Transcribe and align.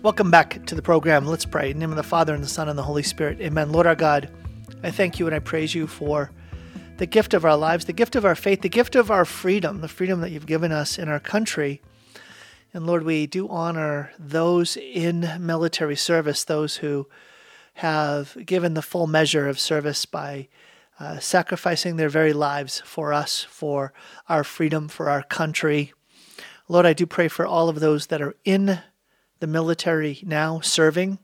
Welcome 0.00 0.30
back 0.30 0.64
to 0.66 0.76
the 0.76 0.82
program. 0.82 1.26
Let's 1.26 1.44
pray. 1.44 1.72
In 1.72 1.78
the 1.78 1.80
name 1.80 1.90
of 1.90 1.96
the 1.96 2.04
Father, 2.04 2.32
and 2.32 2.42
the 2.42 2.48
Son, 2.48 2.68
and 2.68 2.78
the 2.78 2.84
Holy 2.84 3.02
Spirit. 3.02 3.40
Amen. 3.40 3.72
Lord 3.72 3.84
our 3.84 3.96
God, 3.96 4.30
I 4.84 4.92
thank 4.92 5.18
you 5.18 5.26
and 5.26 5.34
I 5.34 5.40
praise 5.40 5.74
you 5.74 5.88
for 5.88 6.30
the 6.98 7.06
gift 7.06 7.34
of 7.34 7.44
our 7.44 7.56
lives, 7.56 7.86
the 7.86 7.92
gift 7.92 8.14
of 8.14 8.24
our 8.24 8.36
faith, 8.36 8.62
the 8.62 8.68
gift 8.68 8.94
of 8.94 9.10
our 9.10 9.24
freedom, 9.24 9.80
the 9.80 9.88
freedom 9.88 10.20
that 10.20 10.30
you've 10.30 10.46
given 10.46 10.70
us 10.70 11.00
in 11.00 11.08
our 11.08 11.18
country. 11.18 11.82
And 12.72 12.86
Lord, 12.86 13.02
we 13.02 13.26
do 13.26 13.48
honor 13.48 14.12
those 14.20 14.76
in 14.76 15.28
military 15.40 15.96
service, 15.96 16.44
those 16.44 16.76
who 16.76 17.08
have 17.74 18.36
given 18.46 18.74
the 18.74 18.82
full 18.82 19.08
measure 19.08 19.48
of 19.48 19.58
service 19.58 20.06
by 20.06 20.46
uh, 21.00 21.18
sacrificing 21.18 21.96
their 21.96 22.08
very 22.08 22.32
lives 22.32 22.80
for 22.84 23.12
us, 23.12 23.42
for 23.50 23.92
our 24.28 24.44
freedom, 24.44 24.86
for 24.86 25.10
our 25.10 25.24
country. 25.24 25.92
Lord, 26.68 26.86
I 26.86 26.92
do 26.92 27.04
pray 27.04 27.26
for 27.26 27.44
all 27.44 27.68
of 27.68 27.80
those 27.80 28.06
that 28.06 28.22
are 28.22 28.36
in 28.44 28.78
the 29.40 29.46
military 29.46 30.20
now 30.24 30.60
serving. 30.60 31.18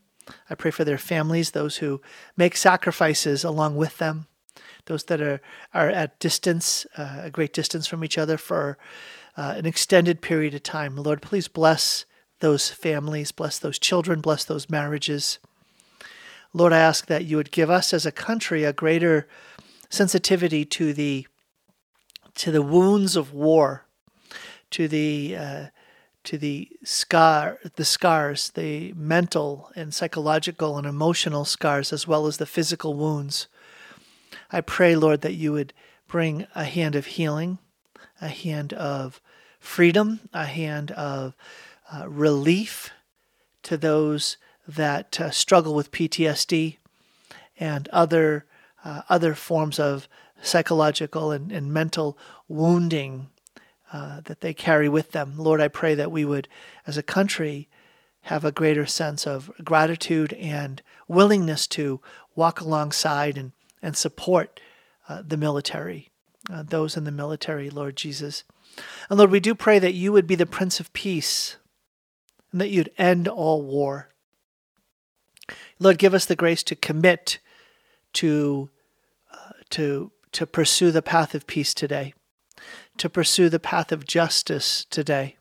I 0.49 0.55
pray 0.55 0.71
for 0.71 0.85
their 0.85 0.99
families, 0.99 1.51
those 1.51 1.79
who 1.79 2.01
make 2.37 2.57
sacrifices 2.57 3.45
along 3.45 3.77
with 3.77 3.99
them, 3.99 4.27
those 4.87 5.05
that 5.05 5.21
are, 5.21 5.41
are 5.73 5.91
at 5.91 6.19
distance, 6.19 6.87
uh, 6.97 7.21
a 7.25 7.31
great 7.31 7.53
distance 7.53 7.87
from 7.87 8.05
each 8.05 8.17
other 8.19 8.39
for 8.39 8.79
uh, 9.37 9.55
an 9.57 9.67
extended 9.67 10.23
period 10.23 10.55
of 10.55 10.63
time. 10.63 10.97
Lord, 10.97 11.21
please 11.21 11.49
bless 11.49 12.05
those 12.41 12.71
families, 12.71 13.33
bless 13.33 13.59
those 13.59 13.79
children, 13.79 14.21
bless 14.21 14.45
those 14.45 14.71
marriages. 14.71 15.39
Lord, 16.53 16.73
I 16.73 16.79
ask 16.79 17.07
that 17.07 17.25
you 17.25 17.37
would 17.37 17.51
give 17.51 17.71
us 17.71 17.93
as 17.93 18.07
a 18.07 18.13
country 18.13 18.65
a 18.65 18.73
greater 18.73 19.29
sensitivity 19.91 20.65
to 20.65 20.93
the 20.93 21.27
to 22.37 22.51
the 22.51 22.63
wounds 22.63 23.15
of 23.15 23.33
war, 23.33 23.87
to 24.71 24.89
the 24.89 25.37
uh, 25.37 25.67
to 26.25 26.39
the 26.39 26.69
scar, 26.83 27.59
the 27.77 27.85
scars, 27.85 28.51
the 28.51 28.93
mental 28.95 29.71
and 29.77 29.95
psychological 29.95 30.77
and 30.79 30.87
emotional 30.87 31.45
scars, 31.45 31.93
as 31.93 32.07
well 32.07 32.27
as 32.27 32.39
the 32.39 32.47
physical 32.47 32.95
wounds. 32.95 33.47
I 34.51 34.61
pray, 34.61 34.97
Lord, 34.97 35.21
that 35.21 35.35
you 35.35 35.53
would 35.53 35.73
bring 36.09 36.47
a 36.55 36.65
hand 36.65 36.95
of 36.95 37.07
healing, 37.07 37.59
a 38.21 38.29
hand 38.29 38.73
of 38.73 39.21
freedom, 39.59 40.21
a 40.33 40.47
hand 40.47 40.91
of 40.93 41.35
uh, 41.93 42.09
relief 42.09 42.91
to 43.63 43.77
those 43.77 44.37
that 44.67 45.21
uh, 45.21 45.31
struggle 45.31 45.75
with 45.75 45.91
PTSD 45.91 46.79
and 47.59 47.89
other 47.89 48.47
uh, 48.85 49.03
other 49.09 49.35
forms 49.35 49.79
of 49.79 50.09
psychological 50.43 51.31
and, 51.33 51.51
and 51.51 51.73
mental 51.73 52.19
wounding 52.49 53.29
uh, 53.95 54.21
that 54.25 54.41
they 54.41 54.53
carry 54.53 54.89
with 54.89 55.13
them. 55.13 55.35
Lord, 55.37 55.61
I 55.61 55.69
pray 55.69 55.95
that 55.95 56.11
we 56.11 56.25
would, 56.25 56.49
as 56.85 56.99
a 56.99 57.03
country, 57.03 57.69
have 58.23 58.45
a 58.45 58.51
greater 58.51 58.87
sense 58.87 59.25
of 59.25 59.53
gratitude 59.63 60.33
and 60.33 60.83
willingness 61.07 61.69
to 61.69 62.01
walk 62.35 62.61
alongside 62.61 63.39
and, 63.39 63.53
and 63.81 63.97
support 63.97 64.59
uh, 65.09 65.23
the 65.25 65.37
military, 65.37 66.11
uh, 66.53 66.65
those 66.65 66.97
in 66.97 67.05
the 67.05 67.13
military, 67.13 67.71
Lord 67.71 67.95
Jesus. 67.95 68.43
And 69.09 69.17
Lord, 69.17 69.31
we 69.31 69.39
do 69.39 69.55
pray 69.55 69.79
that 69.79 69.95
you 69.95 70.11
would 70.11 70.27
be 70.27 70.35
the 70.35 70.45
Prince 70.45 70.81
of 70.81 70.93
Peace 70.93 71.55
and 72.51 72.61
that 72.61 72.71
you'd 72.71 72.91
end 72.99 73.29
all 73.29 73.63
war. 73.63 74.09
Lord, 75.79 75.99
give 75.99 76.15
us 76.15 76.27
the 76.27 76.35
grace 76.35 76.65
to 76.65 76.75
commit 76.75 77.39
to, 78.15 78.71
uh, 79.33 79.53
to, 79.71 80.11
to 80.33 80.47
pursue 80.49 80.91
the 80.91 81.01
path 81.01 81.33
of 81.33 81.47
peace 81.47 81.73
today 81.73 82.13
to 82.99 83.09
pursue 83.09 83.49
the 83.49 83.61
path 83.61 83.93
of 83.93 84.07
justice 84.07 84.87
today. 84.91 85.37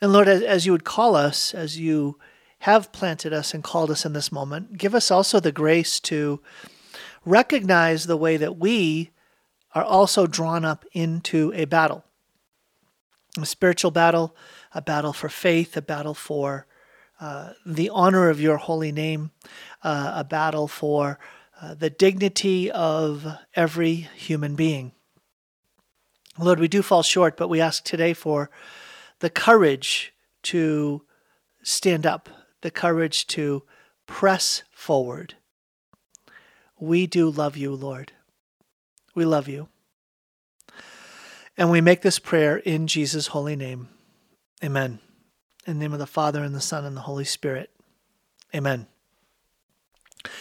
And 0.00 0.12
Lord, 0.12 0.28
as, 0.28 0.42
as 0.42 0.66
you 0.66 0.72
would 0.72 0.84
call 0.84 1.16
us, 1.16 1.54
as 1.54 1.78
you 1.78 2.18
have 2.60 2.92
planted 2.92 3.32
us 3.32 3.54
and 3.54 3.62
called 3.62 3.90
us 3.90 4.04
in 4.04 4.12
this 4.12 4.32
moment, 4.32 4.78
give 4.78 4.94
us 4.94 5.10
also 5.10 5.40
the 5.40 5.52
grace 5.52 6.00
to 6.00 6.40
recognize 7.24 8.04
the 8.04 8.16
way 8.16 8.36
that 8.36 8.56
we 8.56 9.10
are 9.74 9.84
also 9.84 10.26
drawn 10.26 10.64
up 10.64 10.84
into 10.92 11.52
a 11.54 11.64
battle 11.64 12.04
a 13.36 13.46
spiritual 13.46 13.90
battle, 13.90 14.36
a 14.72 14.80
battle 14.80 15.12
for 15.12 15.28
faith, 15.28 15.76
a 15.76 15.82
battle 15.82 16.14
for 16.14 16.66
uh, 17.20 17.52
the 17.66 17.90
honor 17.90 18.28
of 18.28 18.40
your 18.40 18.58
holy 18.58 18.92
name, 18.92 19.30
uh, 19.82 20.12
a 20.16 20.24
battle 20.24 20.68
for 20.68 21.18
uh, 21.60 21.74
the 21.74 21.90
dignity 21.90 22.70
of 22.70 23.26
every 23.54 24.08
human 24.14 24.54
being. 24.54 24.92
Lord, 26.38 26.58
we 26.58 26.68
do 26.68 26.82
fall 26.82 27.02
short, 27.02 27.36
but 27.36 27.48
we 27.48 27.60
ask 27.60 27.84
today 27.84 28.12
for 28.12 28.50
the 29.20 29.30
courage 29.30 30.12
to 30.42 31.02
stand 31.62 32.04
up, 32.06 32.28
the 32.62 32.70
courage 32.70 33.26
to 33.28 33.62
press 34.06 34.64
forward. 34.72 35.34
We 36.78 37.06
do 37.06 37.30
love 37.30 37.56
you, 37.56 37.72
Lord. 37.72 38.12
We 39.14 39.24
love 39.24 39.48
you. 39.48 39.68
And 41.56 41.70
we 41.70 41.80
make 41.80 42.02
this 42.02 42.18
prayer 42.18 42.56
in 42.56 42.88
Jesus' 42.88 43.28
holy 43.28 43.54
name. 43.54 43.88
Amen. 44.62 44.98
In 45.66 45.74
the 45.74 45.80
name 45.80 45.92
of 45.92 46.00
the 46.00 46.06
Father, 46.06 46.42
and 46.42 46.54
the 46.54 46.60
Son, 46.60 46.84
and 46.84 46.96
the 46.96 47.02
Holy 47.02 47.24
Spirit. 47.24 47.70
Amen. 48.52 48.88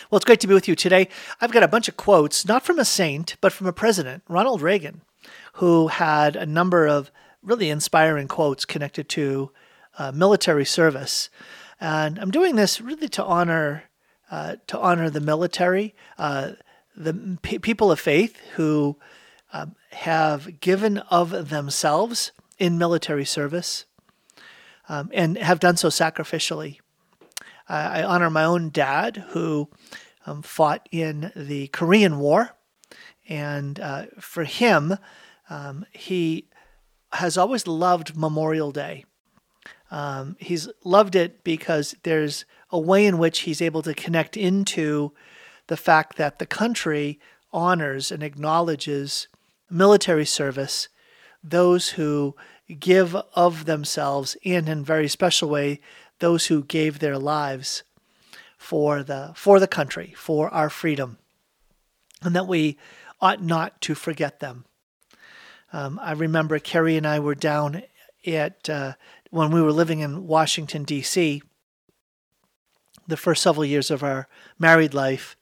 Well, 0.09 0.17
it's 0.17 0.25
great 0.25 0.39
to 0.39 0.47
be 0.47 0.55
with 0.55 0.67
you 0.67 0.75
today. 0.75 1.07
I've 1.39 1.51
got 1.51 1.61
a 1.61 1.67
bunch 1.67 1.87
of 1.87 1.97
quotes, 1.97 2.47
not 2.47 2.65
from 2.65 2.79
a 2.79 2.85
saint, 2.85 3.35
but 3.41 3.53
from 3.53 3.67
a 3.67 3.73
president, 3.73 4.23
Ronald 4.27 4.61
Reagan 4.61 5.01
who 5.53 5.87
had 5.87 6.35
a 6.35 6.45
number 6.45 6.87
of 6.87 7.11
really 7.41 7.69
inspiring 7.69 8.27
quotes 8.27 8.65
connected 8.65 9.09
to 9.09 9.51
uh, 9.97 10.11
military 10.11 10.65
service. 10.65 11.29
And 11.79 12.17
I'm 12.19 12.31
doing 12.31 12.55
this 12.55 12.79
really 12.81 13.09
to 13.09 13.23
honor 13.23 13.83
uh, 14.31 14.55
to 14.65 14.79
honor 14.79 15.11
the 15.11 15.19
military, 15.19 15.93
uh, 16.17 16.53
the 16.95 17.37
p- 17.43 17.59
people 17.59 17.91
of 17.91 17.99
faith 17.99 18.39
who 18.55 18.97
um, 19.51 19.75
have 19.91 20.59
given 20.59 20.97
of 20.97 21.49
themselves 21.49 22.31
in 22.57 22.79
military 22.79 23.25
service 23.25 23.85
um, 24.89 25.11
and 25.13 25.37
have 25.37 25.59
done 25.59 25.77
so 25.77 25.89
sacrificially. 25.89 26.79
I 27.69 28.01
honor 28.01 28.29
my 28.29 28.43
own 28.43 28.71
dad 28.71 29.23
who 29.29 29.69
um, 30.25 30.41
fought 30.41 30.89
in 30.91 31.31
the 31.35 31.67
Korean 31.67 32.17
War, 32.17 32.55
and 33.29 33.79
uh, 33.79 34.05
for 34.19 34.43
him, 34.43 34.97
um, 35.49 35.85
he 35.91 36.47
has 37.13 37.37
always 37.37 37.67
loved 37.67 38.17
Memorial 38.17 38.71
Day. 38.71 39.05
Um, 39.91 40.35
he's 40.39 40.67
loved 40.83 41.15
it 41.15 41.43
because 41.43 41.95
there's 42.03 42.45
a 42.71 42.79
way 42.79 43.05
in 43.05 43.19
which 43.19 43.41
he's 43.41 43.61
able 43.61 43.83
to 43.83 43.93
connect 43.93 44.35
into 44.35 45.13
the 45.67 45.77
fact 45.77 46.17
that 46.17 46.39
the 46.39 46.45
country 46.45 47.19
honors 47.51 48.11
and 48.11 48.23
acknowledges 48.23 49.27
military 49.69 50.25
service, 50.25 50.89
those 51.43 51.89
who 51.89 52.35
give 52.79 53.15
of 53.35 53.65
themselves, 53.65 54.35
and 54.43 54.67
in 54.67 54.79
a 54.79 54.83
very 54.83 55.07
special 55.07 55.49
way, 55.49 55.79
those 56.19 56.47
who 56.47 56.63
gave 56.63 56.99
their 56.99 57.17
lives 57.17 57.83
for 58.57 59.03
the 59.03 59.31
for 59.35 59.59
the 59.59 59.67
country, 59.67 60.13
for 60.15 60.49
our 60.49 60.69
freedom, 60.69 61.17
and 62.21 62.35
that 62.35 62.47
we 62.47 62.77
ought 63.21 63.43
not 63.43 63.79
to 63.81 63.93
forget 63.93 64.39
them. 64.39 64.65
Um, 65.73 65.99
I 66.03 66.11
remember 66.11 66.59
Carrie 66.59 66.97
and 66.97 67.07
I 67.07 67.19
were 67.19 67.33
down 67.33 67.81
at 68.27 68.69
uh, 68.69 68.93
when 69.31 69.49
we 69.49 69.59
were 69.59 69.71
living 69.71 70.01
in 70.01 70.27
Washington 70.27 70.83
D.C. 70.83 71.41
The 73.07 73.17
first 73.17 73.41
several 73.41 73.65
years 73.65 73.89
of 73.89 74.03
our 74.03 74.27
married 74.59 74.93
life, 74.93 75.35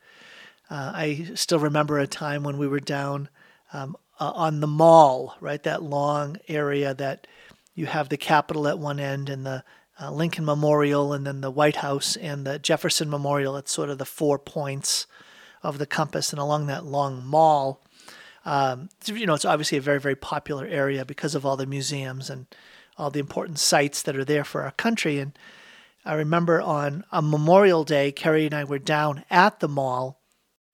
uh, 0.70 0.94
I 0.96 1.32
still 1.36 1.60
remember 1.60 2.00
a 2.00 2.08
time 2.08 2.44
when 2.44 2.58
we 2.58 2.66
were 2.66 2.80
down 2.80 3.28
um, 3.74 3.98
uh, 4.22 4.32
on 4.34 4.62
the 4.62 4.68
mall, 4.68 5.36
right? 5.42 5.62
That 5.62 5.84
long 5.84 6.38
area 6.48 6.94
that 6.94 7.28
you 7.76 7.88
have 7.88 8.08
the 8.08 8.18
Capitol 8.18 8.70
at 8.70 8.80
one 8.80 9.02
end 9.02 9.30
and 9.30 9.46
the 9.46 9.66
uh, 10.00 10.12
Lincoln 10.12 10.46
Memorial, 10.46 11.12
and 11.12 11.28
then 11.28 11.42
the 11.42 11.52
White 11.52 11.76
House 11.76 12.16
and 12.16 12.48
the 12.48 12.58
Jefferson 12.58 13.10
Memorial. 13.10 13.58
It's 13.58 13.74
sort 13.74 13.90
of 13.90 13.98
the 13.98 14.06
four 14.06 14.40
points 14.40 15.08
of 15.62 15.78
the 15.78 15.86
compass, 15.86 16.32
and 16.32 16.40
along 16.40 16.68
that 16.68 16.86
long 16.86 17.22
mall 17.24 17.82
um, 18.46 18.90
you 19.06 19.26
know, 19.26 19.36
it's 19.36 19.46
obviously 19.46 19.78
a 19.78 19.82
very, 19.82 20.00
very 20.00 20.16
popular 20.16 20.66
area 20.66 21.06
because 21.06 21.36
of 21.36 21.46
all 21.46 21.58
the 21.58 21.66
museums 21.66 22.30
and 22.30 22.48
all 22.98 23.12
the 23.12 23.20
important 23.20 23.60
sites 23.60 24.02
that 24.04 24.16
are 24.16 24.26
there 24.26 24.44
for 24.44 24.64
our 24.64 24.72
country. 24.72 25.20
And 25.20 25.38
I 26.06 26.14
remember 26.14 26.62
on 26.62 27.04
a 27.12 27.22
Memorial 27.22 27.84
Day, 27.84 28.12
Carrie 28.12 28.46
and 28.46 28.56
I 28.56 28.64
were 28.64 28.80
down 28.80 29.24
at 29.30 29.60
the 29.60 29.68
mall, 29.68 30.20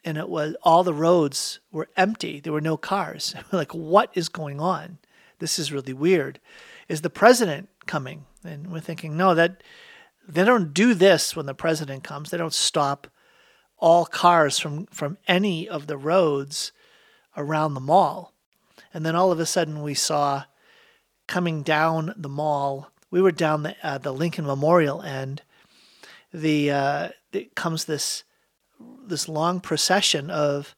and 0.06 0.18
it 0.18 0.30
was 0.30 0.56
all 0.64 0.84
the 0.84 0.94
roads 0.94 1.60
were 1.72 1.90
empty. 1.98 2.40
There 2.40 2.54
were 2.54 2.62
no 2.62 2.78
cars. 2.78 3.36
We're 3.52 3.60
like, 3.60 3.74
what 3.74 4.12
is 4.14 4.30
going 4.30 4.60
on? 4.62 5.00
This 5.40 5.60
is 5.60 5.72
really 5.72 5.94
weird. 5.94 6.40
Is 6.88 7.02
the 7.02 7.10
president 7.10 7.70
coming? 7.86 8.26
And 8.44 8.72
we're 8.72 8.80
thinking, 8.80 9.18
no, 9.18 9.36
that 9.36 9.62
they 10.28 10.46
don't 10.46 10.74
do 10.74 10.94
this 10.94 11.36
when 11.36 11.46
the 11.46 11.54
president 11.54 12.04
comes. 12.04 12.30
They 12.30 12.38
don't 12.38 12.54
stop 12.54 13.08
all 13.78 14.06
cars 14.06 14.58
from 14.58 14.88
from 14.88 15.18
any 15.28 15.68
of 15.70 15.86
the 15.86 15.98
roads 15.98 16.72
around 17.38 17.74
the 17.74 17.80
mall. 17.80 18.34
And 18.94 19.06
then 19.06 19.16
all 19.16 19.32
of 19.32 19.40
a 19.40 19.46
sudden 19.46 19.82
we 19.82 19.94
saw 19.94 20.44
coming 21.28 21.62
down 21.62 22.14
the 22.18 22.30
mall 22.30 22.90
we 23.10 23.22
were 23.22 23.32
down 23.32 23.64
the 23.64 23.76
uh, 23.84 23.98
the 23.98 24.14
Lincoln 24.14 24.46
Memorial, 24.46 25.02
end. 25.02 25.42
the 26.34 26.72
uh, 26.72 27.10
it 27.32 27.56
comes 27.56 27.86
this 27.86 28.24
this 28.80 29.30
long 29.30 29.60
procession 29.60 30.30
of 30.30 30.76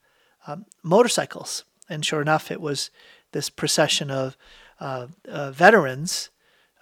um, 0.47 0.65
motorcycles, 0.83 1.63
and 1.89 2.05
sure 2.05 2.21
enough, 2.21 2.51
it 2.51 2.61
was 2.61 2.91
this 3.31 3.49
procession 3.49 4.11
of 4.11 4.37
uh, 4.79 5.07
uh 5.27 5.51
veterans 5.51 6.29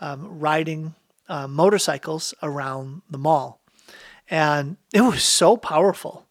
um, 0.01 0.39
riding 0.39 0.95
uh, 1.29 1.47
motorcycles 1.47 2.33
around 2.43 3.01
the 3.09 3.17
mall, 3.17 3.61
and 4.29 4.77
it 4.93 5.01
was 5.01 5.23
so 5.23 5.55
powerful, 5.55 6.25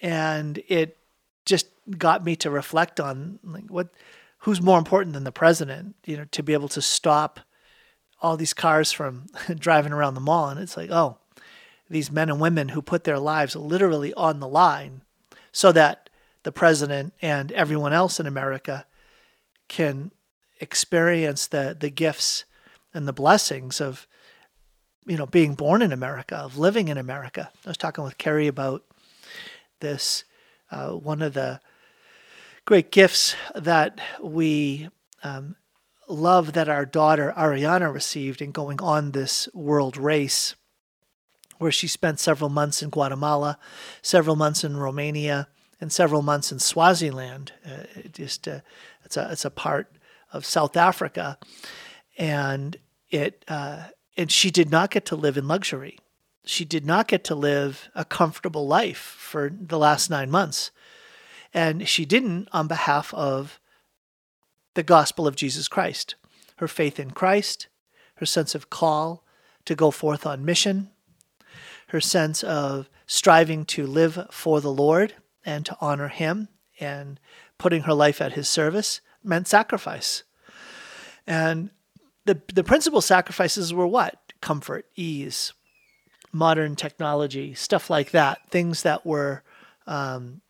and 0.00 0.62
it 0.68 0.96
just 1.44 1.66
got 1.98 2.24
me 2.24 2.36
to 2.36 2.50
reflect 2.50 3.00
on 3.00 3.38
like 3.42 3.68
what 3.68 3.88
who's 4.40 4.62
more 4.62 4.78
important 4.78 5.14
than 5.14 5.24
the 5.24 5.32
president, 5.32 5.94
you 6.04 6.16
know, 6.16 6.24
to 6.30 6.42
be 6.42 6.52
able 6.52 6.68
to 6.68 6.82
stop 6.82 7.40
all 8.22 8.36
these 8.36 8.54
cars 8.54 8.92
from 8.92 9.26
driving 9.58 9.92
around 9.92 10.14
the 10.14 10.20
mall. 10.20 10.48
And 10.48 10.60
it's 10.60 10.76
like, 10.76 10.90
oh, 10.90 11.18
these 11.88 12.10
men 12.10 12.30
and 12.30 12.40
women 12.40 12.70
who 12.70 12.82
put 12.82 13.04
their 13.04 13.18
lives 13.18 13.56
literally 13.56 14.14
on 14.14 14.40
the 14.40 14.48
line 14.48 15.02
so 15.52 15.72
that 15.72 16.08
the 16.42 16.52
president 16.52 17.12
and 17.20 17.52
everyone 17.52 17.92
else 17.92 18.20
in 18.20 18.26
America 18.26 18.86
can 19.68 20.10
experience 20.60 21.46
the, 21.46 21.76
the 21.78 21.90
gifts 21.90 22.44
and 22.94 23.06
the 23.06 23.12
blessings 23.12 23.80
of, 23.80 24.06
you 25.06 25.16
know, 25.16 25.26
being 25.26 25.54
born 25.54 25.82
in 25.82 25.92
America, 25.92 26.36
of 26.36 26.56
living 26.56 26.88
in 26.88 26.96
America. 26.96 27.50
I 27.66 27.70
was 27.70 27.76
talking 27.76 28.04
with 28.04 28.18
Carrie 28.18 28.46
about 28.46 28.84
this. 29.80 30.24
Uh, 30.70 30.90
one 30.90 31.20
of 31.20 31.34
the 31.34 31.60
great 32.70 32.92
gifts 32.92 33.34
that 33.52 34.00
we 34.22 34.88
um, 35.24 35.56
love 36.06 36.52
that 36.52 36.68
our 36.68 36.86
daughter 36.86 37.34
Ariana 37.36 37.92
received 37.92 38.40
in 38.40 38.52
going 38.52 38.80
on 38.80 39.10
this 39.10 39.48
world 39.52 39.96
race, 39.96 40.54
where 41.58 41.72
she 41.72 41.88
spent 41.88 42.20
several 42.20 42.48
months 42.48 42.80
in 42.80 42.88
Guatemala, 42.88 43.58
several 44.02 44.36
months 44.36 44.62
in 44.62 44.76
Romania, 44.76 45.48
and 45.80 45.92
several 45.92 46.22
months 46.22 46.52
in 46.52 46.60
Swaziland. 46.60 47.50
Uh, 47.66 48.02
just 48.12 48.46
uh, 48.46 48.60
it's 49.04 49.16
a 49.16 49.32
it's 49.32 49.44
a 49.44 49.50
part 49.50 49.90
of 50.32 50.46
South 50.46 50.76
Africa, 50.76 51.38
and 52.16 52.76
it 53.10 53.44
uh, 53.48 53.86
and 54.16 54.30
she 54.30 54.48
did 54.48 54.70
not 54.70 54.92
get 54.92 55.04
to 55.06 55.16
live 55.16 55.36
in 55.36 55.48
luxury. 55.48 55.98
She 56.44 56.64
did 56.64 56.86
not 56.86 57.08
get 57.08 57.24
to 57.24 57.34
live 57.34 57.88
a 57.96 58.04
comfortable 58.04 58.68
life 58.68 59.16
for 59.18 59.50
the 59.50 59.76
last 59.76 60.08
nine 60.08 60.30
months. 60.30 60.70
And 61.52 61.88
she 61.88 62.04
didn't 62.04 62.48
on 62.52 62.68
behalf 62.68 63.12
of 63.14 63.60
the 64.74 64.82
gospel 64.82 65.26
of 65.26 65.36
Jesus 65.36 65.68
Christ, 65.68 66.14
her 66.56 66.68
faith 66.68 67.00
in 67.00 67.10
Christ, 67.10 67.66
her 68.16 68.26
sense 68.26 68.54
of 68.54 68.70
call 68.70 69.24
to 69.64 69.74
go 69.74 69.90
forth 69.90 70.26
on 70.26 70.44
mission, 70.44 70.90
her 71.88 72.00
sense 72.00 72.42
of 72.42 72.88
striving 73.06 73.64
to 73.64 73.86
live 73.86 74.26
for 74.30 74.60
the 74.60 74.72
Lord 74.72 75.14
and 75.44 75.66
to 75.66 75.76
honor 75.80 76.08
Him 76.08 76.48
and 76.78 77.18
putting 77.58 77.82
her 77.82 77.94
life 77.94 78.20
at 78.20 78.34
His 78.34 78.48
service 78.48 79.00
meant 79.24 79.48
sacrifice. 79.48 80.22
And 81.26 81.70
the, 82.24 82.40
the 82.52 82.64
principal 82.64 83.00
sacrifices 83.00 83.74
were 83.74 83.86
what? 83.86 84.32
Comfort, 84.40 84.86
ease, 84.94 85.52
modern 86.32 86.76
technology, 86.76 87.54
stuff 87.54 87.90
like 87.90 88.12
that, 88.12 88.50
things 88.50 88.82
that 88.82 89.04
were 89.04 89.42
um, 89.86 90.40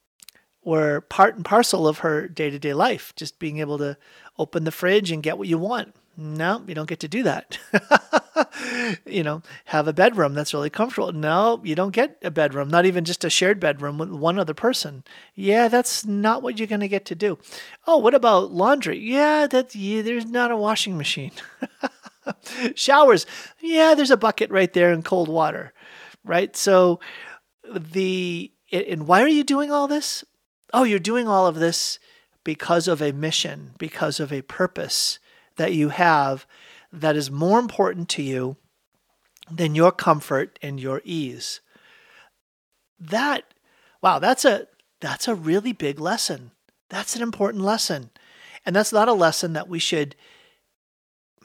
were 0.64 1.00
part 1.02 1.36
and 1.36 1.44
parcel 1.44 1.88
of 1.88 1.98
her 1.98 2.28
day 2.28 2.50
to 2.50 2.58
day 2.58 2.74
life, 2.74 3.12
just 3.16 3.38
being 3.38 3.58
able 3.58 3.78
to 3.78 3.96
open 4.38 4.64
the 4.64 4.72
fridge 4.72 5.10
and 5.10 5.22
get 5.22 5.38
what 5.38 5.48
you 5.48 5.58
want. 5.58 5.94
No, 6.16 6.62
you 6.66 6.74
don't 6.74 6.88
get 6.88 7.00
to 7.00 7.08
do 7.08 7.22
that. 7.22 7.58
you 9.06 9.22
know, 9.22 9.42
have 9.66 9.88
a 9.88 9.92
bedroom 9.92 10.34
that's 10.34 10.52
really 10.52 10.68
comfortable. 10.68 11.12
No, 11.12 11.60
you 11.64 11.74
don't 11.74 11.94
get 11.94 12.18
a 12.22 12.30
bedroom, 12.30 12.68
not 12.68 12.84
even 12.84 13.04
just 13.04 13.24
a 13.24 13.30
shared 13.30 13.58
bedroom 13.58 13.96
with 13.96 14.10
one 14.10 14.38
other 14.38 14.52
person. 14.52 15.02
Yeah, 15.34 15.68
that's 15.68 16.04
not 16.04 16.42
what 16.42 16.58
you're 16.58 16.66
going 16.66 16.80
to 16.80 16.88
get 16.88 17.06
to 17.06 17.14
do. 17.14 17.38
Oh, 17.86 17.96
what 17.96 18.14
about 18.14 18.52
laundry? 18.52 18.98
Yeah, 18.98 19.46
that 19.46 19.74
yeah, 19.74 20.02
there's 20.02 20.26
not 20.26 20.50
a 20.50 20.56
washing 20.56 20.98
machine. 20.98 21.32
Showers. 22.74 23.24
Yeah, 23.60 23.94
there's 23.94 24.10
a 24.10 24.16
bucket 24.16 24.50
right 24.50 24.72
there 24.72 24.92
in 24.92 25.02
cold 25.02 25.28
water. 25.28 25.72
Right? 26.22 26.54
So 26.54 27.00
the 27.64 28.52
and 28.72 29.06
why 29.06 29.22
are 29.22 29.28
you 29.28 29.44
doing 29.44 29.70
all 29.72 29.88
this? 29.88 30.24
Oh, 30.72 30.84
you're 30.84 30.98
doing 30.98 31.28
all 31.28 31.46
of 31.46 31.56
this 31.56 31.98
because 32.44 32.88
of 32.88 33.02
a 33.02 33.12
mission, 33.12 33.72
because 33.78 34.20
of 34.20 34.32
a 34.32 34.42
purpose 34.42 35.18
that 35.56 35.74
you 35.74 35.90
have 35.90 36.46
that 36.92 37.16
is 37.16 37.30
more 37.30 37.58
important 37.58 38.08
to 38.10 38.22
you 38.22 38.56
than 39.50 39.74
your 39.74 39.92
comfort 39.92 40.58
and 40.62 40.80
your 40.80 41.00
ease. 41.04 41.60
That 42.98 43.44
wow, 44.02 44.18
that's 44.18 44.44
a 44.44 44.68
that's 45.00 45.28
a 45.28 45.34
really 45.34 45.72
big 45.72 45.98
lesson. 45.98 46.52
That's 46.88 47.16
an 47.16 47.22
important 47.22 47.64
lesson. 47.64 48.10
And 48.66 48.76
that's 48.76 48.92
not 48.92 49.08
a 49.08 49.14
lesson 49.14 49.54
that 49.54 49.68
we 49.68 49.78
should 49.78 50.16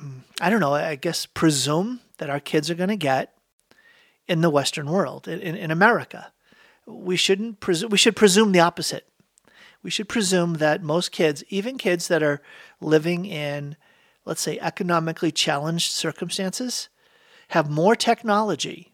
mm, 0.02 0.22
I 0.42 0.50
don't 0.50 0.60
know, 0.60 0.74
I 0.74 0.96
guess 0.96 1.26
presume 1.26 2.02
that 2.18 2.30
our 2.30 2.40
kids 2.40 2.70
are 2.70 2.76
going 2.76 2.90
to 2.90 2.96
get 2.96 3.34
in 4.28 4.42
the 4.42 4.50
western 4.50 4.90
world, 4.90 5.28
in, 5.28 5.56
in 5.56 5.72
America. 5.72 6.32
We 6.86 7.16
shouldn't 7.16 7.60
presume 7.60 7.90
we 7.90 7.98
should 7.98 8.16
presume 8.16 8.52
the 8.52 8.60
opposite 8.60 9.08
we 9.86 9.92
should 9.92 10.10
presume 10.10 10.56
that 10.56 10.82
most 10.82 11.12
kids, 11.12 11.44
even 11.50 11.78
kids 11.78 12.08
that 12.08 12.24
are 12.24 12.42
living 12.82 13.24
in, 13.24 13.78
let's 14.26 14.42
say, 14.42 14.58
economically 14.58 15.32
challenged 15.32 15.92
circumstances, 15.92 16.90
have 17.50 17.70
more 17.70 17.96
technology, 17.96 18.92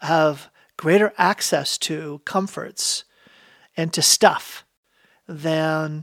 have 0.00 0.50
greater 0.76 1.14
access 1.16 1.78
to 1.78 2.20
comforts 2.24 3.04
and 3.76 3.92
to 3.92 4.02
stuff 4.02 4.64
than 5.28 6.02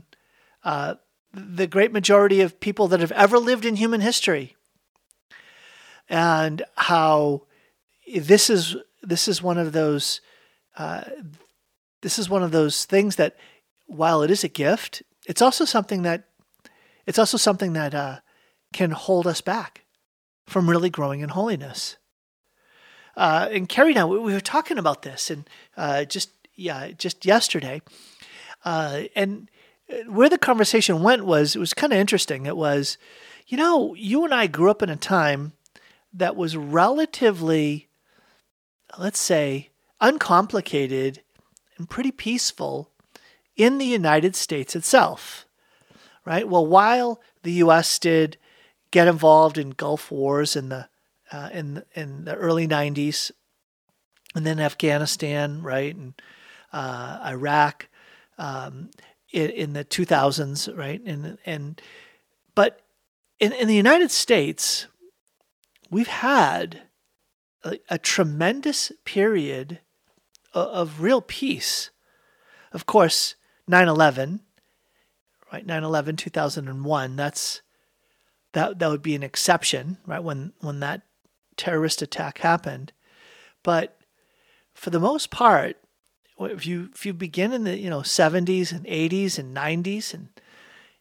uh, 0.64 0.94
the 1.34 1.66
great 1.66 1.92
majority 1.92 2.40
of 2.40 2.60
people 2.60 2.88
that 2.88 3.00
have 3.00 3.12
ever 3.12 3.38
lived 3.38 3.66
in 3.66 3.76
human 3.76 4.00
history. 4.00 4.56
And 6.08 6.62
how 6.74 7.42
this 8.16 8.48
is 8.48 8.76
this 9.02 9.28
is 9.28 9.42
one 9.42 9.58
of 9.58 9.72
those 9.72 10.22
uh, 10.78 11.04
this 12.00 12.18
is 12.18 12.30
one 12.30 12.42
of 12.42 12.52
those 12.52 12.84
things 12.84 13.16
that 13.16 13.36
while 13.88 14.22
it 14.22 14.30
is 14.30 14.44
a 14.44 14.48
gift, 14.48 15.02
it's 15.26 15.42
also 15.42 15.64
something 15.64 16.02
that 16.02 16.24
it's 17.06 17.18
also 17.18 17.38
something 17.38 17.72
that 17.72 17.94
uh, 17.94 18.18
can 18.72 18.92
hold 18.92 19.26
us 19.26 19.40
back 19.40 19.84
from 20.46 20.70
really 20.70 20.90
growing 20.90 21.20
in 21.20 21.30
holiness. 21.30 21.96
Uh, 23.16 23.48
and 23.50 23.68
Carrie 23.68 23.94
now 23.94 24.06
we, 24.06 24.18
we 24.18 24.32
were 24.32 24.40
talking 24.40 24.78
about 24.78 25.02
this 25.02 25.30
and 25.30 25.48
uh, 25.76 26.04
just 26.04 26.30
yeah 26.54 26.92
just 26.92 27.26
yesterday, 27.26 27.82
uh, 28.64 29.02
and 29.16 29.50
uh, 29.90 30.10
where 30.10 30.28
the 30.28 30.38
conversation 30.38 31.02
went 31.02 31.24
was 31.24 31.56
it 31.56 31.58
was 31.58 31.74
kind 31.74 31.92
of 31.92 31.98
interesting. 31.98 32.46
It 32.46 32.56
was, 32.56 32.98
you 33.46 33.56
know, 33.56 33.94
you 33.94 34.24
and 34.24 34.34
I 34.34 34.46
grew 34.46 34.70
up 34.70 34.82
in 34.82 34.90
a 34.90 34.96
time 34.96 35.52
that 36.12 36.36
was 36.36 36.56
relatively, 36.56 37.88
let's 38.98 39.20
say, 39.20 39.70
uncomplicated 40.00 41.22
and 41.76 41.88
pretty 41.88 42.10
peaceful 42.10 42.90
in 43.58 43.76
the 43.76 43.84
United 43.84 44.34
States 44.34 44.74
itself, 44.74 45.46
right? 46.24 46.48
Well, 46.48 46.64
while 46.64 47.20
the 47.42 47.52
U.S. 47.54 47.98
did 47.98 48.38
get 48.90 49.08
involved 49.08 49.58
in 49.58 49.70
Gulf 49.70 50.10
wars 50.10 50.56
in 50.56 50.70
the 50.70 50.88
uh, 51.30 51.50
in 51.52 51.82
in 51.94 52.24
the 52.24 52.34
early 52.36 52.66
'90s, 52.66 53.32
and 54.34 54.46
then 54.46 54.60
Afghanistan, 54.60 55.60
right, 55.60 55.94
and 55.94 56.14
uh, 56.72 57.20
Iraq 57.26 57.88
um, 58.38 58.90
in, 59.32 59.50
in, 59.50 59.72
the 59.72 59.84
2000s, 59.84 60.74
right, 60.76 61.02
and 61.04 61.36
and 61.44 61.82
but 62.54 62.80
in 63.40 63.52
in 63.52 63.68
the 63.68 63.74
United 63.74 64.10
States, 64.10 64.86
we've 65.90 66.06
had 66.06 66.82
a, 67.64 67.78
a 67.90 67.98
tremendous 67.98 68.92
period 69.04 69.80
of, 70.54 70.66
of 70.68 71.00
real 71.00 71.20
peace. 71.20 71.90
Of 72.72 72.86
course, 72.86 73.34
9/11, 73.68 74.40
right? 75.52 75.66
9/11 75.66 76.16
2001. 76.16 77.16
That's 77.16 77.62
that 78.52 78.78
that 78.78 78.90
would 78.90 79.02
be 79.02 79.14
an 79.14 79.22
exception, 79.22 79.98
right? 80.06 80.22
When 80.22 80.52
when 80.60 80.80
that 80.80 81.02
terrorist 81.56 82.02
attack 82.02 82.38
happened. 82.38 82.92
But 83.62 83.98
for 84.74 84.90
the 84.90 85.00
most 85.00 85.30
part, 85.30 85.76
if 86.38 86.66
you 86.66 86.90
if 86.94 87.04
you 87.04 87.12
begin 87.12 87.52
in 87.52 87.64
the 87.64 87.78
you 87.78 87.90
know 87.90 88.00
70s 88.00 88.72
and 88.72 88.86
80s 88.86 89.38
and 89.38 89.56
90s 89.56 90.14
and 90.14 90.28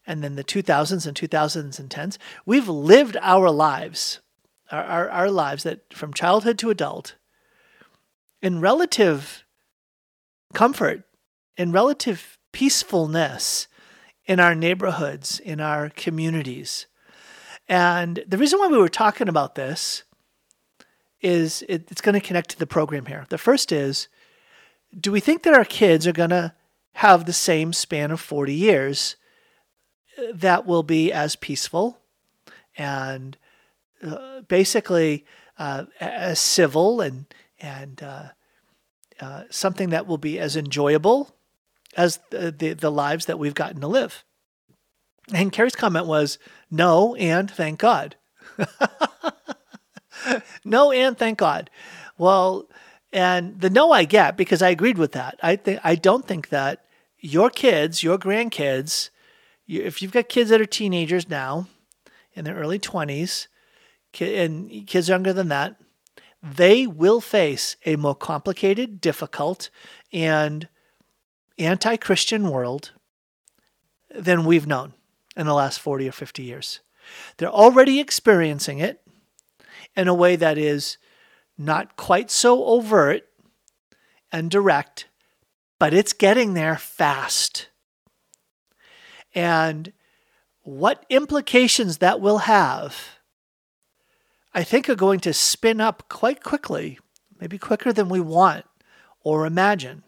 and 0.06 0.24
then 0.24 0.36
the 0.36 0.44
2000s 0.44 1.06
and 1.06 1.18
2010s, 1.18 2.18
we've 2.46 2.70
lived 2.70 3.18
our 3.22 3.52
lives, 3.52 4.22
our, 4.72 4.84
our, 4.84 5.10
our 5.10 5.30
lives 5.30 5.64
that 5.64 5.94
from 5.94 6.14
childhood 6.14 6.58
to 6.60 6.70
adult, 6.70 7.16
in 8.42 8.62
relative 8.62 9.44
comfort, 10.54 11.04
in 11.58 11.74
relative 11.74 12.37
peacefulness 12.52 13.68
in 14.26 14.40
our 14.40 14.56
neighborhoods, 14.56 15.40
in 15.40 15.62
our 15.62 15.90
communities. 15.90 16.86
And 17.70 18.24
the 18.28 18.38
reason 18.38 18.60
why 18.60 18.68
we 18.68 18.78
were 18.78 18.90
talking 18.90 19.30
about 19.30 19.56
this 19.56 20.04
is 21.22 21.64
it, 21.68 21.88
it's 21.90 22.02
going 22.02 22.14
to 22.14 22.26
connect 22.26 22.50
to 22.52 22.60
the 22.60 22.68
program 22.68 23.06
here. 23.06 23.26
The 23.30 23.38
first 23.38 23.72
is 23.72 24.08
do 24.98 25.12
we 25.12 25.20
think 25.20 25.44
that 25.44 25.54
our 25.54 25.66
kids 25.66 26.08
are 26.08 26.14
going 26.14 26.30
to 26.30 26.54
have 26.94 27.26
the 27.26 27.34
same 27.34 27.74
span 27.74 28.12
of 28.12 28.20
40 28.20 28.54
years 28.54 29.18
that 30.34 30.66
will 30.66 30.84
be 30.84 31.12
as 31.12 31.36
peaceful 31.36 32.00
and 32.78 33.38
uh, 34.04 34.42
basically 34.42 35.26
uh, 35.58 35.86
as 36.00 36.40
civil 36.40 37.02
and 37.02 37.26
and 37.60 38.02
uh, 38.04 38.30
uh, 39.20 39.44
something 39.50 39.90
that 39.90 40.06
will 40.06 40.18
be 40.18 40.40
as 40.40 40.56
enjoyable 40.56 41.36
as 41.98 42.20
the, 42.30 42.52
the, 42.52 42.74
the 42.74 42.92
lives 42.92 43.26
that 43.26 43.40
we've 43.40 43.56
gotten 43.56 43.82
to 43.82 43.88
live. 43.88 44.24
And 45.34 45.52
Carrie's 45.52 45.76
comment 45.76 46.06
was 46.06 46.40
no, 46.72 47.16
and 47.16 47.52
thank 47.52 47.80
God. 47.80 48.16
no, 50.64 50.92
and 50.92 51.18
thank 51.18 51.38
God. 51.38 51.70
Well, 52.18 52.70
and 53.12 53.60
the 53.60 53.70
no 53.70 53.92
I 53.92 54.06
get 54.06 54.38
because 54.38 54.62
I 54.62 54.70
agreed 54.70 54.98
with 54.98 55.12
that. 55.14 55.38
I 55.44 55.56
think 55.58 55.82
I 55.84 55.96
don't 55.96 56.26
think 56.26 56.50
that 56.50 56.86
your 57.20 57.50
kids, 57.50 58.04
your 58.04 58.18
grandkids, 58.18 59.10
you, 59.66 59.82
if 59.82 60.02
you've 60.02 60.12
got 60.12 60.30
kids 60.30 60.50
that 60.50 60.62
are 60.62 60.66
teenagers 60.66 61.30
now, 61.30 61.68
in 62.34 62.46
their 62.46 62.56
early 62.56 62.80
twenties, 62.80 63.48
and 64.20 64.88
kids 64.88 65.10
younger 65.10 65.34
than 65.34 65.50
that, 65.50 65.76
they 66.42 66.88
will 66.88 67.20
face 67.20 67.76
a 67.86 67.96
more 67.98 68.16
complicated, 68.16 69.02
difficult, 69.02 69.70
and 70.14 70.68
anti 71.58 71.98
Christian 71.98 72.50
world 72.50 72.92
than 74.14 74.46
we've 74.46 74.68
known 74.68 74.94
in 75.36 75.46
the 75.46 75.54
last 75.54 75.80
40 75.80 76.08
or 76.08 76.12
50 76.12 76.44
years. 76.44 76.80
They're 77.38 77.50
already 77.50 78.00
experiencing 78.00 78.80
it 78.80 79.02
in 79.96 80.08
a 80.08 80.14
way 80.14 80.36
that 80.36 80.58
is 80.58 80.98
not 81.58 81.96
quite 81.96 82.30
so 82.30 82.64
overt 82.66 83.24
and 84.32 84.52
direct, 84.52 85.08
but 85.80 85.94
it's 85.94 86.14
getting 86.14 86.54
there 86.54 86.78
fast. 86.78 87.70
And 89.34 89.94
what 90.64 91.06
implications 91.10 92.00
that 92.00 92.20
will 92.20 92.40
have 92.40 93.18
I 94.58 94.64
think 94.64 94.90
are 94.90 94.96
going 94.96 95.20
to 95.20 95.34
spin 95.34 95.80
up 95.80 96.10
quite 96.10 96.44
quickly, 96.44 96.98
maybe 97.40 97.60
quicker 97.60 97.94
than 97.94 98.10
we 98.10 98.20
want 98.20 98.66
or 99.24 99.46
imagine. 99.46 100.04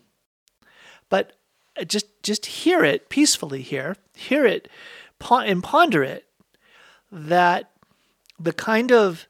Uh, 1.79 1.83
just 1.83 2.07
just 2.23 2.45
hear 2.45 2.83
it 2.83 3.09
peacefully 3.09 3.61
here, 3.61 3.95
hear 4.13 4.45
it 4.45 4.67
and 5.31 5.63
ponder 5.63 6.03
it 6.03 6.25
that 7.11 7.71
the 8.39 8.53
kind 8.53 8.91
of 8.91 9.27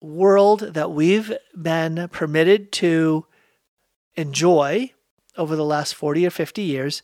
world 0.00 0.60
that 0.60 0.92
we've 0.92 1.32
been 1.60 2.08
permitted 2.12 2.70
to 2.70 3.26
enjoy 4.14 4.92
over 5.36 5.56
the 5.56 5.64
last 5.64 5.94
40 5.94 6.26
or 6.26 6.30
50 6.30 6.62
years 6.62 7.02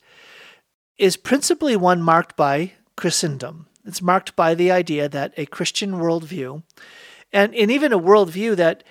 is 0.99 1.17
principally 1.17 1.77
one 1.77 2.03
marked 2.03 2.37
by 2.37 2.73
Christendom. 2.97 3.67
It's 3.85 4.03
marked 4.03 4.37
by 4.37 4.55
the 4.55 4.71
idea 4.71 5.09
that 5.09 5.35
a 5.37 5.47
Christian 5.47 5.95
worldview, 5.95 6.63
and, 7.33 7.55
and 7.55 7.71
even 7.71 7.93
a 7.93 7.99
worldview 7.99 8.57
that 8.57 8.85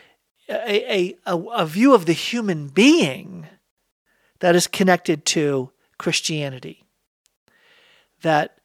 a, 0.50 1.16
a, 1.26 1.38
a 1.38 1.66
view 1.66 1.94
of 1.94 2.06
the 2.06 2.14
human 2.14 2.68
being 2.68 3.48
that 4.40 4.56
is 4.56 4.68
connected 4.68 5.26
to 5.26 5.72
Christianity. 5.98 6.84
That 8.22 8.58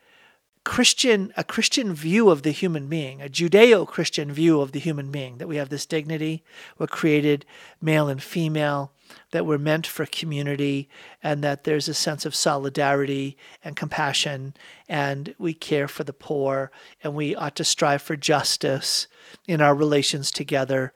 Christian, 0.69 1.33
a 1.35 1.45
Christian 1.45 1.95
view 1.95 2.29
of 2.29 2.43
the 2.43 2.51
human 2.51 2.89
being, 2.89 3.23
a 3.23 3.29
Judeo 3.29 3.87
Christian 3.87 4.31
view 4.31 4.61
of 4.61 4.73
the 4.73 4.79
human 4.79 5.11
being, 5.11 5.39
that 5.39 5.49
we 5.49 5.57
have 5.57 5.71
this 5.71 5.87
dignity, 5.87 6.45
we're 6.77 6.87
created 6.87 7.47
male 7.81 8.09
and 8.09 8.23
female, 8.23 8.93
that 9.31 9.47
we're 9.47 9.57
meant 9.57 9.87
for 9.87 10.05
community 10.05 10.89
and 11.23 11.43
that 11.43 11.65
there's 11.65 11.89
a 11.89 11.95
sense 11.95 12.27
of 12.27 12.35
solidarity 12.35 13.39
and 13.65 13.77
compassion 13.77 14.53
and 14.89 15.35
we 15.39 15.55
care 15.55 15.89
for 15.89 16.05
the 16.05 16.13
poor 16.13 16.71
and 17.03 17.15
we 17.15 17.35
ought 17.35 17.57
to 17.57 17.65
strive 17.65 18.03
for 18.03 18.15
justice 18.15 19.07
in 19.47 19.63
our 19.63 19.75
relations 19.75 20.31
together. 20.31 20.93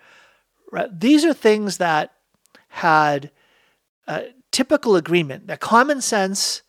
These 0.90 1.24
are 1.24 1.32
things 1.32 1.78
that 1.78 2.12
had 2.68 3.30
a 4.06 4.24
typical 4.52 4.94
agreement, 4.94 5.48
that 5.48 5.60
common 5.60 6.00
sense 6.00 6.62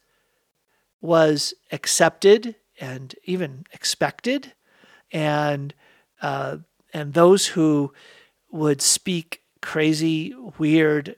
was 1.01 1.53
accepted 1.71 2.55
and 2.79 3.15
even 3.25 3.65
expected, 3.71 4.53
and 5.11 5.73
uh, 6.21 6.57
and 6.93 7.13
those 7.13 7.47
who 7.47 7.93
would 8.51 8.81
speak 8.81 9.41
crazy, 9.61 10.33
weird 10.57 11.17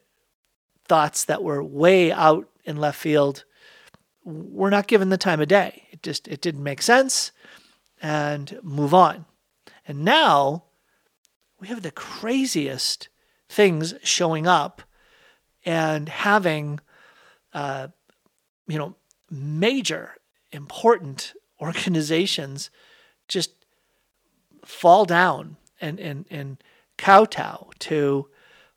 thoughts 0.85 1.25
that 1.25 1.43
were 1.43 1.63
way 1.63 2.11
out 2.11 2.49
in 2.63 2.77
left 2.77 2.99
field 2.99 3.45
were 4.23 4.69
not 4.69 4.87
given 4.87 5.09
the 5.09 5.17
time 5.17 5.39
of 5.39 5.47
day. 5.47 5.83
It 5.91 6.03
just 6.03 6.27
it 6.27 6.41
didn't 6.41 6.63
make 6.63 6.81
sense 6.81 7.31
and 8.01 8.59
move 8.63 8.93
on. 8.93 9.25
And 9.87 10.03
now 10.03 10.63
we 11.59 11.67
have 11.67 11.83
the 11.83 11.91
craziest 11.91 13.09
things 13.47 13.93
showing 14.03 14.47
up 14.47 14.81
and 15.65 16.07
having 16.09 16.79
uh, 17.53 17.87
you 18.67 18.77
know 18.77 18.95
major 19.29 20.15
important 20.51 21.33
organizations 21.61 22.69
just 23.27 23.51
fall 24.63 25.05
down 25.05 25.57
and 25.81 25.99
and 25.99 26.25
and 26.29 26.63
kowtow 26.97 27.69
to 27.79 28.29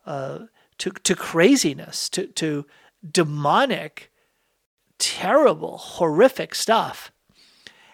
uh, 0.06 0.38
to, 0.78 0.90
to 0.90 1.14
craziness, 1.14 2.08
to, 2.10 2.26
to 2.28 2.66
demonic, 3.08 4.10
terrible, 4.98 5.78
horrific 5.78 6.54
stuff. 6.54 7.12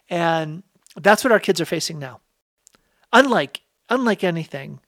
And 0.08 0.62
that's 0.96 1.24
what 1.24 1.32
our 1.32 1.40
kids 1.40 1.60
are 1.60 1.66
facing 1.66 1.98
now. 1.98 2.20
Unlike, 3.12 3.62
unlike 3.88 4.22
anything 4.22 4.80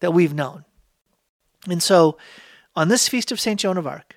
that 0.00 0.12
we've 0.12 0.34
known. 0.34 0.64
And 1.68 1.82
so 1.82 2.18
on 2.78 2.86
this 2.86 3.08
feast 3.08 3.32
of 3.32 3.40
St. 3.40 3.58
Joan 3.58 3.76
of 3.76 3.88
Arc, 3.88 4.14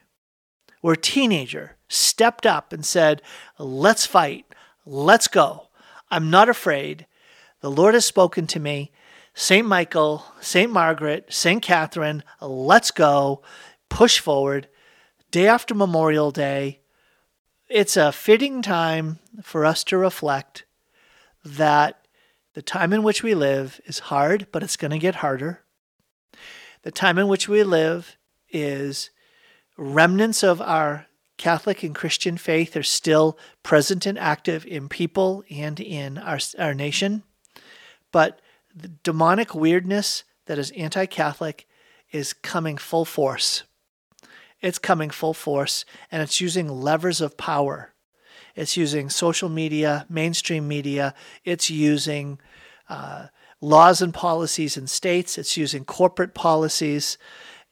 where 0.82 0.94
a 0.94 0.98
teenager 0.98 1.78
stepped 1.90 2.46
up 2.46 2.72
and 2.72 2.86
said, 2.86 3.24
Let's 3.58 4.06
fight, 4.06 4.46
let's 4.86 5.28
go. 5.28 5.70
I'm 6.12 6.30
not 6.30 6.48
afraid. 6.48 7.08
The 7.62 7.72
Lord 7.72 7.96
has 7.96 8.06
spoken 8.06 8.46
to 8.46 8.60
me. 8.60 8.92
St. 9.34 9.66
Michael, 9.66 10.26
St. 10.42 10.72
Margaret, 10.72 11.26
St. 11.34 11.60
Catherine, 11.60 12.22
let's 12.40 12.92
go, 12.92 13.42
push 13.90 14.20
forward. 14.20 14.68
Day 15.32 15.48
after 15.48 15.74
Memorial 15.74 16.30
Day, 16.30 16.82
it's 17.68 17.98
a 17.98 18.12
fitting 18.12 18.62
time 18.62 19.18
for 19.42 19.66
us 19.66 19.84
to 19.86 19.98
reflect 19.98 20.66
that 21.44 22.06
the 22.54 22.62
time 22.62 22.94
in 22.94 23.02
which 23.02 23.24
we 23.24 23.34
live 23.34 23.82
is 23.88 23.98
hard, 23.98 24.46
but 24.52 24.62
it's 24.62 24.78
going 24.78 24.92
to 24.92 25.00
get 25.00 25.16
harder. 25.16 25.64
The 26.84 26.92
time 26.92 27.18
in 27.18 27.28
which 27.28 27.50
we 27.50 27.64
live 27.64 28.18
is 28.52 29.10
remnants 29.78 30.44
of 30.44 30.62
our 30.62 31.08
Catholic 31.38 31.82
and 31.82 31.96
Christian 31.96 32.38
faith 32.38 32.78
are 32.78 32.84
still 32.84 33.38
present 33.64 34.06
and 34.06 34.18
active 34.20 34.66
in 34.66 34.88
people 34.88 35.44
and 35.50 35.80
in 35.80 36.20
our, 36.20 36.38
our 36.60 36.74
nation. 36.76 37.24
But 38.12 38.40
the 38.76 38.90
demonic 38.90 39.56
weirdness 39.56 40.24
that 40.46 40.60
is 40.60 40.72
anti 40.72 41.06
Catholic 41.08 41.68
is 42.12 42.34
coming 42.34 42.78
full 42.78 43.06
force. 43.06 43.64
It's 44.62 44.78
coming 44.78 45.10
full 45.10 45.34
force, 45.34 45.86
and 46.12 46.22
it's 46.22 46.40
using 46.40 46.70
levers 46.70 47.22
of 47.22 47.38
power. 47.38 47.94
It's 48.56 48.78
using 48.78 49.10
social 49.10 49.50
media, 49.50 50.06
mainstream 50.10 50.68
media. 50.68 51.16
It's 51.44 51.72
using 51.72 52.40
uh, 52.90 53.28
laws 53.62 54.02
and 54.02 54.14
policies 54.14 54.78
in 54.78 54.88
states. 54.88 55.38
It's 55.38 55.58
using 55.58 55.86
corporate 55.86 56.34
policies. 56.34 57.18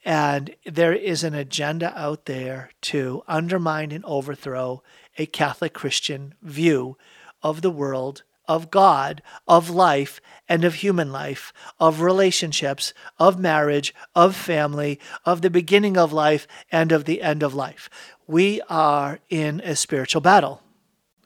And 0.04 0.54
there 0.64 0.94
is 0.94 1.22
an 1.24 1.34
agenda 1.34 1.92
out 1.98 2.24
there 2.24 2.70
to 2.82 3.22
undermine 3.28 3.92
and 3.92 4.04
overthrow 4.04 4.82
a 5.18 5.26
Catholic 5.26 5.74
Christian 5.74 6.34
view 6.42 6.96
of 7.42 7.62
the 7.62 7.70
world 7.70 8.22
of 8.50 8.68
God, 8.68 9.22
of 9.46 9.70
life, 9.70 10.20
and 10.48 10.64
of 10.64 10.74
human 10.74 11.12
life, 11.12 11.52
of 11.78 12.00
relationships, 12.00 12.92
of 13.16 13.38
marriage, 13.38 13.94
of 14.12 14.34
family, 14.34 14.98
of 15.24 15.40
the 15.40 15.50
beginning 15.50 15.96
of 15.96 16.12
life, 16.12 16.48
and 16.72 16.90
of 16.90 17.04
the 17.04 17.22
end 17.22 17.44
of 17.44 17.54
life. 17.54 17.88
We 18.26 18.60
are 18.68 19.20
in 19.28 19.60
a 19.60 19.76
spiritual 19.76 20.20
battle. 20.20 20.62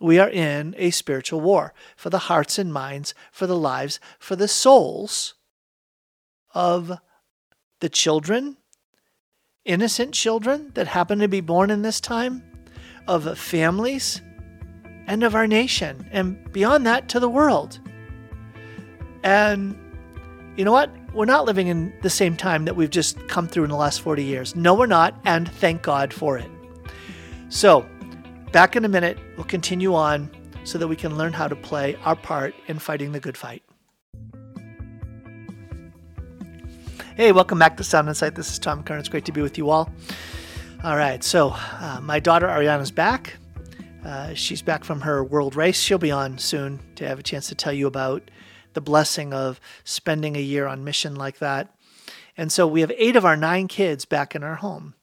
We 0.00 0.18
are 0.18 0.28
in 0.28 0.74
a 0.76 0.90
spiritual 0.90 1.40
war 1.40 1.72
for 1.96 2.10
the 2.10 2.18
hearts 2.18 2.58
and 2.58 2.70
minds, 2.70 3.14
for 3.32 3.46
the 3.46 3.56
lives, 3.56 4.00
for 4.18 4.36
the 4.36 4.48
souls 4.48 5.32
of 6.52 6.98
the 7.80 7.88
children, 7.88 8.58
innocent 9.64 10.14
children 10.14 10.70
that 10.74 10.86
happen 10.86 11.18
to 11.20 11.28
be 11.28 11.40
born 11.40 11.70
in 11.70 11.82
this 11.82 12.00
time, 12.00 12.42
of 13.06 13.38
families 13.38 14.20
and 15.06 15.22
of 15.22 15.34
our 15.34 15.46
nation, 15.46 16.08
and 16.12 16.52
beyond 16.52 16.86
that 16.86 17.08
to 17.10 17.20
the 17.20 17.28
world. 17.28 17.78
And 19.22 19.78
you 20.56 20.64
know 20.64 20.72
what? 20.72 20.90
We're 21.12 21.24
not 21.24 21.44
living 21.44 21.68
in 21.68 21.92
the 22.02 22.10
same 22.10 22.36
time 22.36 22.64
that 22.64 22.76
we've 22.76 22.90
just 22.90 23.28
come 23.28 23.46
through 23.46 23.64
in 23.64 23.70
the 23.70 23.76
last 23.76 24.00
40 24.00 24.24
years. 24.24 24.56
No, 24.56 24.74
we're 24.74 24.86
not, 24.86 25.14
and 25.24 25.48
thank 25.48 25.82
God 25.82 26.12
for 26.12 26.38
it. 26.38 26.50
So, 27.48 27.86
back 28.52 28.76
in 28.76 28.84
a 28.84 28.88
minute, 28.88 29.18
we'll 29.36 29.44
continue 29.44 29.94
on 29.94 30.30
so 30.64 30.78
that 30.78 30.88
we 30.88 30.96
can 30.96 31.16
learn 31.16 31.32
how 31.32 31.46
to 31.46 31.56
play 31.56 31.96
our 32.04 32.16
part 32.16 32.54
in 32.66 32.78
fighting 32.78 33.12
the 33.12 33.20
good 33.20 33.36
fight. 33.36 33.62
Hey, 37.16 37.30
welcome 37.30 37.60
back 37.60 37.76
to 37.76 37.84
Sound 37.84 38.08
Insight. 38.08 38.34
This 38.34 38.50
is 38.50 38.58
Tom 38.58 38.82
Curran. 38.82 38.98
It's 38.98 39.08
great 39.08 39.24
to 39.26 39.30
be 39.32 39.40
with 39.40 39.56
you 39.56 39.70
all. 39.70 39.88
All 40.82 40.96
right, 40.96 41.22
so 41.22 41.50
uh, 41.54 42.00
my 42.02 42.18
daughter 42.18 42.48
Ariana's 42.48 42.90
back. 42.90 43.34
Uh, 44.04 44.34
she's 44.34 44.62
back 44.62 44.82
from 44.82 45.00
her 45.02 45.22
world 45.22 45.54
race. 45.54 45.80
She'll 45.80 45.96
be 45.96 46.10
on 46.10 46.38
soon 46.38 46.80
to 46.96 47.06
have 47.06 47.20
a 47.20 47.22
chance 47.22 47.46
to 47.50 47.54
tell 47.54 47.72
you 47.72 47.86
about 47.86 48.32
the 48.72 48.80
blessing 48.80 49.32
of 49.32 49.60
spending 49.84 50.34
a 50.34 50.40
year 50.40 50.66
on 50.66 50.82
mission 50.82 51.14
like 51.14 51.38
that. 51.38 51.72
And 52.36 52.50
so 52.50 52.66
we 52.66 52.80
have 52.80 52.90
eight 52.96 53.14
of 53.14 53.24
our 53.24 53.36
nine 53.36 53.68
kids 53.68 54.04
back 54.04 54.34
in 54.34 54.42
our 54.42 54.56
home. 54.56 54.94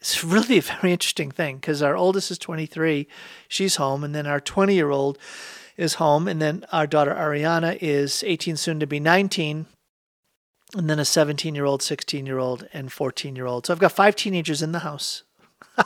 It's 0.00 0.24
really 0.24 0.58
a 0.58 0.62
very 0.62 0.90
interesting 0.90 1.30
thing 1.30 1.58
because 1.58 1.82
our 1.82 1.94
oldest 1.94 2.32
is 2.32 2.38
23, 2.38 3.06
she's 3.46 3.76
home, 3.76 4.02
and 4.02 4.12
then 4.12 4.26
our 4.26 4.40
20 4.40 4.74
year 4.74 4.90
old 4.90 5.18
is 5.76 5.94
home, 5.94 6.26
and 6.26 6.42
then 6.42 6.64
our 6.72 6.88
daughter 6.88 7.14
Ariana 7.14 7.78
is 7.80 8.24
18, 8.26 8.56
soon 8.56 8.80
to 8.80 8.88
be 8.88 8.98
19, 8.98 9.66
and 10.76 10.88
then 10.88 10.98
a 10.98 11.04
17 11.04 11.54
year 11.54 11.64
old, 11.64 11.82
16 11.82 12.26
year 12.26 12.38
old, 12.38 12.68
and 12.72 12.92
14 12.92 13.36
year 13.36 13.46
old. 13.46 13.66
So 13.66 13.72
I've 13.72 13.78
got 13.78 13.92
five 13.92 14.16
teenagers 14.16 14.62
in 14.62 14.72
the 14.72 14.80
house. 14.80 15.22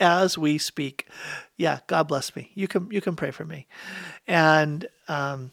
as 0.00 0.38
we 0.38 0.58
speak. 0.58 1.06
Yeah, 1.56 1.80
God 1.86 2.08
bless 2.08 2.34
me. 2.34 2.50
You 2.54 2.68
can 2.68 2.90
you 2.90 3.00
can 3.00 3.16
pray 3.16 3.30
for 3.30 3.44
me. 3.44 3.66
And 4.26 4.86
um, 5.08 5.50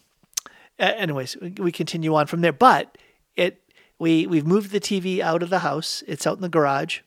anyways, 0.80 1.38
we 1.58 1.72
continue 1.72 2.16
on 2.16 2.28
from 2.28 2.42
there. 2.42 2.54
But 2.54 2.98
it 3.36 3.62
we 4.00 4.28
we've 4.28 4.46
moved 4.46 4.72
the 4.72 4.80
TV 4.80 5.20
out 5.20 5.44
of 5.44 5.50
the 5.50 5.60
house. 5.60 6.04
It's 6.08 6.26
out 6.28 6.38
in 6.38 6.42
the 6.42 6.50
garage, 6.50 7.00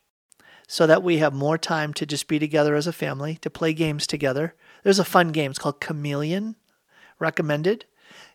so 0.66 0.86
that 0.86 1.02
we 1.02 1.18
have 1.18 1.34
more 1.34 1.58
time 1.58 1.92
to 1.94 2.06
just 2.06 2.28
be 2.28 2.38
together 2.38 2.74
as 2.74 2.86
a 2.86 2.92
family 2.92 3.36
to 3.42 3.50
play 3.50 3.72
games 3.72 4.06
together. 4.06 4.54
There's 4.82 4.98
a 4.98 5.04
fun 5.04 5.32
game. 5.32 5.50
It's 5.50 5.58
called 5.58 5.80
Chameleon. 5.80 6.56
Recommended. 7.18 7.84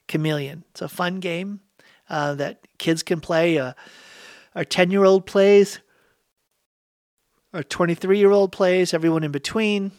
Chameleon. 0.07 0.65
It's 0.71 0.81
a 0.81 0.89
fun 0.89 1.19
game 1.19 1.61
uh, 2.13 2.35
that 2.35 2.59
kids 2.77 3.03
can 3.03 3.19
play. 3.19 3.57
Uh, 3.57 3.73
our 4.55 4.63
ten 4.63 4.91
year 4.91 5.03
old 5.03 5.25
plays. 5.25 5.79
Our 7.53 7.63
23 7.63 8.17
year 8.17 8.31
old 8.31 8.51
plays. 8.51 8.93
Everyone 8.93 9.23
in 9.23 9.31
between. 9.31 9.91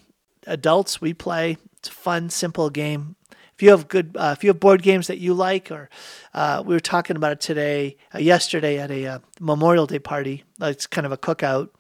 Adults, 0.47 1.01
we 1.01 1.15
play. 1.15 1.57
It's 1.79 1.89
a 1.89 1.93
fun, 1.93 2.31
simple 2.31 2.69
game 2.69 3.17
if 3.55 3.63
you 3.63 3.71
have 3.71 3.87
good, 3.89 4.17
uh, 4.19 4.35
if 4.37 4.43
you 4.43 4.51
have 4.51 4.59
board 4.59 4.83
games 4.83 5.07
that 5.07 5.19
you 5.19 5.33
like, 5.33 5.71
or 5.71 5.89
uh, 6.35 6.63
we 6.67 6.75
were 6.75 6.81
talking 6.81 7.15
about 7.15 7.33
it 7.33 7.41
today, 7.41 7.97
uh, 8.13 8.19
yesterday 8.19 8.79
at 8.79 8.91
a 8.91 9.07
uh, 9.07 9.19
Memorial 9.41 9.87
Day 9.87 10.01
party. 10.01 10.43
It's 10.61 10.87
kind 10.87 11.07
of 11.07 11.13
a 11.13 11.17
cookout. 11.17 11.71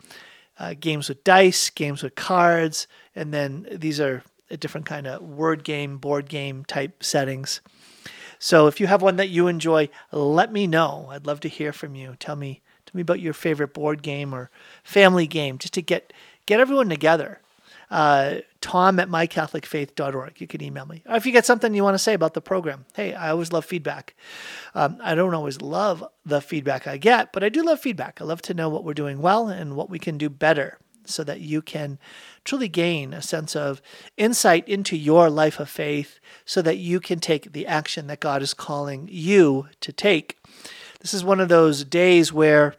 Games 0.78 1.08
with 1.08 1.24
dice, 1.24 1.68
games 1.70 2.02
with 2.02 2.14
cards, 2.14 2.86
and 3.14 3.34
then 3.34 3.66
these 3.72 3.98
are 3.98 4.22
a 4.50 4.56
different 4.56 4.86
kind 4.86 5.06
of 5.06 5.20
word 5.20 5.64
game, 5.64 5.98
board 5.98 6.28
game 6.28 6.64
type 6.64 7.02
settings. 7.02 7.60
So 8.44 8.66
if 8.66 8.78
you 8.78 8.88
have 8.88 9.00
one 9.00 9.16
that 9.16 9.30
you 9.30 9.46
enjoy, 9.48 9.88
let 10.12 10.52
me 10.52 10.66
know. 10.66 11.08
I'd 11.10 11.26
love 11.26 11.40
to 11.40 11.48
hear 11.48 11.72
from 11.72 11.94
you. 11.94 12.14
Tell 12.18 12.36
me, 12.36 12.60
tell 12.84 12.92
me 12.92 13.00
about 13.00 13.20
your 13.20 13.32
favorite 13.32 13.72
board 13.72 14.02
game 14.02 14.34
or 14.34 14.50
family 14.82 15.26
game, 15.26 15.56
just 15.56 15.72
to 15.72 15.80
get 15.80 16.12
get 16.44 16.60
everyone 16.60 16.90
together 16.90 17.40
uh, 17.90 18.40
tom 18.60 19.00
at 19.00 19.08
mycatholicfaith.org. 19.08 20.40
You 20.42 20.46
can 20.46 20.62
email 20.62 20.84
me. 20.84 21.02
Or 21.06 21.16
if 21.16 21.24
you 21.24 21.32
get 21.32 21.46
something 21.46 21.72
you 21.72 21.82
want 21.82 21.94
to 21.94 21.98
say 21.98 22.12
about 22.12 22.34
the 22.34 22.42
program, 22.42 22.84
hey, 22.94 23.14
I 23.14 23.30
always 23.30 23.50
love 23.50 23.64
feedback. 23.64 24.14
Um, 24.74 24.98
I 25.02 25.14
don't 25.14 25.32
always 25.32 25.62
love 25.62 26.04
the 26.26 26.42
feedback 26.42 26.86
I 26.86 26.98
get, 26.98 27.32
but 27.32 27.42
I 27.42 27.48
do 27.48 27.62
love 27.62 27.80
feedback. 27.80 28.20
I 28.20 28.24
love 28.24 28.42
to 28.42 28.52
know 28.52 28.68
what 28.68 28.84
we're 28.84 28.92
doing 28.92 29.22
well 29.22 29.48
and 29.48 29.74
what 29.74 29.88
we 29.88 29.98
can 29.98 30.18
do 30.18 30.28
better 30.28 30.78
so 31.04 31.24
that 31.24 31.40
you 31.40 31.62
can 31.62 31.98
truly 32.44 32.68
gain 32.68 33.12
a 33.12 33.22
sense 33.22 33.56
of 33.56 33.80
insight 34.16 34.68
into 34.68 34.96
your 34.96 35.30
life 35.30 35.58
of 35.58 35.68
faith 35.68 36.18
so 36.44 36.62
that 36.62 36.78
you 36.78 37.00
can 37.00 37.18
take 37.18 37.52
the 37.52 37.66
action 37.66 38.06
that 38.06 38.20
God 38.20 38.42
is 38.42 38.54
calling 38.54 39.08
you 39.10 39.68
to 39.80 39.92
take. 39.92 40.38
This 41.00 41.14
is 41.14 41.24
one 41.24 41.40
of 41.40 41.48
those 41.48 41.84
days 41.84 42.32
where 42.32 42.74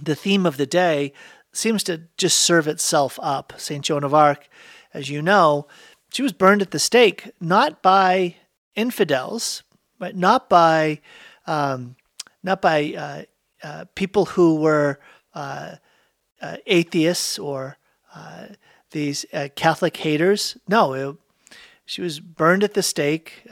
the 0.00 0.14
theme 0.14 0.46
of 0.46 0.56
the 0.56 0.66
day 0.66 1.12
seems 1.52 1.82
to 1.84 2.02
just 2.16 2.38
serve 2.38 2.68
itself 2.68 3.18
up. 3.22 3.52
St. 3.56 3.84
Joan 3.84 4.04
of 4.04 4.14
Arc, 4.14 4.48
as 4.94 5.08
you 5.08 5.22
know, 5.22 5.66
she 6.12 6.22
was 6.22 6.32
burned 6.32 6.62
at 6.62 6.70
the 6.70 6.78
stake, 6.78 7.30
not 7.40 7.82
by 7.82 8.36
infidels, 8.74 9.62
but 9.98 10.16
not 10.16 10.48
by 10.48 11.00
um, 11.46 11.96
not 12.42 12.60
by 12.62 12.94
uh, 12.96 13.22
uh, 13.66 13.84
people 13.94 14.26
who 14.26 14.56
were 14.56 15.00
uh, 15.34 15.76
uh 16.40 16.56
atheists 16.66 17.38
or 17.38 17.76
uh, 18.14 18.46
these 18.90 19.26
uh, 19.32 19.48
Catholic 19.54 19.96
haters. 19.96 20.56
No, 20.66 20.94
it, 20.94 21.16
she 21.84 22.02
was 22.02 22.20
burned 22.20 22.64
at 22.64 22.74
the 22.74 22.82
stake, 22.82 23.46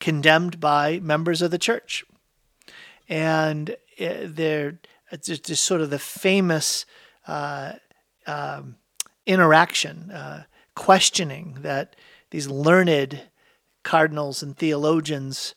condemned 0.00 0.60
by 0.60 1.00
members 1.00 1.42
of 1.42 1.50
the 1.50 1.58
church, 1.58 2.04
and 3.08 3.76
they're 3.98 4.78
just, 5.22 5.44
just 5.44 5.64
sort 5.64 5.80
of 5.80 5.90
the 5.90 5.98
famous 5.98 6.86
uh, 7.26 7.72
um, 8.26 8.76
interaction, 9.26 10.10
uh, 10.10 10.44
questioning 10.74 11.58
that 11.60 11.96
these 12.30 12.48
learned 12.48 13.22
cardinals 13.82 14.42
and 14.42 14.56
theologians 14.56 15.54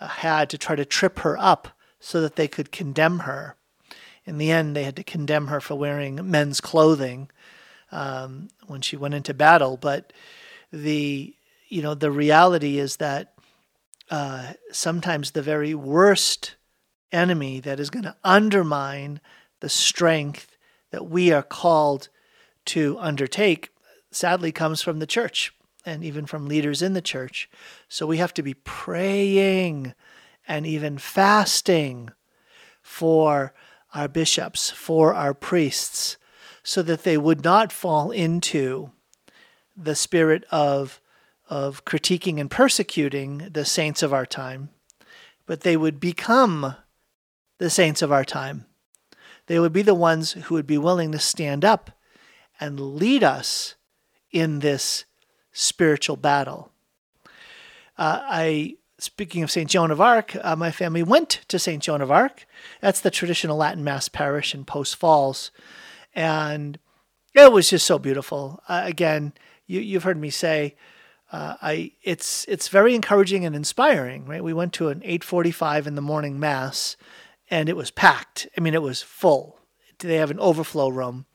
uh, 0.00 0.08
had 0.08 0.50
to 0.50 0.58
try 0.58 0.76
to 0.76 0.84
trip 0.84 1.20
her 1.20 1.36
up 1.38 1.68
so 1.98 2.20
that 2.20 2.36
they 2.36 2.48
could 2.48 2.72
condemn 2.72 3.20
her. 3.20 3.56
In 4.30 4.38
the 4.38 4.52
end, 4.52 4.76
they 4.76 4.84
had 4.84 4.94
to 4.94 5.02
condemn 5.02 5.48
her 5.48 5.60
for 5.60 5.74
wearing 5.74 6.30
men's 6.30 6.60
clothing 6.60 7.28
um, 7.90 8.48
when 8.68 8.80
she 8.80 8.96
went 8.96 9.14
into 9.14 9.34
battle. 9.34 9.76
But 9.76 10.12
the 10.72 11.34
you 11.68 11.82
know 11.82 11.94
the 11.94 12.12
reality 12.12 12.78
is 12.78 12.98
that 12.98 13.34
uh, 14.08 14.52
sometimes 14.70 15.32
the 15.32 15.42
very 15.42 15.74
worst 15.74 16.54
enemy 17.10 17.58
that 17.58 17.80
is 17.80 17.90
going 17.90 18.04
to 18.04 18.14
undermine 18.22 19.20
the 19.58 19.68
strength 19.68 20.56
that 20.92 21.10
we 21.10 21.32
are 21.32 21.42
called 21.42 22.08
to 22.66 22.96
undertake 23.00 23.70
sadly 24.12 24.52
comes 24.52 24.80
from 24.80 25.00
the 25.00 25.08
church 25.08 25.52
and 25.84 26.04
even 26.04 26.24
from 26.24 26.46
leaders 26.46 26.82
in 26.82 26.92
the 26.92 27.02
church. 27.02 27.50
So 27.88 28.06
we 28.06 28.18
have 28.18 28.34
to 28.34 28.44
be 28.44 28.54
praying 28.54 29.92
and 30.46 30.68
even 30.68 30.98
fasting 30.98 32.10
for 32.80 33.52
our 33.94 34.08
bishops, 34.08 34.70
for 34.70 35.14
our 35.14 35.34
priests, 35.34 36.16
so 36.62 36.82
that 36.82 37.02
they 37.04 37.16
would 37.16 37.44
not 37.44 37.72
fall 37.72 38.10
into 38.10 38.92
the 39.76 39.94
spirit 39.94 40.44
of, 40.50 41.00
of 41.48 41.84
critiquing 41.84 42.40
and 42.40 42.50
persecuting 42.50 43.48
the 43.50 43.64
saints 43.64 44.02
of 44.02 44.12
our 44.12 44.26
time, 44.26 44.70
but 45.46 45.62
they 45.62 45.76
would 45.76 45.98
become 45.98 46.76
the 47.58 47.70
saints 47.70 48.02
of 48.02 48.12
our 48.12 48.24
time 48.24 48.66
they 49.50 49.58
would 49.58 49.72
be 49.72 49.82
the 49.82 49.96
ones 49.96 50.30
who 50.30 50.54
would 50.54 50.68
be 50.68 50.78
willing 50.78 51.10
to 51.10 51.18
stand 51.18 51.64
up 51.64 51.90
and 52.60 52.78
lead 52.78 53.24
us 53.24 53.74
in 54.30 54.60
this 54.60 55.06
spiritual 55.50 56.16
battle. 56.16 56.70
Uh, 57.98 58.20
I, 58.22 58.76
speaking 59.00 59.42
of 59.42 59.50
St. 59.50 59.68
Joan 59.68 59.90
of 59.90 60.00
Arc, 60.00 60.36
uh, 60.42 60.56
my 60.56 60.70
family 60.70 61.02
went 61.02 61.40
to 61.48 61.58
St. 61.58 61.82
Joan 61.82 62.00
of 62.00 62.10
Arc. 62.10 62.46
That's 62.80 63.00
the 63.00 63.10
traditional 63.10 63.56
Latin 63.56 63.82
Mass 63.82 64.08
parish 64.08 64.54
in 64.54 64.64
Post 64.64 64.96
Falls. 64.96 65.50
And 66.14 66.78
it 67.34 67.52
was 67.52 67.70
just 67.70 67.86
so 67.86 67.98
beautiful. 67.98 68.62
Uh, 68.68 68.82
again, 68.84 69.32
you, 69.66 69.94
have 69.94 70.04
heard 70.04 70.18
me 70.18 70.30
say, 70.30 70.76
uh, 71.32 71.54
I 71.62 71.92
it's 72.02 72.44
it's 72.48 72.68
very 72.68 72.94
encouraging 72.94 73.44
and 73.44 73.54
inspiring, 73.54 74.26
right? 74.26 74.42
We 74.42 74.52
went 74.52 74.72
to 74.74 74.88
an 74.88 75.00
8:45 75.04 75.86
in 75.86 75.94
the 75.94 76.02
morning 76.02 76.40
mass, 76.40 76.96
and 77.48 77.68
it 77.68 77.76
was 77.76 77.92
packed. 77.92 78.48
I 78.58 78.60
mean, 78.60 78.74
it 78.74 78.82
was 78.82 79.00
full. 79.00 79.60
They 80.00 80.16
have 80.16 80.32
an 80.32 80.40
overflow 80.40 80.88
room, 80.88 81.26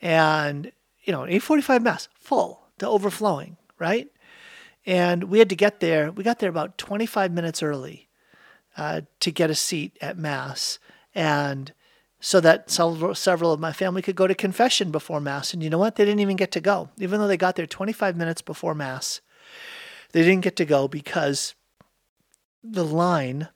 and 0.00 0.72
you 1.02 1.12
know, 1.12 1.26
8:45 1.26 1.82
mass 1.82 2.08
full 2.14 2.68
to 2.78 2.88
overflowing, 2.88 3.58
right? 3.78 4.08
And 4.86 5.24
we 5.24 5.38
had 5.38 5.48
to 5.48 5.56
get 5.56 5.80
there. 5.80 6.12
We 6.12 6.24
got 6.24 6.38
there 6.38 6.50
about 6.50 6.78
25 6.78 7.32
minutes 7.32 7.62
early 7.62 8.08
uh, 8.76 9.02
to 9.20 9.30
get 9.30 9.50
a 9.50 9.54
seat 9.54 9.96
at 10.00 10.18
mass, 10.18 10.78
and 11.14 11.72
so 12.20 12.40
that 12.40 12.70
several, 12.70 13.14
several 13.14 13.52
of 13.52 13.60
my 13.60 13.72
family 13.72 14.00
could 14.00 14.16
go 14.16 14.26
to 14.26 14.34
confession 14.34 14.90
before 14.90 15.20
mass. 15.20 15.52
And 15.52 15.62
you 15.62 15.68
know 15.68 15.78
what? 15.78 15.96
They 15.96 16.06
didn't 16.06 16.20
even 16.20 16.36
get 16.36 16.52
to 16.52 16.60
go, 16.60 16.88
even 16.98 17.20
though 17.20 17.28
they 17.28 17.36
got 17.36 17.54
there 17.54 17.66
25 17.66 18.16
minutes 18.16 18.40
before 18.40 18.74
mass. 18.74 19.20
They 20.12 20.22
didn't 20.22 20.42
get 20.42 20.56
to 20.56 20.64
go 20.64 20.88
because 20.88 21.54
the 22.62 22.84
line 22.84 23.48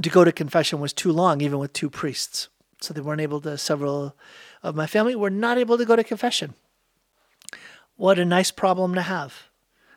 to 0.00 0.08
go 0.08 0.24
to 0.24 0.30
confession 0.30 0.80
was 0.80 0.92
too 0.92 1.10
long, 1.10 1.40
even 1.40 1.58
with 1.58 1.72
two 1.72 1.90
priests. 1.90 2.48
So 2.80 2.94
they 2.94 3.00
weren't 3.00 3.20
able 3.20 3.40
to, 3.40 3.58
several 3.58 4.16
of 4.62 4.74
my 4.74 4.86
family 4.86 5.16
were 5.16 5.30
not 5.30 5.58
able 5.58 5.76
to 5.76 5.84
go 5.84 5.96
to 5.96 6.04
confession. 6.04 6.54
What 7.96 8.18
a 8.18 8.24
nice 8.24 8.50
problem 8.50 8.94
to 8.94 9.02
have, 9.02 9.48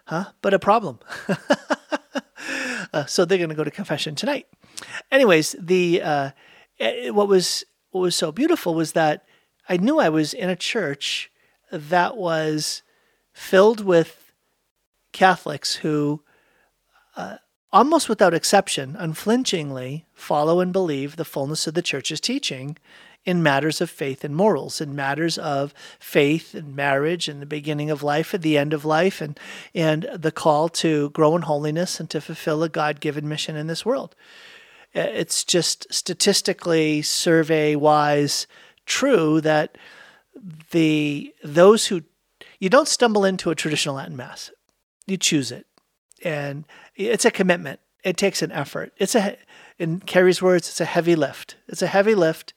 huh? 0.06 0.26
But 0.42 0.54
a 0.54 0.60
problem. 0.60 1.00
Uh, 2.94 3.06
so 3.06 3.26
they're 3.26 3.38
going 3.38 3.50
to 3.50 3.56
go 3.56 3.64
to 3.64 3.72
confession 3.72 4.16
tonight. 4.16 4.48
Anyways, 5.12 5.54
the 5.60 6.02
uh, 6.02 6.30
eh, 6.80 7.10
what 7.10 7.28
was 7.28 7.66
what 7.92 8.00
was 8.00 8.16
so 8.16 8.32
beautiful 8.32 8.74
was 8.74 8.94
that 8.94 9.26
I 9.68 9.76
knew 9.76 10.00
I 10.00 10.08
was 10.08 10.34
in 10.34 10.50
a 10.50 10.56
church 10.56 11.30
that 11.72 12.16
was 12.16 12.84
filled 13.34 13.84
with 13.84 14.32
Catholics 15.12 15.76
who, 15.76 16.22
uh, 17.18 17.38
almost 17.74 18.08
without 18.08 18.34
exception, 18.34 18.96
unflinchingly 18.98 20.06
follow 20.14 20.62
and 20.62 20.72
believe 20.72 21.18
the 21.18 21.26
fullness 21.26 21.68
of 21.68 21.74
the 21.74 21.82
church's 21.82 22.22
teaching 22.22 22.78
in 23.26 23.42
matters 23.42 23.82
of 23.82 23.90
faith 23.90 24.24
and 24.24 24.36
morals, 24.36 24.80
in 24.80 24.96
matters 24.96 25.38
of 25.38 25.74
faith 26.00 26.54
and 26.54 26.76
marriage 26.76 27.28
and 27.28 27.42
the 27.42 27.46
beginning 27.48 27.90
of 27.90 28.04
life 28.04 28.34
and 28.34 28.44
the 28.44 28.58
end 28.58 28.74
of 28.74 28.86
life 28.86 29.20
and, 29.20 29.40
and 29.74 30.08
the 30.14 30.32
call 30.32 30.70
to 30.70 31.10
grow 31.10 31.36
in 31.36 31.42
holiness 31.42 32.00
and 32.00 32.10
to 32.12 32.22
fulfill 32.22 32.62
a 32.64 32.70
God 32.70 33.00
given 33.00 33.28
mission 33.28 33.56
in 33.56 33.68
this 33.68 33.86
world. 33.86 34.16
It's 34.94 35.44
just 35.44 35.92
statistically 35.92 37.02
survey 37.02 37.76
wise 37.76 38.48
true 38.86 39.42
that 39.42 39.78
the 40.72 41.34
those 41.44 41.88
who 41.88 42.04
you 42.60 42.70
don't 42.70 42.88
stumble 42.88 43.26
into 43.26 43.50
a 43.50 43.56
traditional 43.56 43.96
Latin 43.96 44.16
mass. 44.16 44.52
You 45.08 45.18
choose 45.18 45.52
it. 45.52 45.66
And 46.24 46.66
it's 46.96 47.26
a 47.26 47.32
commitment. 47.32 47.80
It 48.04 48.18
takes 48.18 48.42
an 48.42 48.52
effort. 48.52 48.94
It's 48.98 49.16
a 49.16 49.38
in 49.78 50.00
Carrie's 50.00 50.42
words, 50.42 50.70
it's 50.70 50.80
a 50.80 50.86
heavy 50.86 51.16
lift. 51.16 51.58
It's 51.68 51.82
a 51.82 51.88
heavy 51.88 52.16
lift 52.16 52.54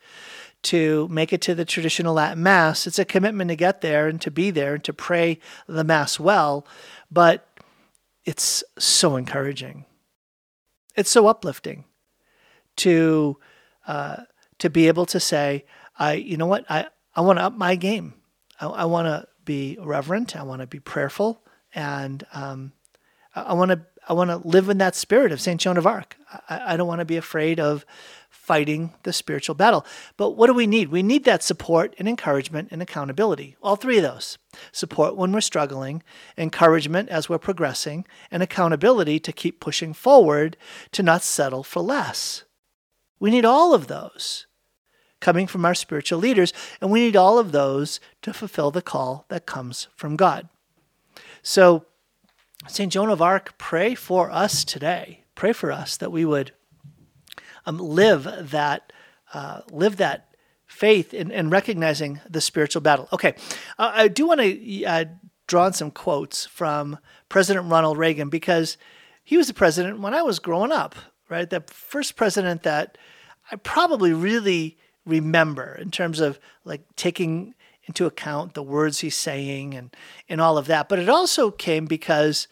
to 0.63 1.09
make 1.09 1.33
it 1.33 1.41
to 1.43 1.55
the 1.55 1.65
traditional 1.65 2.15
Latin 2.15 2.43
Mass. 2.43 2.87
It's 2.87 2.99
a 2.99 3.05
commitment 3.05 3.49
to 3.51 3.57
get 3.57 3.81
there 3.81 4.09
and 4.09 4.21
to 4.21 4.31
be 4.31 4.51
there 4.51 4.75
and 4.75 4.85
to 4.85 4.93
pray 4.93 5.39
the 5.67 5.85
Mass 5.85 6.19
well, 6.19 6.67
but 7.11 7.47
it's 8.25 8.65
so 8.79 9.17
encouraging. 9.17 9.85
It's 10.97 11.11
so 11.11 11.29
uplifting 11.29 11.85
to 12.77 13.39
uh, 13.87 14.25
to 14.59 14.69
be 14.69 14.89
able 14.89 15.07
to 15.07 15.21
say, 15.21 15.65
I, 15.99 16.15
you 16.15 16.37
know 16.37 16.47
what, 16.47 16.65
I, 16.69 16.87
I 17.15 17.21
want 17.21 17.39
to 17.39 17.45
up 17.45 17.57
my 17.57 17.77
game. 17.77 18.15
I, 18.61 18.67
I 18.67 18.85
want 18.85 19.07
to 19.07 19.27
be 19.45 19.79
reverent. 19.81 20.37
I 20.37 20.43
want 20.43 20.61
to 20.61 20.67
be 20.67 20.81
prayerful, 20.81 21.41
and 21.75 22.25
um, 22.33 22.73
I 23.35 23.55
want 23.55 23.71
to 23.71 23.81
I 24.09 24.13
want 24.13 24.31
to 24.31 24.49
live 24.49 24.69
in 24.69 24.79
that 24.79 24.95
spirit 24.95 25.33
of 25.33 25.41
Saint 25.41 25.61
Joan 25.61 25.77
of 25.77 25.87
Arc. 25.87 26.17
I, 26.49 26.75
I 26.75 26.77
don't 26.77 26.89
want 26.89 27.01
to 27.01 27.05
be 27.05 27.17
afraid 27.17 27.61
of 27.61 27.87
fighting 28.49 28.95
the 29.03 29.13
spiritual 29.13 29.55
battle. 29.55 29.85
But 30.17 30.31
what 30.31 30.47
do 30.47 30.55
we 30.55 30.67
need? 30.67 30.89
We 30.89 31.03
need 31.03 31.25
that 31.25 31.43
support 31.43 31.95
and 31.99 32.09
encouragement 32.09 32.69
and 32.71 32.81
accountability. 32.81 33.57
All 33.63 33.77
three 33.77 33.99
of 33.99 34.05
those 34.05 34.39
support 34.73 35.17
when 35.17 35.33
we're 35.33 35.43
struggling, 35.43 36.03
encouragement 36.39 37.11
as 37.11 37.29
we're 37.29 37.37
progressing, 37.37 38.07
and 38.31 38.43
accountability 38.43 39.21
to 39.21 39.33
keep 39.33 39.61
pushing 39.61 39.93
forward 39.93 40.57
to 40.93 41.03
not 41.03 41.23
settle 41.23 41.63
for 41.63 41.83
less. 41.83 42.45
We 43.21 43.31
need 43.31 43.45
all 43.45 43.75
of 43.75 43.87
those 43.87 44.47
coming 45.21 45.47
from 45.47 45.67
our 45.67 45.75
spiritual 45.75 46.19
leaders, 46.19 46.55
and 46.81 46.91
we 46.91 47.01
need 47.01 47.17
all 47.17 47.39
of 47.39 47.53
those 47.53 48.01
to 48.23 48.33
fulfill 48.33 48.71
the 48.71 48.81
call 48.81 49.27
that 49.29 49.45
comes 49.45 49.89
from 49.95 50.17
God. 50.17 50.49
So, 51.43 51.85
St. 52.67 52.91
Joan 52.91 53.11
of 53.11 53.21
Arc, 53.21 53.59
pray 53.59 53.95
for 53.95 54.31
us 54.31 54.65
today. 54.65 55.25
Pray 55.35 55.53
for 55.53 55.71
us 55.71 55.99
that 55.99 56.11
we 56.11 56.25
would 56.25 56.53
um, 57.69 57.79
live 57.79 58.51
that 58.51 58.93
uh, 59.35 59.61
live 59.71 59.99
that 59.99 60.35
faith 60.67 61.13
in, 61.13 61.31
in, 61.31 61.51
recognizing 61.51 62.21
the 62.29 62.41
spiritual 62.41 62.81
battle. 62.81 63.09
Okay, 63.13 63.35
uh, 63.79 63.93
I 63.95 64.09
do 64.09 64.27
want 64.27 64.41
to 64.41 64.85
uh, 64.85 65.05
draw 65.47 65.65
on 65.65 65.73
some 65.75 65.91
quotes 65.91 66.47
from 66.47 66.99
President 67.29 67.71
Ronald 67.71 67.99
Reagan 67.99 68.29
because 68.31 68.79
he 69.23 69.37
was 69.37 69.49
the 69.49 69.55
president 69.55 70.01
when 70.01 70.15
I 70.15 70.23
was 70.23 70.39
growing 70.39 70.73
up, 70.73 70.95
right? 71.29 71.49
The 71.49 71.63
first 71.67 72.17
president 72.17 72.63
that 72.63 72.97
I 73.51 73.57
probably 73.57 74.13
really 74.13 74.79
remember 75.05 75.75
in 75.75 75.91
terms 75.91 76.21
of 76.21 76.39
like 76.65 76.83
taking 76.97 77.55
into 77.85 78.05
account 78.05 78.53
the 78.53 78.63
words 78.63 79.01
he's 79.01 79.17
saying 79.17 79.75
and 79.75 79.95
and 80.29 80.41
all 80.41 80.57
of 80.57 80.67
that. 80.67 80.89
But 80.89 80.99
it 80.99 81.09
also 81.09 81.51
came 81.51 81.87
because 81.87 82.49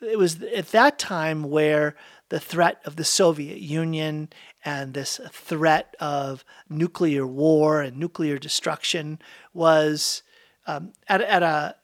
it 0.00 0.18
was 0.18 0.42
at 0.42 0.68
that 0.68 0.98
time 0.98 1.44
where 1.44 1.96
the 2.30 2.40
threat 2.40 2.80
of 2.84 2.96
the 2.96 3.04
Soviet 3.04 3.58
Union 3.58 4.28
and 4.64 4.94
this 4.94 5.20
threat 5.30 5.94
of 6.00 6.44
nuclear 6.68 7.26
war 7.26 7.82
and 7.82 7.96
nuclear 7.96 8.38
destruction 8.38 9.18
was 9.52 10.22
um, 10.66 10.92
at, 11.08 11.20
at 11.20 11.42
a 11.42 11.76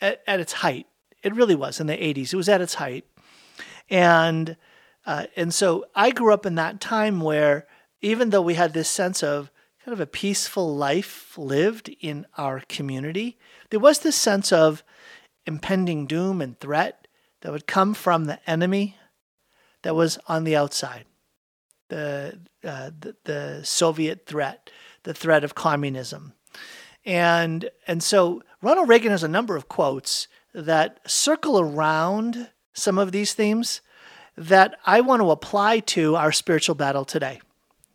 at, 0.00 0.22
at, 0.26 0.40
its 0.40 0.54
height. 0.54 0.86
It 1.22 1.34
really 1.34 1.54
was 1.54 1.80
in 1.80 1.86
the 1.86 1.96
80s. 1.96 2.32
It 2.32 2.36
was 2.36 2.48
at 2.48 2.60
its 2.60 2.74
height, 2.74 3.04
and 3.88 4.56
uh, 5.06 5.26
and 5.36 5.52
so 5.52 5.84
I 5.94 6.10
grew 6.10 6.32
up 6.32 6.46
in 6.46 6.54
that 6.56 6.80
time 6.80 7.20
where 7.20 7.66
even 8.00 8.30
though 8.30 8.42
we 8.42 8.54
had 8.54 8.72
this 8.72 8.88
sense 8.88 9.22
of 9.22 9.50
kind 9.84 9.92
of 9.92 10.00
a 10.00 10.06
peaceful 10.06 10.74
life 10.74 11.36
lived 11.36 11.94
in 12.00 12.26
our 12.38 12.62
community, 12.68 13.38
there 13.68 13.80
was 13.80 13.98
this 13.98 14.16
sense 14.16 14.50
of 14.50 14.82
impending 15.46 16.06
doom 16.06 16.40
and 16.40 16.58
threat 16.58 17.06
that 17.42 17.52
would 17.52 17.66
come 17.66 17.92
from 17.92 18.24
the 18.24 18.38
enemy 18.50 18.96
that 19.84 19.94
was 19.94 20.18
on 20.26 20.44
the 20.44 20.56
outside. 20.56 21.04
The, 21.88 22.40
uh, 22.64 22.90
the, 22.98 23.14
the 23.24 23.60
Soviet 23.62 24.26
threat, 24.26 24.70
the 25.04 25.14
threat 25.14 25.44
of 25.44 25.54
communism. 25.54 26.32
And, 27.04 27.70
and 27.86 28.02
so 28.02 28.42
Ronald 28.62 28.88
Reagan 28.88 29.10
has 29.10 29.22
a 29.22 29.28
number 29.28 29.54
of 29.54 29.68
quotes 29.68 30.26
that 30.54 30.98
circle 31.08 31.60
around 31.60 32.48
some 32.72 32.98
of 32.98 33.12
these 33.12 33.34
themes 33.34 33.82
that 34.36 34.74
I 34.86 35.02
want 35.02 35.20
to 35.20 35.30
apply 35.30 35.80
to 35.80 36.16
our 36.16 36.32
spiritual 36.32 36.74
battle 36.74 37.04
today. 37.04 37.40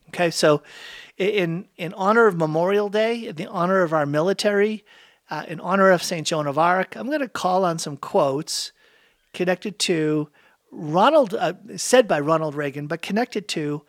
Okay, 0.09 0.29
so 0.29 0.61
in 1.17 1.67
in 1.75 1.93
honor 1.93 2.27
of 2.27 2.37
Memorial 2.37 2.89
Day, 2.89 3.27
in 3.27 3.35
the 3.35 3.47
honor 3.47 3.81
of 3.81 3.93
our 3.93 4.05
military, 4.05 4.85
uh, 5.29 5.45
in 5.47 5.59
honor 5.59 5.91
of 5.91 6.01
Saint 6.01 6.27
Joan 6.27 6.47
of 6.47 6.57
Arc, 6.57 6.95
I'm 6.95 7.07
going 7.07 7.19
to 7.19 7.27
call 7.27 7.65
on 7.65 7.77
some 7.77 7.97
quotes 7.97 8.71
connected 9.33 9.77
to 9.79 10.29
Ronald, 10.71 11.33
uh, 11.33 11.53
said 11.77 12.07
by 12.07 12.19
Ronald 12.19 12.55
Reagan, 12.55 12.87
but 12.87 13.01
connected 13.01 13.47
to 13.49 13.83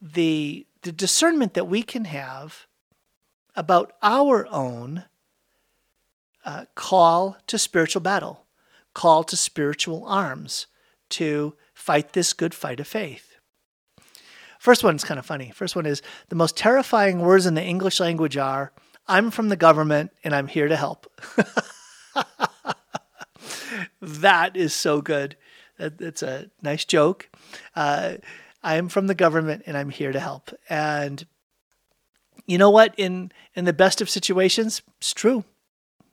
the 0.00 0.66
the 0.82 0.92
discernment 0.92 1.54
that 1.54 1.66
we 1.66 1.82
can 1.82 2.06
have 2.06 2.66
about 3.54 3.92
our 4.02 4.46
own 4.50 5.04
uh, 6.44 6.64
call 6.74 7.36
to 7.46 7.58
spiritual 7.58 8.00
battle, 8.00 8.46
call 8.94 9.24
to 9.24 9.36
spiritual 9.36 10.04
arms 10.06 10.66
to 11.10 11.54
fight 11.74 12.12
this 12.12 12.32
good 12.32 12.54
fight 12.54 12.80
of 12.80 12.86
faith. 12.86 13.36
First 14.58 14.84
one 14.84 14.96
is 14.96 15.04
kind 15.04 15.18
of 15.18 15.26
funny. 15.26 15.52
First 15.54 15.76
one 15.76 15.86
is 15.86 16.02
the 16.28 16.36
most 16.36 16.56
terrifying 16.56 17.20
words 17.20 17.46
in 17.46 17.54
the 17.54 17.64
English 17.64 18.00
language 18.00 18.36
are 18.36 18.72
I'm 19.06 19.30
from 19.30 19.48
the 19.48 19.56
government 19.56 20.10
and 20.22 20.34
I'm 20.34 20.46
here 20.46 20.68
to 20.68 20.76
help. 20.76 21.10
that 24.00 24.56
is 24.56 24.74
so 24.74 25.00
good. 25.00 25.36
It's 25.80 26.22
a 26.22 26.50
nice 26.62 26.84
joke. 26.84 27.28
Uh, 27.74 28.14
I 28.62 28.76
am 28.76 28.88
from 28.88 29.06
the 29.06 29.14
government 29.14 29.62
and 29.66 29.76
I'm 29.76 29.90
here 29.90 30.12
to 30.12 30.20
help. 30.20 30.50
And 30.68 31.26
you 32.46 32.58
know 32.58 32.70
what? 32.70 32.94
In 32.96 33.32
in 33.54 33.64
the 33.64 33.72
best 33.72 34.00
of 34.00 34.10
situations, 34.10 34.82
it's 34.98 35.14
true. 35.14 35.44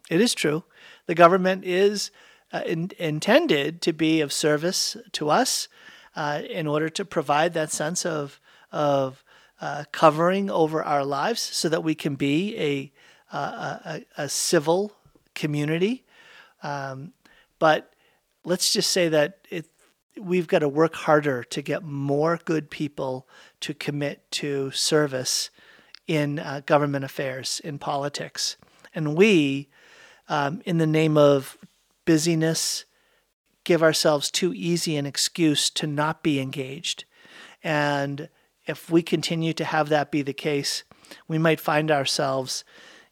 It 0.09 0.21
is 0.21 0.33
true. 0.33 0.63
The 1.07 1.15
government 1.15 1.65
is 1.65 2.11
uh, 2.51 2.61
in, 2.65 2.91
intended 2.97 3.81
to 3.81 3.93
be 3.93 4.21
of 4.21 4.31
service 4.31 4.95
to 5.13 5.29
us 5.29 5.67
uh, 6.15 6.41
in 6.49 6.67
order 6.67 6.89
to 6.89 7.05
provide 7.05 7.53
that 7.53 7.71
sense 7.71 8.05
of 8.05 8.39
of 8.71 9.23
uh, 9.59 9.85
covering 9.91 10.49
over 10.49 10.83
our 10.83 11.03
lives, 11.03 11.41
so 11.41 11.67
that 11.69 11.83
we 11.83 11.95
can 11.95 12.15
be 12.15 12.57
a 12.57 12.91
uh, 13.35 13.77
a, 14.17 14.23
a, 14.23 14.29
civil 14.29 14.93
community. 15.33 16.05
Um, 16.63 17.13
but 17.59 17.91
let's 18.47 18.71
just 18.71 18.91
say 18.91 19.09
that 19.09 19.45
it 19.51 19.67
we've 20.19 20.47
got 20.47 20.59
to 20.59 20.69
work 20.69 20.95
harder 20.95 21.43
to 21.43 21.61
get 21.61 21.83
more 21.83 22.39
good 22.45 22.71
people 22.71 23.27
to 23.59 23.73
commit 23.73 24.31
to 24.31 24.71
service 24.71 25.51
in 26.07 26.39
uh, 26.39 26.61
government 26.65 27.05
affairs, 27.05 27.61
in 27.63 27.77
politics, 27.77 28.57
and 28.95 29.15
we, 29.15 29.69
um, 30.27 30.61
in 30.65 30.79
the 30.79 30.87
name 30.87 31.17
of 31.17 31.57
busyness 32.05 32.85
give 33.63 33.83
ourselves 33.83 34.31
too 34.31 34.53
easy 34.55 34.95
an 34.95 35.05
excuse 35.05 35.69
to 35.69 35.85
not 35.85 36.23
be 36.23 36.39
engaged. 36.39 37.03
And 37.61 38.29
if 38.65 38.89
we 38.89 39.01
continue 39.03 39.51
to 39.53 39.65
have 39.65 39.89
that 39.89 40.09
be 40.09 40.21
the 40.21 40.31
case, 40.31 40.85
we 41.27 41.37
might 41.37 41.59
find 41.59 41.91
ourselves 41.91 42.63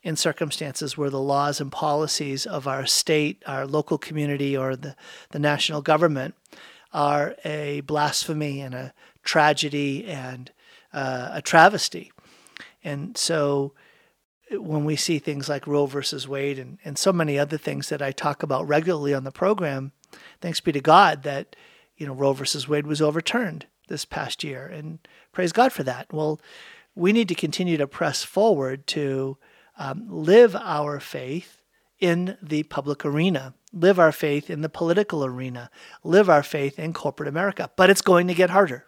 in 0.06 0.16
circumstances 0.16 0.96
where 0.96 1.10
the 1.10 1.20
laws 1.20 1.60
and 1.60 1.72
policies 1.72 2.46
of 2.46 2.68
our 2.68 2.86
state, 2.86 3.42
our 3.48 3.66
local 3.66 3.98
community, 3.98 4.56
or 4.56 4.76
the, 4.76 4.96
the 5.32 5.40
national 5.40 5.82
government 5.82 6.36
are 6.94 7.36
a 7.44 7.82
blasphemy 7.82 8.62
and 8.62 8.76
a 8.76 8.94
tragedy 9.24 10.06
and 10.06 10.52
uh, 10.94 11.30
a 11.34 11.42
travesty. 11.42 12.12
And 12.84 13.18
so 13.18 13.74
when 14.52 14.86
we 14.86 14.96
see 14.96 15.18
things 15.18 15.50
like 15.50 15.66
Roe 15.66 15.88
versus 15.88 16.28
Wade 16.28 16.60
and, 16.60 16.78
and 16.86 17.00
so 17.00 17.12
many 17.12 17.40
other 17.40 17.58
things 17.58 17.90
that 17.90 18.04
I 18.04 18.12
talk 18.12 18.44
about 18.44 18.68
regularly 18.68 19.16
on 19.16 19.24
the 19.24 19.32
program, 19.32 19.92
thanks 20.40 20.62
be 20.62 20.72
to 20.72 20.82
God 20.82 21.24
that 21.24 21.56
you 21.98 22.06
know, 22.06 22.14
Roe 22.14 22.34
versus 22.34 22.68
Wade 22.68 22.86
was 22.86 23.02
overturned 23.02 23.66
this 23.88 24.06
past 24.06 24.44
year, 24.44 24.68
and 24.68 25.00
praise 25.32 25.52
God 25.52 25.72
for 25.72 25.84
that. 25.84 26.14
Well, 26.14 26.40
we 26.94 27.12
need 27.12 27.28
to 27.30 27.36
continue 27.36 27.78
to 27.78 27.88
press 27.88 28.24
forward 28.24 28.86
to 28.88 29.38
um, 29.78 30.06
live 30.10 30.56
our 30.56 31.00
faith 31.00 31.62
in 32.00 32.38
the 32.42 32.64
public 32.64 33.06
arena, 33.06 33.54
live 33.72 34.00
our 34.00 34.12
faith 34.12 34.50
in 34.50 34.62
the 34.62 34.70
political 34.70 35.26
arena, 35.26 35.70
live 36.04 36.30
our 36.30 36.44
faith 36.44 36.78
in 36.78 36.94
corporate 36.94 37.30
America. 37.30 37.70
But 37.76 37.90
it's 37.90 38.02
going 38.02 38.28
to 38.28 38.34
get 38.34 38.50
harder. 38.50 38.86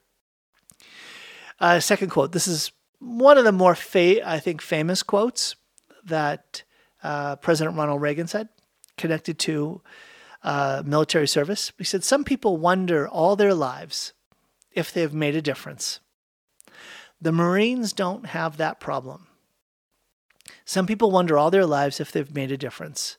Uh, 1.60 1.80
second 1.80 2.10
quote. 2.10 2.32
This 2.32 2.48
is 2.48 2.72
one 3.00 3.38
of 3.38 3.44
the 3.44 3.52
more, 3.52 3.76
fa- 3.76 4.28
I 4.28 4.40
think, 4.40 4.62
famous 4.62 5.04
quotes 5.04 5.56
that 6.04 6.64
uh, 7.04 7.36
President 7.38 7.78
Ronald 7.78 8.02
Reagan 8.02 8.28
said, 8.28 8.50
connected 8.98 9.40
to 9.40 9.82
uh, 10.44 10.84
military 10.86 11.28
service. 11.28 11.72
He 11.78 11.84
said, 11.84 12.04
Some 12.04 12.24
people 12.24 12.58
wonder 12.58 13.08
all 13.08 13.36
their 13.36 13.54
lives 13.54 14.14
if 14.72 14.92
they've 14.92 15.14
made 15.14 15.36
a 15.36 15.42
difference. 15.42 16.00
The 17.20 17.32
Marines 17.32 17.94
don't 17.94 18.28
have 18.28 18.58
that 18.58 18.80
problem. 18.80 19.27
Some 20.68 20.86
people 20.86 21.12
wonder 21.12 21.38
all 21.38 21.50
their 21.50 21.66
lives 21.66 22.02
if 22.02 22.12
they've 22.12 22.36
made 22.36 22.52
a 22.52 22.58
difference. 22.58 23.18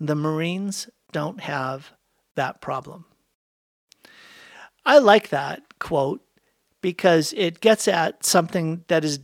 The 0.00 0.16
Marines 0.16 0.90
don't 1.12 1.40
have 1.42 1.92
that 2.34 2.60
problem. 2.60 3.04
I 4.84 4.98
like 4.98 5.28
that 5.28 5.78
quote 5.78 6.20
because 6.80 7.32
it 7.36 7.60
gets 7.60 7.86
at 7.86 8.24
something 8.24 8.84
that 8.88 9.04
is 9.04 9.20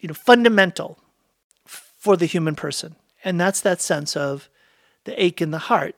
you 0.00 0.08
know 0.08 0.14
fundamental 0.14 0.98
for 1.66 2.16
the 2.16 2.24
human 2.24 2.54
person 2.54 2.96
and 3.22 3.38
that's 3.38 3.60
that 3.60 3.82
sense 3.82 4.16
of 4.16 4.48
the 5.04 5.22
ache 5.22 5.42
in 5.42 5.50
the 5.50 5.66
heart 5.70 5.94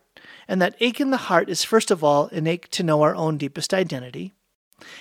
and 0.49 0.61
that 0.61 0.75
ache 0.81 1.01
in 1.01 1.11
the 1.11 1.29
heart 1.29 1.49
is 1.49 1.63
first 1.63 1.91
of 1.93 2.03
all 2.03 2.27
an 2.29 2.47
ache 2.49 2.69
to 2.71 2.83
know 2.83 3.03
our 3.03 3.15
own 3.15 3.39
deepest 3.39 3.73
identity 3.73 4.33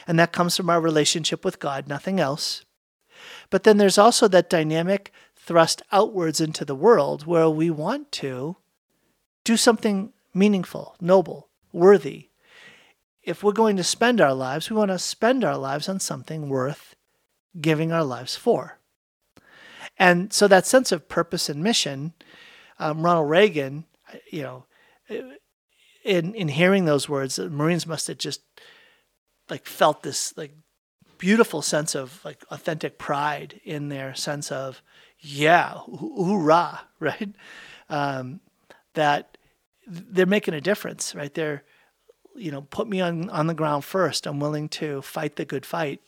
and 0.07 0.19
that 0.19 0.31
comes 0.31 0.55
from 0.55 0.69
our 0.69 0.79
relationship 0.79 1.43
with 1.43 1.59
God 1.59 1.87
nothing 1.87 2.19
else 2.19 2.65
but 3.49 3.63
then 3.63 3.77
there's 3.77 3.97
also 3.97 4.27
that 4.27 4.49
dynamic 4.49 5.11
thrust 5.45 5.81
outwards 5.91 6.39
into 6.39 6.65
the 6.65 6.75
world 6.75 7.25
where 7.25 7.49
we 7.49 7.69
want 7.69 8.11
to 8.11 8.57
do 9.43 9.57
something 9.57 10.13
meaningful 10.33 10.95
noble 11.01 11.49
worthy 11.71 12.29
if 13.23 13.41
we're 13.41 13.53
going 13.53 13.77
to 13.77 13.83
spend 13.83 14.19
our 14.19 14.33
lives, 14.33 14.69
we 14.69 14.75
want 14.75 14.91
to 14.91 14.99
spend 14.99 15.43
our 15.43 15.57
lives 15.57 15.87
on 15.87 15.99
something 15.99 16.49
worth 16.49 16.95
giving 17.59 17.91
our 17.91 18.03
lives 18.03 18.35
for. 18.35 18.79
And 19.97 20.33
so 20.33 20.47
that 20.47 20.65
sense 20.65 20.91
of 20.91 21.07
purpose 21.07 21.49
and 21.49 21.63
mission, 21.63 22.13
um, 22.79 23.03
Ronald 23.03 23.29
Reagan, 23.29 23.85
you 24.29 24.43
know, 24.43 24.65
in 26.03 26.35
in 26.35 26.49
hearing 26.49 26.85
those 26.85 27.07
words, 27.07 27.37
the 27.37 27.49
Marines 27.49 27.87
must 27.87 28.07
have 28.07 28.17
just 28.17 28.41
like 29.49 29.65
felt 29.65 30.03
this 30.03 30.35
like 30.35 30.51
beautiful 31.17 31.61
sense 31.61 31.95
of 31.95 32.19
like 32.25 32.43
authentic 32.51 32.97
pride 32.97 33.61
in 33.63 33.89
their 33.89 34.13
sense 34.15 34.51
of 34.51 34.81
yeah, 35.23 35.73
hoorah, 35.73 36.81
right? 36.99 37.29
Um, 37.89 38.39
that 38.93 39.37
they're 39.87 40.25
making 40.25 40.53
a 40.53 40.61
difference, 40.61 41.15
right? 41.15 41.33
They're 41.33 41.63
you 42.35 42.51
know, 42.51 42.61
put 42.61 42.87
me 42.87 43.01
on, 43.01 43.29
on 43.29 43.47
the 43.47 43.53
ground 43.53 43.83
first. 43.83 44.25
I'm 44.25 44.39
willing 44.39 44.69
to 44.69 45.01
fight 45.01 45.35
the 45.35 45.45
good 45.45 45.65
fight. 45.65 46.01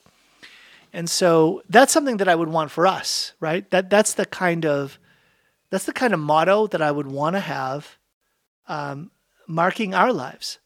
And 0.93 1.09
so 1.09 1.61
that's 1.69 1.93
something 1.93 2.17
that 2.17 2.29
I 2.29 2.35
would 2.35 2.49
want 2.49 2.71
for 2.71 2.87
us, 2.87 3.33
right? 3.39 3.69
That 3.71 3.89
that's 3.89 4.13
the 4.13 4.25
kind 4.25 4.65
of 4.65 4.97
that's 5.69 5.85
the 5.85 5.93
kind 5.93 6.13
of 6.13 6.19
motto 6.19 6.67
that 6.67 6.81
I 6.81 6.91
would 6.91 7.07
want 7.07 7.35
to 7.35 7.41
have 7.41 7.97
um, 8.67 9.11
marking 9.47 9.93
our 9.93 10.13
lives. 10.13 10.59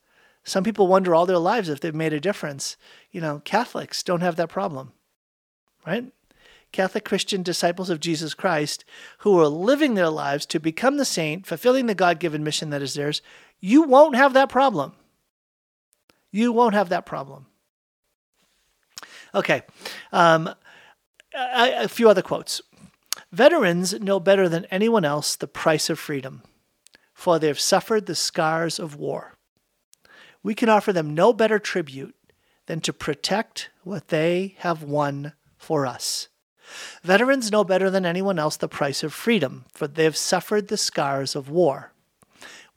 Some 0.44 0.64
people 0.64 0.88
wonder 0.88 1.16
all 1.16 1.26
their 1.26 1.40
lives 1.40 1.70
if 1.70 1.80
they've 1.80 1.96
made 1.96 2.14
a 2.14 2.20
difference. 2.20 2.78
You 3.12 3.22
know, 3.22 3.42
Catholics 3.44 4.04
don't 4.04 4.22
have 4.22 4.36
that 4.36 4.50
problem, 4.50 4.94
right? 5.86 6.12
Catholic 6.72 7.04
Christian 7.06 7.42
disciples 7.44 7.90
of 7.90 8.00
Jesus 8.00 8.34
Christ 8.34 8.86
who 9.20 9.40
are 9.40 9.48
living 9.48 9.96
their 9.96 10.10
lives 10.10 10.46
to 10.48 10.60
become 10.60 10.98
the 10.98 11.06
saint, 11.06 11.46
fulfilling 11.46 11.88
the 11.88 11.96
God 11.96 12.20
given 12.20 12.44
mission 12.44 12.70
that 12.70 12.82
is 12.82 12.94
theirs, 12.94 13.22
you 13.60 13.84
won't 13.84 14.16
have 14.16 14.34
that 14.34 14.50
problem. 14.50 14.94
You 16.32 16.52
won't 16.52 16.76
have 16.76 16.90
that 16.90 17.06
problem. 17.06 17.48
Okay. 19.34 19.64
Um, 20.12 20.48
a, 21.34 21.84
a 21.84 21.88
few 21.88 22.10
other 22.10 22.22
quotes. 22.22 22.62
Veterans 23.32 24.00
know 24.00 24.20
better 24.20 24.50
than 24.50 24.66
anyone 24.66 25.06
else 25.06 25.36
the 25.36 25.48
price 25.48 25.90
of 25.90 26.00
freedom, 26.00 26.42
for 27.14 27.38
they 27.38 27.48
have 27.48 27.60
suffered 27.60 28.06
the 28.06 28.16
scars 28.16 28.80
of 28.80 28.96
war. 28.96 29.36
We 30.42 30.56
can 30.56 30.70
offer 30.70 30.94
them 30.94 31.14
no 31.14 31.34
better 31.34 31.60
tribute 31.60 32.16
than 32.66 32.82
to 32.82 32.94
protect 32.94 33.70
what 33.84 34.08
they 34.08 34.56
have 34.60 34.84
won 34.84 35.34
for 35.58 35.86
us. 35.86 36.30
Veterans 37.04 37.52
know 37.52 37.64
better 37.64 37.90
than 37.90 38.06
anyone 38.06 38.40
else 38.40 38.58
the 38.58 38.68
price 38.68 39.04
of 39.04 39.14
freedom, 39.14 39.66
for 39.74 39.88
they 39.88 40.04
have 40.04 40.18
suffered 40.18 40.68
the 40.68 40.78
scars 40.78 41.36
of 41.36 41.50
war 41.50 41.94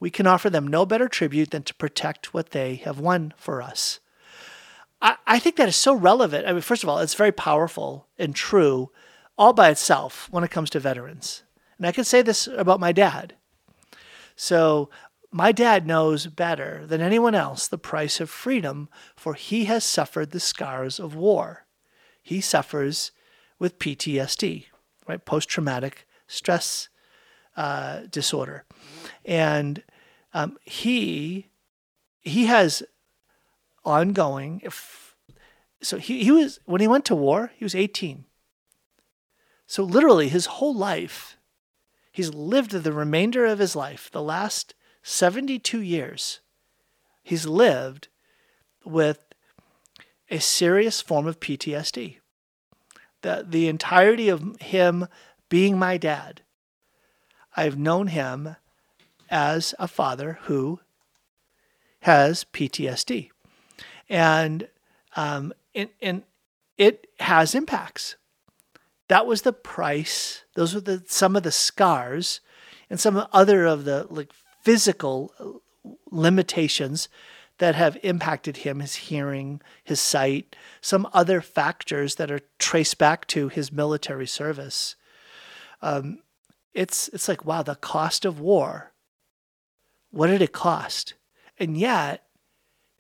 we 0.02 0.10
can 0.10 0.26
offer 0.26 0.50
them 0.50 0.66
no 0.66 0.84
better 0.84 1.06
tribute 1.06 1.52
than 1.52 1.62
to 1.62 1.74
protect 1.76 2.34
what 2.34 2.50
they 2.50 2.74
have 2.74 2.98
won 2.98 3.32
for 3.36 3.62
us. 3.62 4.00
I, 5.00 5.14
I 5.28 5.38
think 5.38 5.54
that 5.54 5.68
is 5.68 5.76
so 5.76 5.94
relevant. 5.94 6.44
I 6.44 6.50
mean, 6.50 6.60
first 6.60 6.82
of 6.82 6.88
all, 6.88 6.98
it's 6.98 7.14
very 7.14 7.30
powerful 7.30 8.08
and 8.18 8.34
true 8.34 8.90
all 9.38 9.52
by 9.52 9.70
itself 9.70 10.26
when 10.32 10.42
it 10.42 10.50
comes 10.50 10.70
to 10.70 10.80
veterans. 10.80 11.44
And 11.78 11.86
I 11.86 11.92
can 11.92 12.02
say 12.02 12.20
this 12.20 12.48
about 12.48 12.80
my 12.80 12.90
dad. 12.90 13.36
So, 14.34 14.90
my 15.30 15.52
dad 15.52 15.86
knows 15.86 16.26
better 16.26 16.84
than 16.84 17.00
anyone 17.00 17.36
else 17.36 17.68
the 17.68 17.78
price 17.78 18.20
of 18.20 18.28
freedom, 18.28 18.88
for 19.14 19.34
he 19.34 19.66
has 19.66 19.84
suffered 19.84 20.32
the 20.32 20.40
scars 20.40 20.98
of 20.98 21.14
war. 21.14 21.64
He 22.20 22.40
suffers 22.40 23.12
with 23.62 23.78
PTSD, 23.78 24.64
right? 25.06 25.24
Post 25.24 25.48
traumatic 25.48 26.04
stress 26.26 26.88
uh, 27.56 28.00
disorder. 28.10 28.64
And 29.24 29.84
um, 30.34 30.58
he 30.64 31.46
he 32.22 32.46
has 32.46 32.82
ongoing. 33.84 34.60
If, 34.64 35.14
so 35.80 35.98
he, 35.98 36.24
he 36.24 36.32
was 36.32 36.58
when 36.64 36.80
he 36.80 36.88
went 36.88 37.04
to 37.04 37.14
war, 37.14 37.52
he 37.54 37.64
was 37.64 37.76
18. 37.76 38.24
So 39.68 39.84
literally 39.84 40.28
his 40.28 40.46
whole 40.46 40.74
life, 40.74 41.36
he's 42.10 42.34
lived 42.34 42.72
the 42.72 42.92
remainder 42.92 43.46
of 43.46 43.60
his 43.60 43.76
life, 43.76 44.10
the 44.10 44.22
last 44.22 44.74
72 45.04 45.80
years, 45.80 46.40
he's 47.22 47.46
lived 47.46 48.08
with 48.84 49.24
a 50.30 50.40
serious 50.40 51.00
form 51.00 51.28
of 51.28 51.38
PTSD. 51.38 52.16
The, 53.22 53.46
the 53.48 53.68
entirety 53.68 54.28
of 54.28 54.60
him 54.60 55.06
being 55.48 55.78
my 55.78 55.96
dad, 55.96 56.42
I've 57.56 57.78
known 57.78 58.08
him 58.08 58.56
as 59.30 59.74
a 59.78 59.88
father 59.88 60.38
who 60.42 60.80
has 62.00 62.44
PTSD. 62.44 63.30
And, 64.08 64.68
um, 65.16 65.52
and, 65.74 65.88
and 66.00 66.22
it 66.76 67.06
has 67.20 67.54
impacts. 67.54 68.16
That 69.08 69.26
was 69.26 69.42
the 69.42 69.52
price. 69.52 70.44
Those 70.54 70.74
were 70.74 70.80
the, 70.80 71.02
some 71.06 71.36
of 71.36 71.42
the 71.42 71.52
scars 71.52 72.40
and 72.90 72.98
some 72.98 73.26
other 73.32 73.66
of 73.66 73.84
the 73.84 74.06
like 74.10 74.32
physical 74.62 75.62
limitations 76.10 77.08
that 77.62 77.76
have 77.76 77.96
impacted 78.02 78.58
him 78.58 78.80
his 78.80 78.96
hearing, 78.96 79.60
his 79.84 80.00
sight, 80.00 80.56
some 80.80 81.08
other 81.12 81.40
factors 81.40 82.16
that 82.16 82.30
are 82.30 82.40
traced 82.58 82.98
back 82.98 83.26
to 83.28 83.48
his 83.48 83.70
military 83.70 84.26
service. 84.26 84.96
Um, 85.80 86.18
it's, 86.74 87.06
it's 87.08 87.28
like, 87.28 87.44
wow, 87.44 87.62
the 87.62 87.76
cost 87.76 88.24
of 88.24 88.40
war 88.40 88.92
what 90.12 90.28
did 90.28 90.42
it 90.42 90.52
cost? 90.52 91.14
And 91.58 91.76
yet, 91.76 92.24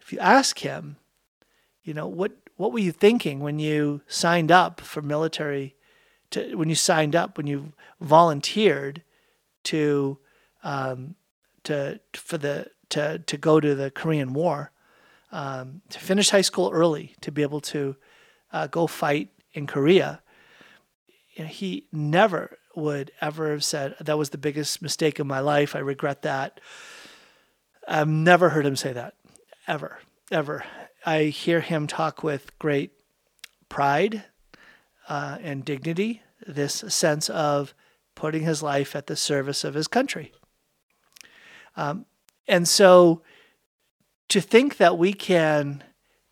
if 0.00 0.12
you 0.12 0.18
ask 0.18 0.58
him, 0.58 0.96
you 1.84 1.94
know, 1.94 2.08
what 2.08 2.32
what 2.56 2.72
were 2.72 2.78
you 2.78 2.92
thinking 2.92 3.40
when 3.40 3.58
you 3.58 4.00
signed 4.06 4.50
up 4.50 4.80
for 4.80 5.02
military 5.02 5.76
to 6.30 6.54
when 6.56 6.68
you 6.68 6.74
signed 6.74 7.14
up, 7.14 7.36
when 7.36 7.46
you 7.46 7.72
volunteered 8.00 9.02
to 9.64 10.18
um, 10.64 11.14
to 11.64 12.00
for 12.14 12.38
the 12.38 12.68
to 12.92 13.18
to 13.18 13.36
go 13.36 13.60
to 13.60 13.74
the 13.74 13.90
Korean 13.90 14.32
War, 14.32 14.70
um, 15.30 15.82
to 15.90 15.98
finish 15.98 16.30
high 16.30 16.42
school 16.42 16.70
early, 16.72 17.14
to 17.20 17.32
be 17.32 17.42
able 17.42 17.60
to 17.60 17.96
uh, 18.52 18.66
go 18.66 18.86
fight 18.86 19.30
in 19.52 19.66
Korea. 19.66 20.22
You 21.34 21.44
know, 21.44 21.50
he 21.50 21.86
never 21.92 22.58
would 22.74 23.10
ever 23.20 23.50
have 23.50 23.64
said 23.64 23.96
that 24.00 24.18
was 24.18 24.30
the 24.30 24.38
biggest 24.38 24.82
mistake 24.82 25.18
of 25.18 25.26
my 25.26 25.40
life. 25.40 25.74
I 25.74 25.80
regret 25.80 26.22
that. 26.22 26.60
I've 27.88 28.08
never 28.08 28.50
heard 28.50 28.66
him 28.66 28.76
say 28.76 28.92
that, 28.92 29.14
ever, 29.66 29.98
ever. 30.30 30.64
I 31.04 31.24
hear 31.24 31.60
him 31.60 31.86
talk 31.86 32.22
with 32.22 32.56
great 32.58 32.92
pride 33.68 34.24
uh, 35.08 35.38
and 35.42 35.64
dignity, 35.64 36.22
this 36.46 36.84
sense 36.88 37.28
of 37.28 37.74
putting 38.14 38.42
his 38.42 38.62
life 38.62 38.94
at 38.94 39.06
the 39.06 39.16
service 39.16 39.64
of 39.64 39.74
his 39.74 39.88
country. 39.88 40.32
Um, 41.76 42.06
and 42.46 42.66
so 42.66 43.22
to 44.28 44.40
think 44.40 44.76
that 44.78 44.98
we 44.98 45.12
can 45.12 45.84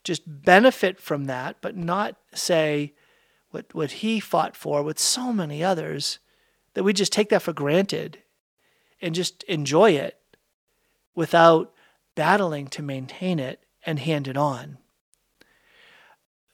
just 0.05 0.23
benefit 0.27 0.99
from 0.99 1.27
that, 1.27 1.57
but 1.61 1.77
not 1.77 2.17
say 2.35 2.95
what, 3.51 3.75
what 3.75 3.91
he 3.93 4.21
fought 4.21 4.57
for 4.57 4.83
with 4.83 4.99
so 4.99 5.33
many 5.33 5.63
others 5.63 6.19
that 6.75 6.85
we 6.85 6.93
just 6.93 7.13
take 7.13 7.29
that 7.29 7.43
for 7.43 7.53
granted 7.53 8.19
and 9.03 9.15
just 9.15 9.43
enjoy 9.45 9.91
it 9.91 10.19
without 11.15 11.73
battling 12.15 12.69
to 12.69 12.83
maintain 12.83 13.39
it 13.39 13.65
and 13.85 13.99
hand 13.99 14.29
it 14.29 14.37
on. 14.37 14.79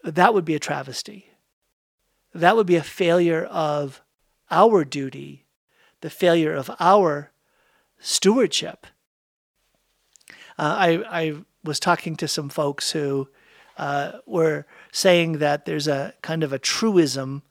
That 0.03 0.35
would 0.35 0.45
be 0.45 0.55
a 0.55 0.61
travesty. 0.61 1.31
That 2.35 2.57
would 2.57 2.66
be 2.66 2.77
a 2.77 2.83
failure 2.83 3.45
of 3.45 4.03
our 4.51 4.85
duty, 4.85 5.47
the 6.01 6.11
failure 6.11 6.55
of 6.55 6.71
our 6.79 7.33
stewardship. 7.99 8.87
Uh, 10.59 10.77
I, 10.79 11.21
I 11.23 11.35
was 11.64 11.81
talking 11.81 12.16
to 12.16 12.29
some 12.29 12.49
folks 12.49 12.92
who 12.92 13.29
uh, 13.77 14.12
were 14.25 14.66
saying 14.92 15.38
that 15.38 15.64
there's 15.66 15.88
a 15.88 16.14
kind 16.23 16.42
of 16.42 16.53
a 16.53 16.59
truism 16.59 17.42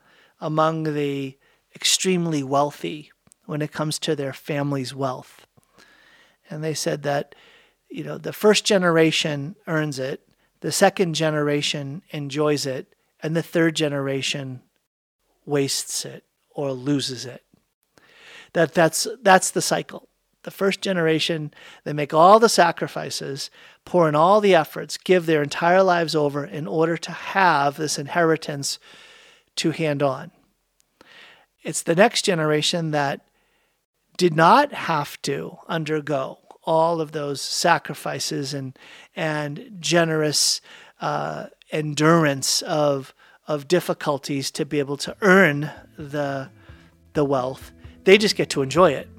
among 0.41 0.95
the 0.95 1.37
extremely 1.75 2.43
wealthy 2.43 3.11
when 3.45 3.61
it 3.61 3.71
comes 3.71 3.99
to 3.99 4.15
their 4.15 4.33
family's 4.33 4.95
wealth. 4.95 5.45
And 6.49 6.63
they 6.63 6.73
said 6.73 7.03
that, 7.03 7.35
you 7.89 8.03
know, 8.03 8.17
the 8.17 8.33
first 8.33 8.65
generation 8.65 9.55
earns 9.67 9.99
it, 9.99 10.27
the 10.61 10.71
second 10.71 11.13
generation 11.13 12.01
enjoys 12.09 12.65
it, 12.65 12.95
and 13.21 13.35
the 13.35 13.43
third 13.43 13.75
generation 13.75 14.61
wastes 15.45 16.05
it 16.05 16.23
or 16.49 16.71
loses 16.71 17.25
it. 17.25 17.43
That 18.53 18.73
that's 18.73 19.07
that's 19.21 19.51
the 19.51 19.61
cycle 19.61 20.07
the 20.45 20.51
first 20.51 20.79
generation, 20.79 21.53
they 21.83 21.91
make 21.91 22.13
all 22.13 22.39
the 22.39 22.47
sacrifices, 22.47 23.51
pour 23.83 24.07
in 24.07 24.15
all 24.15 24.39
the 24.39 24.55
efforts, 24.55 24.97
give 24.97 25.25
their 25.25 25.43
entire 25.43 25.83
lives 25.83 26.15
over 26.15 26.45
in 26.45 26.65
order 26.65 26.95
to 26.95 27.11
have 27.11 27.75
this 27.75 27.99
inheritance 27.99 28.79
to 29.57 29.71
hand 29.71 30.01
on. 30.01 30.31
It's 31.63 31.81
the 31.81 31.95
next 31.95 32.23
generation 32.23 32.91
that 32.91 33.27
did 34.17 34.35
not 34.35 34.71
have 34.71 35.21
to 35.23 35.57
undergo 35.67 36.39
all 36.63 37.01
of 37.01 37.11
those 37.11 37.41
sacrifices 37.41 38.53
and 38.53 38.77
and 39.15 39.77
generous 39.79 40.61
uh, 41.01 41.47
endurance 41.71 42.61
of 42.61 43.13
of 43.47 43.67
difficulties 43.67 44.51
to 44.51 44.65
be 44.65 44.79
able 44.79 44.97
to 44.97 45.15
earn 45.21 45.71
the 45.97 46.49
the 47.13 47.25
wealth. 47.25 47.71
They 48.03 48.19
just 48.19 48.35
get 48.35 48.51
to 48.51 48.61
enjoy 48.61 48.91
it. 48.91 49.09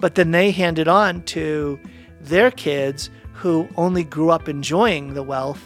But 0.00 0.14
then 0.14 0.30
they 0.30 0.50
hand 0.50 0.78
it 0.78 0.88
on 0.88 1.22
to 1.24 1.78
their 2.20 2.50
kids 2.50 3.10
who 3.34 3.68
only 3.76 4.04
grew 4.04 4.30
up 4.30 4.48
enjoying 4.48 5.14
the 5.14 5.22
wealth 5.22 5.62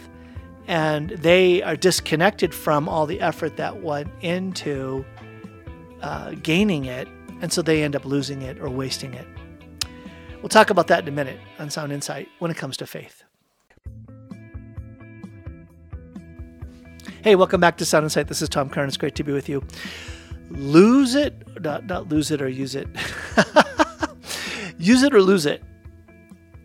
and 0.67 1.09
they 1.11 1.61
are 1.61 1.75
disconnected 1.75 2.53
from 2.53 2.89
all 2.89 3.05
the 3.05 3.21
effort 3.21 3.57
that 3.57 3.81
went 3.81 4.09
into 4.21 5.05
uh, 6.01 6.31
gaining 6.41 6.85
it. 6.85 7.07
And 7.41 7.51
so 7.51 7.61
they 7.61 7.83
end 7.83 7.95
up 7.95 8.05
losing 8.05 8.41
it 8.41 8.59
or 8.59 8.69
wasting 8.69 9.13
it. 9.13 9.27
We'll 10.41 10.49
talk 10.49 10.69
about 10.69 10.87
that 10.87 11.03
in 11.03 11.07
a 11.07 11.11
minute 11.11 11.39
on 11.59 11.69
Sound 11.69 11.91
Insight 11.91 12.27
when 12.39 12.49
it 12.49 12.57
comes 12.57 12.77
to 12.77 12.87
faith. 12.87 13.23
Hey, 17.23 17.35
welcome 17.35 17.59
back 17.59 17.77
to 17.77 17.85
Sound 17.85 18.03
Insight. 18.03 18.27
This 18.27 18.41
is 18.41 18.49
Tom 18.49 18.69
Curran. 18.69 18.87
It's 18.87 18.97
great 18.97 19.15
to 19.15 19.23
be 19.23 19.31
with 19.31 19.49
you. 19.49 19.63
Lose 20.49 21.15
it, 21.15 21.35
not, 21.61 21.85
not 21.85 22.09
lose 22.09 22.31
it 22.31 22.41
or 22.41 22.47
use 22.47 22.75
it. 22.75 22.87
use 24.77 25.03
it 25.03 25.13
or 25.13 25.21
lose 25.21 25.45
it. 25.45 25.63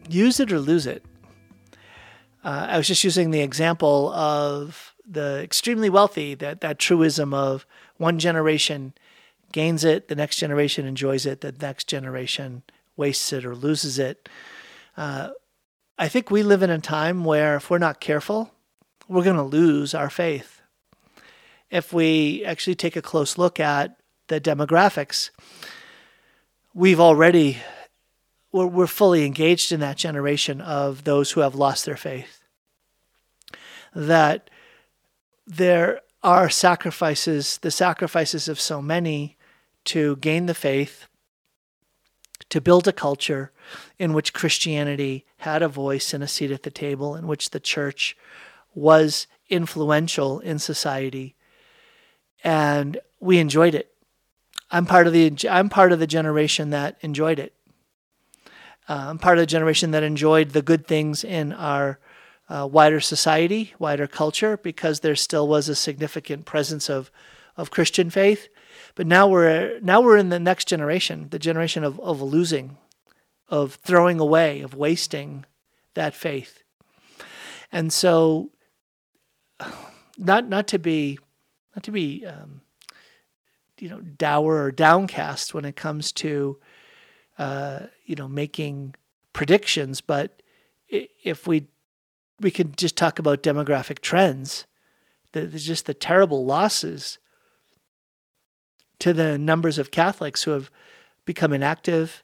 Use 0.09 0.41
it 0.41 0.53
or 0.53 0.59
lose 0.59 0.87
it. 0.87 1.05
Uh, 2.43 2.67
I 2.71 2.77
was 2.77 2.87
just 2.87 3.05
using 3.05 3.31
the 3.31 3.41
example 3.41 4.13
of 4.13 4.95
the 5.07 5.43
extremely 5.43 5.91
wealthy, 5.91 6.35
that, 6.37 6.61
that 6.61 6.79
truism 6.79 7.35
of 7.35 7.67
one 7.97 8.19
generation 8.19 8.95
gains 9.53 9.85
it, 9.85 10.09
the 10.09 10.15
next 10.15 10.37
generation 10.37 10.87
enjoys 10.87 11.27
it, 11.27 11.41
the 11.41 11.53
next 11.53 11.89
generation 11.89 12.63
wastes 12.97 13.33
it 13.33 13.45
or 13.45 13.55
loses 13.55 13.99
it. 13.99 14.29
Uh, 14.97 15.31
I 15.99 16.09
think 16.09 16.31
we 16.31 16.43
live 16.43 16.63
in 16.63 16.71
a 16.71 16.79
time 16.79 17.25
where 17.25 17.57
if 17.57 17.69
we're 17.69 17.79
not 17.79 18.01
careful, 18.01 18.53
we're 19.09 19.25
going 19.25 19.37
to 19.37 19.43
lose 19.43 19.93
our 19.95 20.09
faith. 20.09 20.63
If 21.71 21.93
we 21.93 22.45
actually 22.45 22.77
take 22.77 22.97
a 22.97 23.03
close 23.03 23.37
look 23.37 23.61
at 23.61 23.97
the 24.29 24.41
demographics, 24.41 25.31
we've 26.73 27.01
already 27.01 27.59
we're, 28.53 28.67
we're 28.67 28.87
fully 28.87 29.25
engaged 29.25 29.73
in 29.73 29.81
that 29.81 29.97
generation 29.97 30.61
of 30.61 31.05
those 31.05 31.33
who 31.33 31.41
have 31.41 31.55
lost 31.55 31.85
their 31.85 31.97
faith. 31.97 32.43
That 33.95 34.51
there 35.47 36.01
are 36.23 36.51
sacrifices, 36.51 37.59
the 37.59 37.71
sacrifices 37.71 38.49
of 38.49 38.61
so 38.61 38.83
many 38.83 39.37
to 39.87 40.17
gain 40.17 40.47
the 40.47 40.55
faith, 40.55 41.07
to 42.51 42.61
build 42.61 42.87
a 42.87 42.93
culture 42.93 43.53
in 43.99 44.13
which 44.13 44.33
Christianity 44.33 45.25
had 45.39 45.63
a 45.63 45.69
voice 45.69 46.13
and 46.13 46.23
a 46.23 46.29
seat 46.29 46.51
at 46.51 46.65
the 46.65 46.71
table, 46.71 47.15
in 47.15 47.27
which 47.27 47.51
the 47.51 47.61
church 47.61 48.17
was 48.75 49.27
influential 49.49 50.41
in 50.41 50.59
society. 50.59 51.37
And 52.43 52.99
we 53.21 53.39
enjoyed 53.39 53.75
it. 53.75 53.93
I'm 54.71 54.87
part 54.87 55.07
of 55.07 55.13
the 55.13 55.33
I'm 55.49 55.69
part 55.69 55.93
of 55.93 55.99
the 55.99 56.07
generation 56.07 56.71
that 56.71 56.97
enjoyed 57.01 57.39
it. 57.39 57.55
I'm 58.93 59.19
part 59.19 59.39
of 59.39 59.43
the 59.43 59.47
generation 59.47 59.93
that 59.93 60.03
enjoyed 60.03 60.51
the 60.51 60.63
good 60.63 60.87
things 60.87 61.23
in 61.23 61.53
our 61.53 62.01
uh, 62.49 62.69
wider 62.71 62.99
society, 63.01 63.73
wider 63.79 64.09
culture, 64.09 64.57
because 64.57 65.01
there 65.01 65.15
still 65.15 65.47
was 65.47 65.69
a 65.69 65.77
significant 65.77 66.45
presence 66.45 66.91
of, 66.91 67.13
of 67.57 67.71
Christian 67.71 68.11
faith. 68.11 68.49
But 68.97 69.07
now 69.07 69.29
we're 69.29 69.79
now 69.81 70.01
we're 70.01 70.17
in 70.17 70.31
the 70.31 70.41
next 70.41 70.67
generation, 70.67 71.29
the 71.31 71.39
generation 71.39 71.85
of, 71.85 72.01
of 72.01 72.21
losing, 72.21 72.77
of 73.49 73.75
throwing 73.75 74.19
away, 74.19 74.61
of 74.61 74.75
wasting 74.75 75.45
that 75.95 76.13
faith. 76.13 76.65
And 77.71 77.93
so, 77.93 78.51
not 80.19 80.49
not 80.49 80.67
to 80.69 80.81
be 80.81 81.21
not 81.77 81.85
to 81.85 81.93
be 81.93 82.27
um, 82.27 82.63
you 83.79 83.89
know 83.89 84.01
dour 84.01 84.65
or 84.65 84.73
downcast 84.73 85.55
when 85.55 85.65
it 85.65 85.77
comes 85.77 86.11
to 86.13 86.59
uh, 87.41 87.87
you 88.05 88.15
know, 88.15 88.29
making 88.29 88.95
predictions, 89.33 90.03
but 90.03 90.43
if 90.91 91.47
we 91.47 91.69
we 92.39 92.51
could 92.51 92.77
just 92.77 92.97
talk 92.97 93.19
about 93.19 93.43
demographic 93.43 94.01
trends, 94.01 94.67
there's 95.33 95.65
just 95.65 95.87
the 95.87 95.95
terrible 95.95 96.45
losses 96.45 97.19
to 98.99 99.15
the 99.15 99.39
numbers 99.39 99.79
of 99.79 99.91
Catholics 99.91 100.43
who 100.43 100.51
have 100.51 100.71
become 101.25 101.55
inactive, 101.55 102.23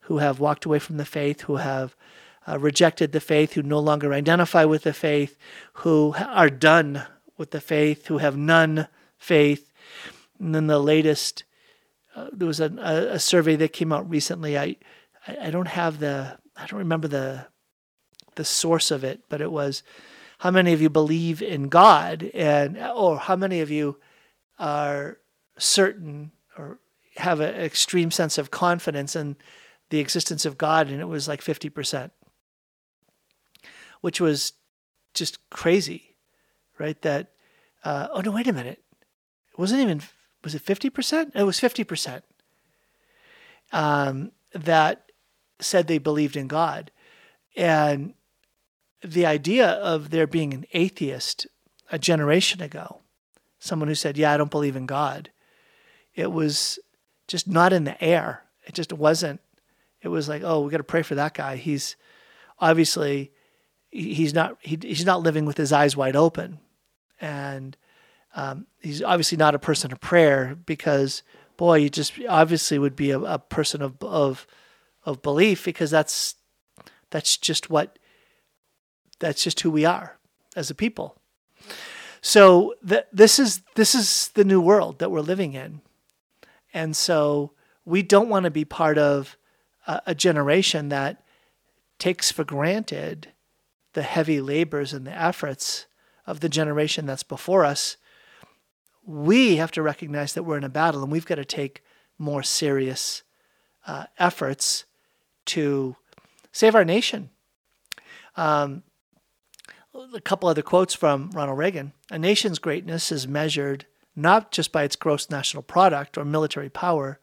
who 0.00 0.18
have 0.18 0.40
walked 0.40 0.64
away 0.64 0.80
from 0.80 0.96
the 0.96 1.04
faith, 1.04 1.42
who 1.42 1.56
have 1.56 1.94
uh, 2.48 2.58
rejected 2.58 3.12
the 3.12 3.20
faith, 3.20 3.52
who 3.52 3.62
no 3.62 3.78
longer 3.78 4.12
identify 4.12 4.64
with 4.64 4.82
the 4.82 4.92
faith, 4.92 5.36
who 5.74 6.16
are 6.18 6.50
done 6.50 7.04
with 7.36 7.52
the 7.52 7.60
faith, 7.60 8.06
who 8.06 8.18
have 8.18 8.36
none 8.36 8.88
faith. 9.18 9.70
And 10.40 10.52
then 10.52 10.66
the 10.66 10.80
latest 10.80 11.44
uh, 12.18 12.30
there 12.32 12.48
was 12.48 12.58
a, 12.58 12.66
a, 13.12 13.18
survey 13.18 13.54
that 13.56 13.72
came 13.72 13.92
out 13.92 14.10
recently. 14.10 14.58
I, 14.58 14.76
I 15.40 15.50
don't 15.50 15.68
have 15.68 16.00
the 16.00 16.36
I 16.56 16.66
don't 16.66 16.80
remember 16.80 17.06
the 17.06 17.46
the 18.34 18.44
source 18.44 18.90
of 18.90 19.04
it, 19.04 19.22
but 19.28 19.40
it 19.40 19.52
was 19.52 19.84
how 20.38 20.50
many 20.50 20.72
of 20.72 20.82
you 20.82 20.90
believe 20.90 21.40
in 21.42 21.68
God 21.68 22.30
and 22.34 22.76
or 22.78 23.18
how 23.18 23.36
many 23.36 23.60
of 23.60 23.70
you 23.70 23.98
are 24.58 25.18
certain 25.58 26.32
or 26.56 26.80
have 27.18 27.38
an 27.40 27.54
extreme 27.54 28.10
sense 28.10 28.36
of 28.36 28.50
confidence 28.50 29.14
in 29.14 29.36
the 29.90 30.00
existence 30.00 30.44
of 30.44 30.58
God, 30.58 30.88
and 30.88 31.00
it 31.00 31.08
was 31.08 31.28
like 31.28 31.40
fifty 31.40 31.68
percent, 31.68 32.12
which 34.00 34.20
was 34.20 34.54
just 35.14 35.38
crazy, 35.50 36.16
right? 36.78 37.00
That 37.02 37.30
uh, 37.84 38.08
oh 38.12 38.22
no, 38.22 38.32
wait 38.32 38.48
a 38.48 38.52
minute, 38.52 38.82
it 39.52 39.58
wasn't 39.58 39.82
even 39.82 40.02
was 40.42 40.54
it 40.54 40.64
50%? 40.64 41.34
It 41.34 41.42
was 41.42 41.60
50% 41.60 42.22
um, 43.72 44.32
that 44.52 45.10
said 45.60 45.86
they 45.86 45.98
believed 45.98 46.36
in 46.36 46.46
God. 46.46 46.90
And 47.56 48.14
the 49.02 49.26
idea 49.26 49.68
of 49.68 50.10
there 50.10 50.26
being 50.26 50.54
an 50.54 50.64
atheist 50.72 51.46
a 51.90 51.98
generation 51.98 52.62
ago, 52.62 53.00
someone 53.58 53.88
who 53.88 53.94
said, 53.94 54.16
Yeah, 54.16 54.32
I 54.32 54.36
don't 54.36 54.50
believe 54.50 54.76
in 54.76 54.86
God, 54.86 55.30
it 56.14 56.32
was 56.32 56.78
just 57.26 57.46
not 57.46 57.72
in 57.72 57.84
the 57.84 58.02
air. 58.02 58.44
It 58.64 58.74
just 58.74 58.92
wasn't. 58.92 59.40
It 60.02 60.08
was 60.08 60.28
like, 60.28 60.42
oh, 60.44 60.60
we 60.60 60.70
got 60.70 60.78
to 60.78 60.84
pray 60.84 61.02
for 61.02 61.14
that 61.14 61.34
guy. 61.34 61.56
He's 61.56 61.96
obviously 62.58 63.32
he's 63.90 64.34
not 64.34 64.56
he, 64.60 64.78
he's 64.80 65.06
not 65.06 65.22
living 65.22 65.44
with 65.44 65.56
his 65.56 65.72
eyes 65.72 65.96
wide 65.96 66.16
open, 66.16 66.58
and 67.20 67.76
um, 68.38 68.66
he's 68.80 69.02
obviously 69.02 69.36
not 69.36 69.56
a 69.56 69.58
person 69.58 69.90
of 69.90 70.00
prayer 70.00 70.56
because, 70.64 71.24
boy, 71.56 71.80
he 71.80 71.90
just 71.90 72.12
obviously 72.28 72.78
would 72.78 72.94
be 72.94 73.10
a, 73.10 73.18
a 73.18 73.38
person 73.40 73.82
of, 73.82 73.96
of 74.00 74.46
of 75.04 75.22
belief 75.22 75.64
because 75.64 75.90
that's 75.90 76.36
that's 77.10 77.36
just 77.36 77.68
what 77.68 77.98
that's 79.18 79.42
just 79.42 79.58
who 79.60 79.72
we 79.72 79.84
are 79.84 80.18
as 80.54 80.70
a 80.70 80.74
people. 80.74 81.16
So 82.20 82.74
th- 82.88 83.06
this 83.12 83.40
is 83.40 83.62
this 83.74 83.92
is 83.92 84.28
the 84.34 84.44
new 84.44 84.60
world 84.60 85.00
that 85.00 85.10
we're 85.10 85.20
living 85.20 85.54
in, 85.54 85.80
and 86.72 86.96
so 86.96 87.54
we 87.84 88.02
don't 88.02 88.28
want 88.28 88.44
to 88.44 88.52
be 88.52 88.64
part 88.64 88.98
of 88.98 89.36
a, 89.88 90.00
a 90.06 90.14
generation 90.14 90.90
that 90.90 91.24
takes 91.98 92.30
for 92.30 92.44
granted 92.44 93.32
the 93.94 94.02
heavy 94.02 94.40
labors 94.40 94.92
and 94.92 95.04
the 95.04 95.20
efforts 95.20 95.86
of 96.24 96.38
the 96.38 96.48
generation 96.48 97.04
that's 97.04 97.24
before 97.24 97.64
us. 97.64 97.96
We 99.08 99.56
have 99.56 99.72
to 99.72 99.82
recognize 99.82 100.34
that 100.34 100.42
we're 100.42 100.58
in 100.58 100.64
a 100.64 100.68
battle, 100.68 101.02
and 101.02 101.10
we've 101.10 101.24
got 101.24 101.36
to 101.36 101.44
take 101.46 101.82
more 102.18 102.42
serious 102.42 103.22
uh, 103.86 104.04
efforts 104.18 104.84
to 105.46 105.96
save 106.52 106.74
our 106.74 106.84
nation. 106.84 107.30
Um, 108.36 108.82
a 110.14 110.20
couple 110.20 110.46
other 110.46 110.60
quotes 110.60 110.92
from 110.92 111.30
Ronald 111.30 111.56
Reagan. 111.56 111.94
A 112.10 112.18
nation's 112.18 112.58
greatness 112.58 113.10
is 113.10 113.26
measured 113.26 113.86
not 114.14 114.52
just 114.52 114.72
by 114.72 114.82
its 114.82 114.94
gross 114.94 115.30
national 115.30 115.62
product 115.62 116.18
or 116.18 116.24
military 116.26 116.68
power, 116.68 117.18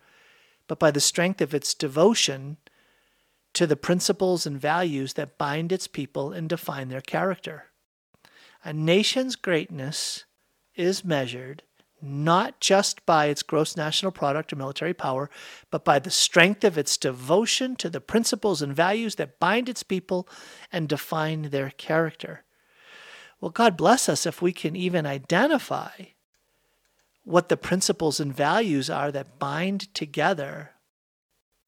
but 0.68 0.80
by 0.80 0.90
the 0.90 1.00
strength 1.00 1.40
of 1.40 1.54
its 1.54 1.76
devotion 1.76 2.58
to 3.54 3.68
the 3.68 3.76
principles 3.76 4.48
and 4.48 4.60
values 4.60 5.14
that 5.14 5.38
bind 5.38 5.72
its 5.72 5.88
people 5.88 6.32
and 6.32 6.50
define 6.50 6.90
their 6.90 7.00
character. 7.00 7.66
A 8.64 8.74
nation's 8.74 9.36
greatness 9.36 10.26
is 10.74 11.06
measured 11.06 11.62
not 12.06 12.60
just 12.60 13.06
by 13.06 13.26
its 13.26 13.43
gross 13.43 13.76
national 13.76 14.12
product 14.12 14.53
or 14.53 14.56
military 14.56 14.93
power, 14.93 15.30
but 15.72 15.84
by 15.84 15.99
the 15.99 16.12
strength 16.12 16.64
of 16.64 16.78
its 16.78 16.97
devotion 16.97 17.76
to 17.78 17.89
the 17.89 18.01
principles 18.01 18.62
and 18.62 18.76
values 18.76 19.16
that 19.16 19.39
bind 19.39 19.68
its 19.68 19.84
people 19.84 20.28
and 20.72 20.88
define 20.88 21.43
their 21.43 21.72
character. 21.72 22.43
Well, 23.41 23.51
God 23.51 23.76
bless 23.76 24.08
us 24.08 24.26
if 24.26 24.41
we 24.41 24.53
can 24.53 24.76
even 24.76 25.06
identify 25.06 25.91
what 27.24 27.49
the 27.49 27.58
principles 27.58 28.20
and 28.20 28.34
values 28.34 28.89
are 28.89 29.12
that 29.12 29.39
bind 29.39 29.93
together 29.93 30.72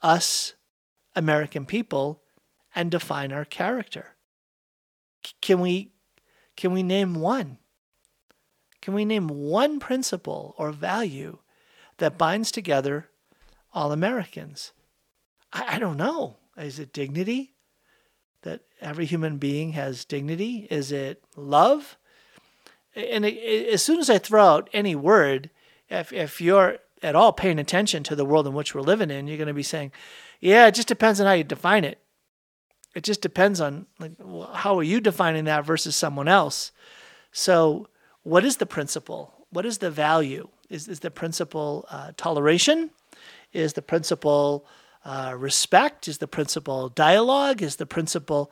us 0.02 0.54
American 1.16 1.66
people 1.66 2.22
and 2.76 2.92
define 2.92 3.34
our 3.34 3.46
character. 3.46 4.16
Can 5.42 5.60
we 5.60 5.92
can 6.56 6.72
we 6.72 6.84
name 6.84 7.16
one? 7.16 7.60
Can 8.88 8.94
we 8.94 9.04
name 9.04 9.28
one 9.28 9.82
principle 9.82 10.56
or 10.58 10.72
value 10.72 11.40
that 11.98 12.18
binds 12.18 12.54
together 12.54 13.10
all 13.74 13.92
Americans? 13.92 14.72
I, 15.52 15.76
I 15.76 15.78
don't 15.80 15.98
know. 15.98 16.38
Is 16.58 16.80
it 16.80 16.94
dignity? 16.94 17.54
That 18.44 18.62
every 18.80 19.06
human 19.06 19.40
being 19.40 19.74
has 19.74 20.06
dignity? 20.06 20.70
Is 20.72 20.94
it 20.94 21.22
love? 21.36 21.98
And 22.96 23.26
it, 23.26 23.34
it, 23.34 23.74
as 23.74 23.84
soon 23.84 24.00
as 24.00 24.10
I 24.10 24.20
throw 24.20 24.42
out 24.42 24.70
any 24.72 24.96
word, 24.96 25.50
if, 25.90 26.14
if 26.14 26.40
you're 26.40 26.78
at 27.04 27.14
all 27.14 27.34
paying 27.34 27.60
attention 27.60 28.04
to 28.04 28.16
the 28.16 28.24
world 28.24 28.48
in 28.48 28.54
which 28.54 28.74
we're 28.74 28.80
living 28.80 29.12
in, 29.12 29.28
you're 29.28 29.36
going 29.36 29.48
to 29.48 29.54
be 29.54 29.64
saying, 29.64 29.92
yeah, 30.40 30.66
it 30.68 30.76
just 30.76 30.88
depends 30.88 31.20
on 31.20 31.28
how 31.28 31.34
you 31.34 31.44
define 31.44 31.84
it. 31.84 32.02
It 32.96 33.04
just 33.04 33.20
depends 33.20 33.60
on 33.60 33.88
like 34.00 34.14
how 34.54 34.80
are 34.80 34.84
you 34.84 35.02
defining 35.02 35.44
that 35.44 35.66
versus 35.66 35.94
someone 35.94 36.30
else. 36.30 36.72
So 37.34 37.90
what 38.28 38.44
is 38.44 38.58
the 38.58 38.66
principle? 38.66 39.34
What 39.52 39.66
is 39.66 39.78
the 39.78 39.90
value? 39.90 40.50
Is, 40.70 40.90
is 40.90 41.00
the 41.00 41.10
principle 41.10 41.86
uh, 41.90 42.12
toleration? 42.18 42.90
Is 43.54 43.72
the 43.72 43.82
principle 43.82 44.68
uh, 45.06 45.34
respect? 45.38 46.10
Is 46.10 46.18
the 46.18 46.28
principle 46.28 46.90
dialogue? 46.90 47.62
Is 47.62 47.78
the 47.78 47.86
principle 47.86 48.52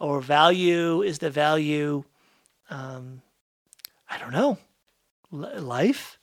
or 0.00 0.20
value? 0.20 1.02
Is 1.02 1.20
the 1.20 1.30
value, 1.30 2.02
um, 2.68 3.22
I 4.10 4.18
don't 4.18 4.32
know, 4.32 4.58
life? 5.30 6.18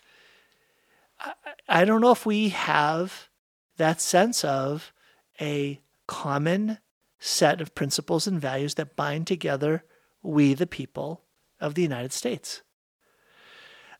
I, 1.21 1.31
I 1.69 1.85
don't 1.85 2.01
know 2.01 2.11
if 2.11 2.25
we 2.25 2.49
have 2.49 3.29
that 3.77 4.01
sense 4.01 4.43
of 4.43 4.91
a 5.39 5.79
common 6.05 6.79
set 7.17 7.61
of 7.61 7.75
principles 7.75 8.27
and 8.27 8.41
values 8.41 8.73
that 8.75 8.97
bind 8.97 9.25
together 9.25 9.85
we, 10.21 10.53
the 10.53 10.67
people 10.67 11.21
of 11.61 11.75
the 11.75 11.81
United 11.81 12.11
States 12.11 12.61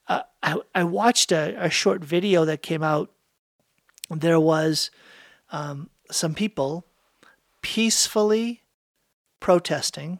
uh, 0.07 0.21
I, 0.41 0.57
I 0.75 0.83
watched 0.83 1.31
a, 1.31 1.55
a, 1.57 1.69
short 1.69 2.03
video 2.03 2.45
that 2.45 2.61
came 2.61 2.83
out. 2.83 3.11
There 4.09 4.39
was 4.39 4.91
um, 5.51 5.89
some 6.11 6.33
people 6.33 6.85
peacefully 7.61 8.61
protesting, 9.39 10.19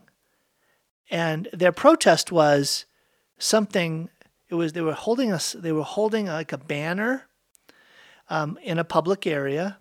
and 1.11 1.49
their 1.51 1.73
protest 1.73 2.31
was 2.31 2.85
something. 3.37 4.09
It 4.49 4.55
was 4.55 4.73
they 4.73 4.81
were 4.81 4.93
holding 4.93 5.31
us. 5.31 5.53
They 5.53 5.71
were 5.71 5.83
holding 5.83 6.27
like 6.27 6.53
a 6.53 6.57
banner 6.57 7.23
um, 8.29 8.57
in 8.63 8.79
a 8.79 8.85
public 8.85 9.27
area 9.27 9.79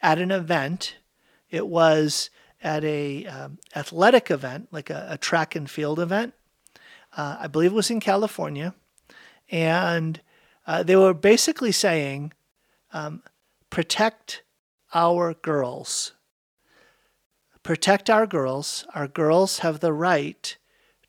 at 0.00 0.18
an 0.18 0.30
event. 0.30 0.96
It 1.50 1.66
was 1.66 2.30
at 2.62 2.84
a 2.84 3.26
um, 3.26 3.58
athletic 3.74 4.30
event, 4.30 4.68
like 4.70 4.90
a, 4.90 5.08
a, 5.10 5.18
track 5.18 5.54
and 5.54 5.68
field 5.68 6.00
event. 6.00 6.34
Uh, 7.16 7.36
I 7.40 7.46
believe 7.48 7.72
it 7.72 7.76
was 7.76 7.90
in 7.90 8.00
California 8.00 8.74
and 9.50 10.20
uh, 10.66 10.82
they 10.82 10.96
were 10.96 11.14
basically 11.14 11.72
saying, 11.72 12.32
um, 12.92 13.22
protect 13.70 14.42
our 14.94 15.34
girls. 15.34 16.12
Protect 17.62 18.08
our 18.10 18.26
girls. 18.26 18.86
Our 18.94 19.08
girls 19.08 19.60
have 19.60 19.80
the 19.80 19.92
right 19.92 20.56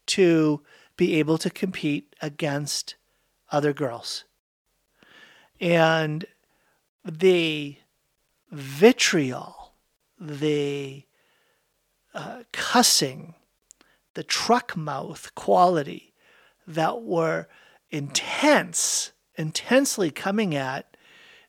to 0.07 0.61
be 0.95 1.15
able 1.15 1.37
to 1.37 1.49
compete 1.49 2.15
against 2.21 2.95
other 3.51 3.73
girls. 3.73 4.25
And 5.59 6.25
the 7.05 7.77
vitriol, 8.51 9.73
the 10.19 11.03
uh, 12.13 12.43
cussing, 12.51 13.35
the 14.15 14.23
truck 14.23 14.75
mouth 14.75 15.33
quality 15.35 16.13
that 16.65 17.03
were 17.03 17.47
intense, 17.89 19.11
intensely 19.35 20.11
coming 20.11 20.55
at 20.55 20.97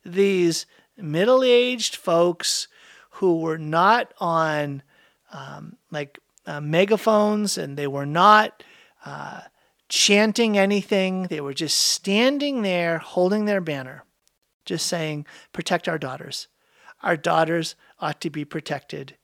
these 0.04 0.66
middle 0.96 1.42
aged 1.42 1.96
folks 1.96 2.68
who 3.12 3.40
were 3.40 3.58
not 3.58 4.12
on 4.18 4.82
um, 5.32 5.76
like 5.90 6.18
uh, 6.46 6.60
megaphones 6.60 7.58
and 7.58 7.76
they 7.76 7.86
were 7.86 8.06
not 8.06 8.62
uh, 9.04 9.40
chanting 9.88 10.56
anything. 10.56 11.24
They 11.24 11.40
were 11.40 11.54
just 11.54 11.76
standing 11.78 12.62
there 12.62 12.98
holding 12.98 13.44
their 13.44 13.60
banner, 13.60 14.04
just 14.64 14.86
saying, 14.86 15.26
protect 15.52 15.88
our 15.88 15.98
daughters. 15.98 16.48
Our 17.02 17.16
daughters 17.16 17.74
ought 18.00 18.20
to 18.22 18.30
be 18.30 18.44
protected 18.44 19.16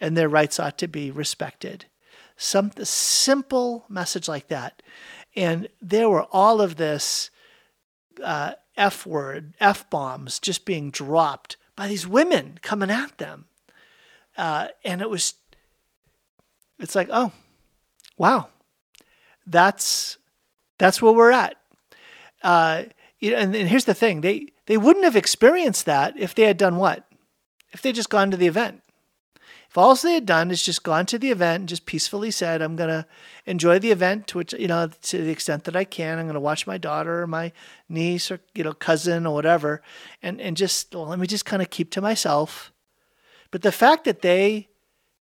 and 0.00 0.16
their 0.16 0.28
rights 0.28 0.58
ought 0.58 0.78
to 0.78 0.88
be 0.88 1.10
respected. 1.10 1.86
Some 2.36 2.72
simple 2.82 3.84
message 3.88 4.28
like 4.28 4.48
that. 4.48 4.82
And 5.36 5.68
there 5.82 6.08
were 6.08 6.26
all 6.32 6.60
of 6.60 6.76
this 6.76 7.30
uh, 8.22 8.52
F 8.76 9.06
word, 9.06 9.54
F 9.60 9.88
bombs 9.90 10.38
just 10.38 10.64
being 10.64 10.90
dropped 10.90 11.56
by 11.76 11.88
these 11.88 12.06
women 12.06 12.58
coming 12.62 12.90
at 12.90 13.18
them. 13.18 13.46
Uh, 14.36 14.68
and 14.84 15.00
it 15.00 15.10
was, 15.10 15.34
it's 16.78 16.94
like, 16.94 17.08
oh, 17.12 17.32
wow, 18.16 18.48
that's, 19.46 20.18
that's 20.78 21.00
where 21.00 21.12
we're 21.12 21.30
at. 21.30 21.56
Uh, 22.42 22.84
and, 23.22 23.54
and 23.54 23.68
here's 23.68 23.84
the 23.84 23.94
thing 23.94 24.20
they, 24.20 24.48
they 24.66 24.76
wouldn't 24.76 25.04
have 25.04 25.16
experienced 25.16 25.86
that 25.86 26.18
if 26.18 26.34
they 26.34 26.42
had 26.42 26.56
done 26.56 26.76
what? 26.76 27.06
If 27.72 27.82
they 27.82 27.92
just 27.92 28.10
gone 28.10 28.30
to 28.30 28.36
the 28.36 28.46
event. 28.46 28.82
If 29.74 29.78
all 29.78 29.96
they 29.96 30.14
had 30.14 30.24
done 30.24 30.52
is 30.52 30.62
just 30.62 30.84
gone 30.84 31.04
to 31.06 31.18
the 31.18 31.32
event 31.32 31.62
and 31.62 31.68
just 31.68 31.84
peacefully 31.84 32.30
said, 32.30 32.62
I'm 32.62 32.76
going 32.76 32.90
to 32.90 33.04
enjoy 33.44 33.80
the 33.80 33.90
event 33.90 34.28
to 34.28 34.38
which, 34.38 34.52
you 34.52 34.68
know, 34.68 34.86
to 34.86 35.18
the 35.18 35.32
extent 35.32 35.64
that 35.64 35.74
I 35.74 35.82
can, 35.82 36.16
I'm 36.16 36.26
going 36.26 36.34
to 36.34 36.40
watch 36.40 36.64
my 36.64 36.78
daughter 36.78 37.22
or 37.22 37.26
my 37.26 37.50
niece 37.88 38.30
or, 38.30 38.38
you 38.54 38.62
know, 38.62 38.72
cousin 38.72 39.26
or 39.26 39.34
whatever, 39.34 39.82
and, 40.22 40.40
and 40.40 40.56
just, 40.56 40.94
well, 40.94 41.06
let 41.06 41.18
me 41.18 41.26
just 41.26 41.44
kind 41.44 41.60
of 41.60 41.70
keep 41.70 41.90
to 41.90 42.00
myself. 42.00 42.72
But 43.50 43.62
the 43.62 43.72
fact 43.72 44.04
that 44.04 44.22
they 44.22 44.68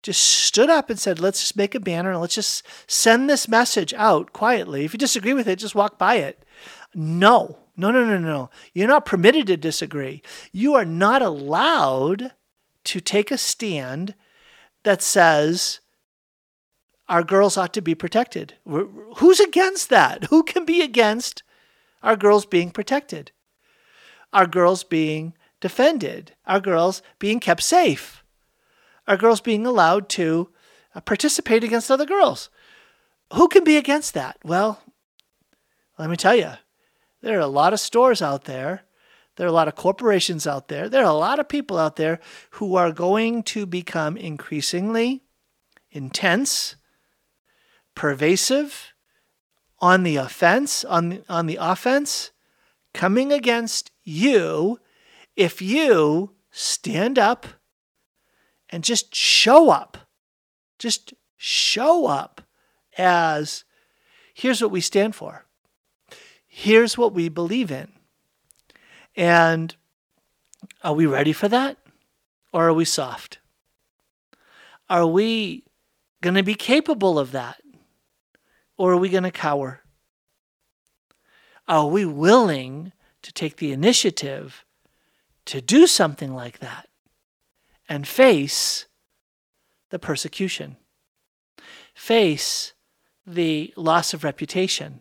just 0.02 0.22
stood 0.22 0.70
up 0.70 0.88
and 0.88 0.98
said, 0.98 1.20
let's 1.20 1.40
just 1.40 1.54
make 1.54 1.74
a 1.74 1.80
banner 1.80 2.12
and 2.12 2.20
let's 2.22 2.34
just 2.34 2.66
send 2.90 3.28
this 3.28 3.48
message 3.48 3.92
out 3.92 4.32
quietly. 4.32 4.82
If 4.82 4.94
you 4.94 4.98
disagree 4.98 5.34
with 5.34 5.46
it, 5.46 5.56
just 5.58 5.74
walk 5.74 5.98
by 5.98 6.14
it. 6.14 6.42
No, 6.94 7.58
no, 7.76 7.90
no, 7.90 8.02
no, 8.02 8.16
no. 8.16 8.48
You're 8.72 8.88
not 8.88 9.04
permitted 9.04 9.46
to 9.48 9.58
disagree. 9.58 10.22
You 10.52 10.72
are 10.74 10.86
not 10.86 11.20
allowed 11.20 12.32
to 12.84 13.00
take 13.02 13.30
a 13.30 13.36
stand 13.36 14.14
that 14.84 15.02
says 15.02 15.80
our 17.08 17.22
girls 17.22 17.56
ought 17.56 17.74
to 17.74 17.80
be 17.80 17.94
protected. 17.94 18.54
Who's 19.16 19.40
against 19.40 19.88
that? 19.90 20.24
Who 20.24 20.42
can 20.42 20.64
be 20.64 20.82
against 20.82 21.42
our 22.02 22.16
girls 22.16 22.46
being 22.46 22.70
protected? 22.70 23.32
Our 24.32 24.46
girls 24.46 24.84
being 24.84 25.34
defended? 25.60 26.34
Our 26.46 26.60
girls 26.60 27.02
being 27.18 27.40
kept 27.40 27.62
safe? 27.62 28.22
Our 29.06 29.16
girls 29.16 29.40
being 29.40 29.66
allowed 29.66 30.08
to 30.10 30.50
uh, 30.94 31.00
participate 31.00 31.64
against 31.64 31.90
other 31.90 32.06
girls? 32.06 32.50
who 33.34 33.48
can 33.48 33.64
be 33.64 33.76
against 33.76 34.14
that? 34.14 34.38
Well, 34.44 34.82
let 35.98 36.10
me 36.10 36.16
tell 36.16 36.34
you, 36.34 36.52
there 37.22 37.36
are 37.36 37.42
a 37.42 37.46
lot 37.46 37.72
of 37.72 37.80
stores 37.80 38.22
out 38.22 38.44
there. 38.44 38.82
There 39.38 39.46
are 39.46 39.50
a 39.50 39.52
lot 39.52 39.68
of 39.68 39.76
corporations 39.76 40.48
out 40.48 40.66
there. 40.66 40.88
There 40.88 41.04
are 41.04 41.10
a 41.10 41.12
lot 41.12 41.38
of 41.38 41.48
people 41.48 41.78
out 41.78 41.94
there 41.94 42.18
who 42.50 42.74
are 42.74 42.90
going 42.90 43.44
to 43.44 43.66
become 43.66 44.16
increasingly 44.16 45.22
intense, 45.92 46.74
pervasive, 47.94 48.94
on 49.78 50.02
the 50.02 50.16
offense, 50.16 50.84
on 50.84 51.10
the, 51.10 51.24
on 51.28 51.46
the 51.46 51.56
offense, 51.60 52.32
coming 52.92 53.32
against 53.32 53.92
you 54.02 54.80
if 55.36 55.62
you 55.62 56.34
stand 56.50 57.16
up 57.16 57.46
and 58.68 58.82
just 58.82 59.14
show 59.14 59.70
up. 59.70 59.98
Just 60.80 61.14
show 61.36 62.06
up 62.06 62.40
as 62.96 63.62
here's 64.34 64.60
what 64.60 64.72
we 64.72 64.80
stand 64.80 65.14
for. 65.14 65.46
Here's 66.48 66.98
what 66.98 67.14
we 67.14 67.28
believe 67.28 67.70
in. 67.70 67.92
And 69.18 69.74
are 70.84 70.94
we 70.94 71.04
ready 71.04 71.32
for 71.32 71.48
that? 71.48 71.76
Or 72.52 72.68
are 72.68 72.72
we 72.72 72.84
soft? 72.84 73.40
Are 74.88 75.08
we 75.08 75.64
going 76.22 76.36
to 76.36 76.44
be 76.44 76.54
capable 76.54 77.18
of 77.18 77.32
that? 77.32 77.60
Or 78.76 78.92
are 78.92 78.96
we 78.96 79.08
going 79.08 79.24
to 79.24 79.32
cower? 79.32 79.80
Are 81.66 81.88
we 81.88 82.04
willing 82.04 82.92
to 83.22 83.32
take 83.32 83.56
the 83.56 83.72
initiative 83.72 84.64
to 85.46 85.60
do 85.60 85.88
something 85.88 86.32
like 86.32 86.60
that 86.60 86.88
and 87.88 88.06
face 88.06 88.86
the 89.90 89.98
persecution, 89.98 90.76
face 91.92 92.72
the 93.26 93.74
loss 93.76 94.14
of 94.14 94.22
reputation, 94.22 95.00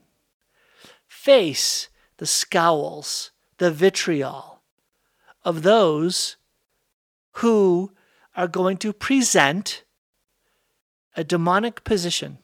face 1.08 1.90
the 2.18 2.26
scowls, 2.26 3.30
the 3.58 3.72
vitriol 3.72 4.62
of 5.44 5.64
those 5.64 6.38
who 7.34 7.92
are 8.36 8.48
going 8.48 8.78
to 8.78 8.94
present 8.94 9.84
a 11.16 11.24
demonic 11.24 11.84
position. 11.84 12.38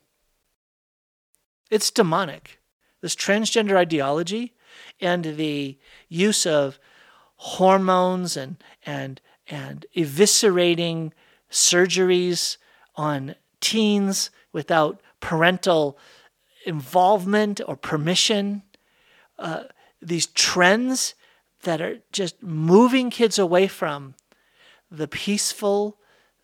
It's 1.70 1.91
demonic. 1.91 2.59
This 3.01 3.16
transgender 3.16 3.76
ideology 3.76 4.53
and 4.99 5.24
the 5.24 5.78
use 6.09 6.45
of 6.45 6.80
hormones 7.36 8.38
and 8.38 8.64
and 8.86 9.20
and 9.47 9.86
eviscerating 9.95 11.11
surgeries 11.51 12.57
on 12.95 13.36
teens 13.59 14.30
without 14.51 15.01
parental 15.20 15.97
involvement 16.66 17.59
or 17.68 17.76
permission. 17.76 18.64
Uh, 19.38 19.64
these 20.06 20.28
trends 20.28 21.16
that 21.64 21.82
are 21.82 21.99
just 22.12 22.41
moving 22.43 23.10
kids 23.10 23.39
away 23.39 23.68
from 23.68 24.16
the 24.91 25.08
peaceful 25.08 25.97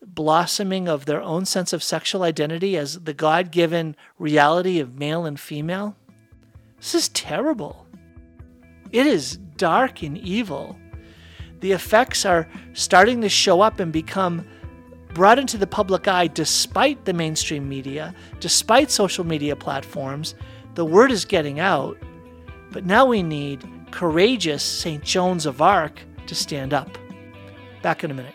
blossoming 0.04 0.88
of 0.88 1.04
their 1.04 1.20
own 1.20 1.44
sense 1.44 1.72
of 1.72 1.82
sexual 1.82 2.22
identity 2.22 2.76
as 2.76 3.00
the 3.00 3.12
God 3.12 3.50
given 3.50 3.94
reality 4.18 4.80
of 4.80 4.98
male 4.98 5.26
and 5.26 5.38
female. 5.38 5.94
This 6.78 6.94
is 6.94 7.08
terrible. 7.10 7.86
It 8.92 9.06
is 9.06 9.36
dark 9.56 10.02
and 10.02 10.16
evil. 10.16 10.76
The 11.60 11.72
effects 11.72 12.24
are 12.24 12.48
starting 12.72 13.20
to 13.20 13.28
show 13.28 13.60
up 13.60 13.78
and 13.78 13.92
become 13.92 14.46
brought 15.12 15.38
into 15.38 15.58
the 15.58 15.66
public 15.66 16.08
eye 16.08 16.28
despite 16.28 17.04
the 17.04 17.12
mainstream 17.12 17.68
media, 17.68 18.14
despite 18.40 18.90
social 18.90 19.24
media 19.24 19.54
platforms. 19.54 20.34
The 20.74 20.84
word 20.84 21.10
is 21.12 21.24
getting 21.24 21.60
out, 21.60 21.98
but 22.70 22.84
now 22.86 23.06
we 23.06 23.22
need 23.22 23.64
courageous 23.90 24.62
St. 24.62 25.02
Joans 25.02 25.46
of 25.46 25.60
Arc 25.60 26.00
to 26.26 26.34
stand 26.34 26.72
up. 26.72 26.98
Back 27.82 28.04
in 28.04 28.10
a 28.10 28.14
minute. 28.14 28.34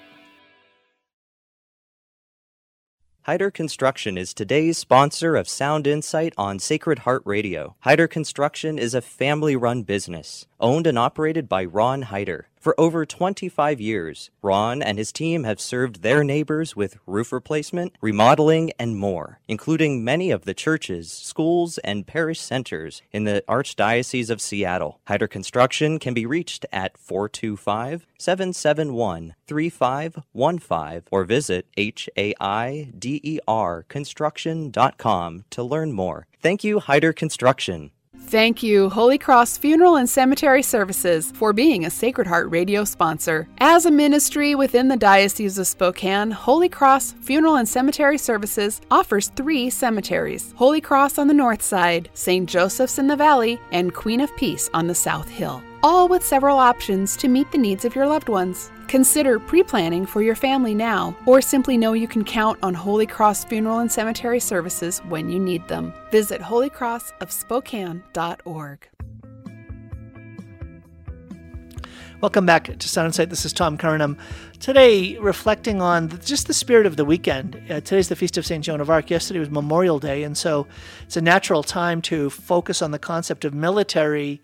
Haider 3.27 3.51
Construction 3.51 4.19
is 4.19 4.35
today's 4.35 4.77
sponsor 4.77 5.35
of 5.35 5.49
Sound 5.49 5.87
Insight 5.87 6.33
on 6.37 6.59
Sacred 6.59 6.99
Heart 6.99 7.23
Radio. 7.25 7.75
Haider 7.83 8.07
Construction 8.07 8.77
is 8.77 8.93
a 8.93 9.01
family 9.01 9.55
run 9.55 9.81
business 9.81 10.45
owned 10.59 10.85
and 10.85 10.99
operated 10.99 11.49
by 11.49 11.65
Ron 11.65 12.03
Haider. 12.03 12.43
For 12.65 12.73
over 12.79 13.05
25 13.05 13.79
years, 13.79 14.31
Ron 14.41 14.81
and 14.81 14.97
his 14.97 15.11
team 15.11 15.43
have 15.43 15.59
served 15.59 16.01
their 16.01 16.23
neighbors 16.23 16.75
with 16.75 16.97
roof 17.05 17.31
replacement, 17.31 17.95
remodeling, 18.01 18.71
and 18.79 18.97
more, 18.97 19.39
including 19.47 20.03
many 20.03 20.31
of 20.31 20.45
the 20.45 20.55
churches, 20.55 21.11
schools, 21.11 21.77
and 21.83 22.07
parish 22.07 22.39
centers 22.39 23.03
in 23.11 23.25
the 23.25 23.43
Archdiocese 23.47 24.31
of 24.31 24.41
Seattle. 24.41 24.99
Haider 25.07 25.29
Construction 25.29 25.99
can 25.99 26.15
be 26.15 26.25
reached 26.25 26.65
at 26.73 26.97
425 26.97 28.07
771 28.17 29.35
3515 29.45 31.03
or 31.11 31.23
visit 31.23 31.67
H-A-I-D-E-R 31.77 32.25
construction.com 33.87 35.45
to 35.51 35.63
learn 35.63 35.91
more. 35.91 36.25
Thank 36.41 36.63
you, 36.63 36.79
Haider 36.79 37.15
Construction. 37.15 37.91
Thank 38.27 38.63
you, 38.63 38.89
Holy 38.89 39.19
Cross 39.19 39.59
Funeral 39.59 39.97
and 39.97 40.09
Cemetery 40.09 40.63
Services, 40.63 41.31
for 41.35 41.53
being 41.53 41.85
a 41.85 41.91
Sacred 41.91 42.25
Heart 42.25 42.49
radio 42.49 42.83
sponsor. 42.83 43.47
As 43.59 43.85
a 43.85 43.91
ministry 43.91 44.55
within 44.55 44.87
the 44.87 44.97
Diocese 44.97 45.59
of 45.59 45.67
Spokane, 45.67 46.31
Holy 46.31 46.67
Cross 46.67 47.13
Funeral 47.21 47.57
and 47.57 47.69
Cemetery 47.69 48.17
Services 48.17 48.81
offers 48.89 49.27
three 49.29 49.69
cemeteries 49.69 50.53
Holy 50.57 50.81
Cross 50.81 51.19
on 51.19 51.27
the 51.27 51.35
north 51.35 51.61
side, 51.61 52.09
St. 52.15 52.49
Joseph's 52.49 52.97
in 52.97 53.05
the 53.05 53.15
valley, 53.15 53.59
and 53.71 53.93
Queen 53.93 54.19
of 54.19 54.35
Peace 54.35 54.71
on 54.73 54.87
the 54.87 54.95
south 54.95 55.29
hill 55.29 55.61
all 55.85 56.07
with 56.07 56.25
several 56.25 56.57
options 56.57 57.15
to 57.15 57.27
meet 57.27 57.51
the 57.51 57.57
needs 57.59 57.85
of 57.85 57.93
your 57.93 58.07
loved 58.07 58.27
ones. 58.27 58.71
Consider 58.87 59.37
pre 59.37 59.61
planning 59.61 60.07
for 60.07 60.23
your 60.23 60.33
family 60.33 60.73
now, 60.73 61.15
or 61.27 61.41
simply 61.41 61.77
know 61.77 61.93
you 61.93 62.07
can 62.07 62.23
count 62.23 62.57
on 62.63 62.73
Holy 62.73 63.05
Cross 63.05 63.45
Funeral 63.45 63.77
and 63.77 63.91
Cemetery 63.91 64.39
Services 64.39 64.97
when 65.09 65.29
you 65.29 65.39
need 65.39 65.67
them. 65.67 65.93
Visit 66.09 66.41
holycrossofspokane.org. 66.41 68.89
Welcome 72.19 72.47
back 72.47 72.79
to 72.79 72.89
Sound 72.89 73.05
Insight. 73.05 73.29
This 73.29 73.45
is 73.45 73.53
Tom 73.53 73.77
Curran. 73.77 74.17
Today, 74.59 75.19
reflecting 75.19 75.83
on 75.83 76.19
just 76.21 76.47
the 76.47 76.55
spirit 76.55 76.87
of 76.87 76.97
the 76.97 77.05
weekend. 77.05 77.61
Uh, 77.69 77.79
today's 77.81 78.09
the 78.09 78.15
Feast 78.15 78.39
of 78.39 78.45
St. 78.47 78.63
Joan 78.63 78.81
of 78.81 78.89
Arc. 78.89 79.11
Yesterday 79.11 79.39
was 79.39 79.51
Memorial 79.51 79.99
Day, 79.99 80.23
and 80.23 80.35
so 80.35 80.65
it's 81.03 81.15
a 81.15 81.21
natural 81.21 81.61
time 81.61 82.01
to 82.03 82.29
focus 82.31 82.81
on 82.81 82.89
the 82.89 82.97
concept 82.97 83.45
of 83.45 83.53
military 83.53 84.41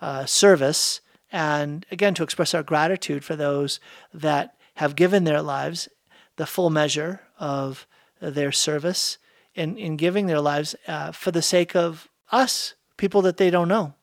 uh, 0.00 0.24
service, 0.26 1.00
and 1.32 1.86
again 1.90 2.14
to 2.14 2.22
express 2.22 2.54
our 2.54 2.62
gratitude 2.62 3.24
for 3.24 3.36
those 3.36 3.80
that 4.12 4.54
have 4.74 4.96
given 4.96 5.24
their 5.24 5.42
lives 5.42 5.88
the 6.36 6.46
full 6.46 6.70
measure 6.70 7.20
of 7.38 7.86
their 8.20 8.52
service 8.52 9.18
in, 9.54 9.76
in 9.76 9.96
giving 9.96 10.26
their 10.26 10.40
lives 10.40 10.74
uh, 10.86 11.12
for 11.12 11.30
the 11.30 11.42
sake 11.42 11.74
of 11.74 12.08
us, 12.32 12.74
people 12.96 13.22
that 13.22 13.36
they 13.36 13.50
don't 13.50 13.68
know, 13.68 13.94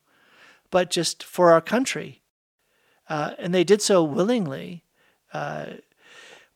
but 0.70 0.90
just 0.90 1.24
for 1.24 1.52
our 1.52 1.62
country. 1.62 2.22
Uh, 3.10 3.32
and 3.40 3.54
they 3.54 3.64
did 3.64 3.82
so 3.82 4.04
willingly 4.04 4.84
uh, 5.34 5.66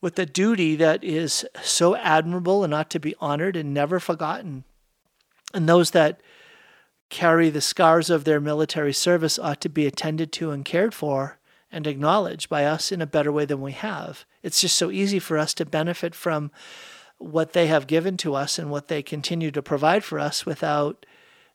with 0.01 0.17
a 0.19 0.25
duty 0.25 0.75
that 0.75 1.03
is 1.03 1.45
so 1.61 1.95
admirable 1.95 2.63
and 2.63 2.73
ought 2.73 2.89
to 2.89 2.99
be 2.99 3.15
honored 3.19 3.55
and 3.55 3.73
never 3.73 3.99
forgotten. 3.99 4.63
And 5.53 5.67
those 5.67 5.91
that 5.91 6.21
carry 7.11 7.49
the 7.49 7.61
scars 7.61 8.09
of 8.09 8.23
their 8.23 8.39
military 8.39 8.93
service 8.93 9.37
ought 9.37 9.61
to 9.61 9.69
be 9.69 9.85
attended 9.85 10.31
to 10.31 10.49
and 10.49 10.65
cared 10.65 10.93
for 10.93 11.37
and 11.71 11.85
acknowledged 11.85 12.49
by 12.49 12.65
us 12.65 12.91
in 12.91 13.01
a 13.01 13.05
better 13.05 13.31
way 13.31 13.45
than 13.45 13.61
we 13.61 13.73
have. 13.73 14.25
It's 14.41 14.61
just 14.61 14.77
so 14.77 14.89
easy 14.89 15.19
for 15.19 15.37
us 15.37 15.53
to 15.55 15.65
benefit 15.65 16.15
from 16.15 16.51
what 17.17 17.53
they 17.53 17.67
have 17.67 17.85
given 17.85 18.17
to 18.17 18.33
us 18.33 18.57
and 18.57 18.71
what 18.71 18.87
they 18.87 19.03
continue 19.03 19.51
to 19.51 19.61
provide 19.61 20.03
for 20.03 20.17
us 20.17 20.45
without 20.45 21.05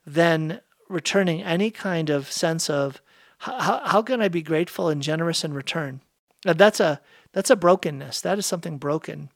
then 0.06 0.60
returning 0.88 1.42
any 1.42 1.70
kind 1.70 2.10
of 2.10 2.30
sense 2.30 2.70
of 2.70 3.00
how, 3.38 3.80
how 3.84 4.02
can 4.02 4.20
I 4.20 4.28
be 4.28 4.42
grateful 4.42 4.88
and 4.88 5.02
generous 5.02 5.42
in 5.42 5.52
return? 5.52 6.00
That's 6.44 6.80
a 6.80 7.00
that's 7.32 7.50
a 7.50 7.56
brokenness. 7.56 8.20
That 8.20 8.38
is 8.38 8.46
something 8.46 8.78
broken 8.78 9.30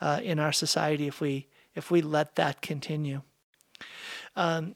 uh, 0.00 0.20
in 0.22 0.38
our 0.38 0.52
society 0.52 1.06
if 1.06 1.20
we 1.20 1.48
if 1.74 1.90
we 1.90 2.00
let 2.00 2.36
that 2.36 2.62
continue. 2.62 3.22
Um, 4.34 4.74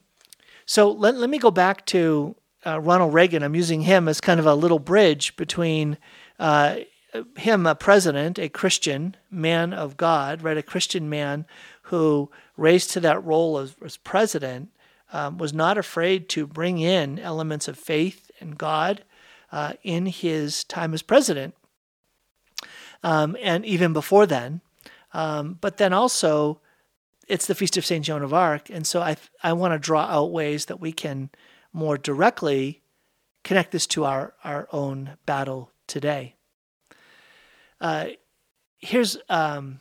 so 0.71 0.89
let, 0.89 1.17
let 1.17 1.29
me 1.29 1.37
go 1.37 1.51
back 1.51 1.85
to 1.87 2.33
uh, 2.65 2.79
Ronald 2.79 3.13
Reagan. 3.13 3.43
I'm 3.43 3.55
using 3.55 3.81
him 3.81 4.07
as 4.07 4.21
kind 4.21 4.39
of 4.39 4.45
a 4.45 4.55
little 4.55 4.79
bridge 4.79 5.35
between 5.35 5.97
uh, 6.39 6.77
him, 7.35 7.65
a 7.65 7.75
president, 7.75 8.39
a 8.39 8.47
Christian 8.47 9.17
man 9.29 9.73
of 9.73 9.97
God, 9.97 10.41
right? 10.41 10.57
A 10.57 10.63
Christian 10.63 11.09
man 11.09 11.45
who 11.81 12.31
raised 12.55 12.91
to 12.91 13.01
that 13.01 13.21
role 13.21 13.57
as, 13.57 13.75
as 13.83 13.97
president 13.97 14.69
um, 15.11 15.37
was 15.37 15.53
not 15.53 15.77
afraid 15.77 16.29
to 16.29 16.47
bring 16.47 16.77
in 16.77 17.19
elements 17.19 17.67
of 17.67 17.77
faith 17.77 18.31
and 18.39 18.57
God 18.57 19.03
uh, 19.51 19.73
in 19.83 20.05
his 20.05 20.63
time 20.63 20.93
as 20.93 21.01
president. 21.01 21.53
Um, 23.03 23.35
and 23.41 23.65
even 23.65 23.91
before 23.91 24.25
then. 24.25 24.61
Um, 25.11 25.57
but 25.59 25.75
then 25.75 25.91
also 25.91 26.61
it's 27.31 27.47
the 27.47 27.55
feast 27.55 27.77
of 27.77 27.85
Saint 27.85 28.03
Joan 28.03 28.23
of 28.23 28.33
Arc, 28.33 28.69
and 28.69 28.85
so 28.85 28.99
I 29.01 29.15
I 29.41 29.53
want 29.53 29.73
to 29.73 29.79
draw 29.79 30.01
out 30.01 30.33
ways 30.33 30.65
that 30.65 30.81
we 30.81 30.91
can 30.91 31.29
more 31.71 31.97
directly 31.97 32.83
connect 33.45 33.71
this 33.71 33.87
to 33.87 34.03
our 34.03 34.33
our 34.43 34.67
own 34.73 35.11
battle 35.25 35.71
today. 35.87 36.35
Uh, 37.79 38.07
here's 38.79 39.17
um, 39.29 39.79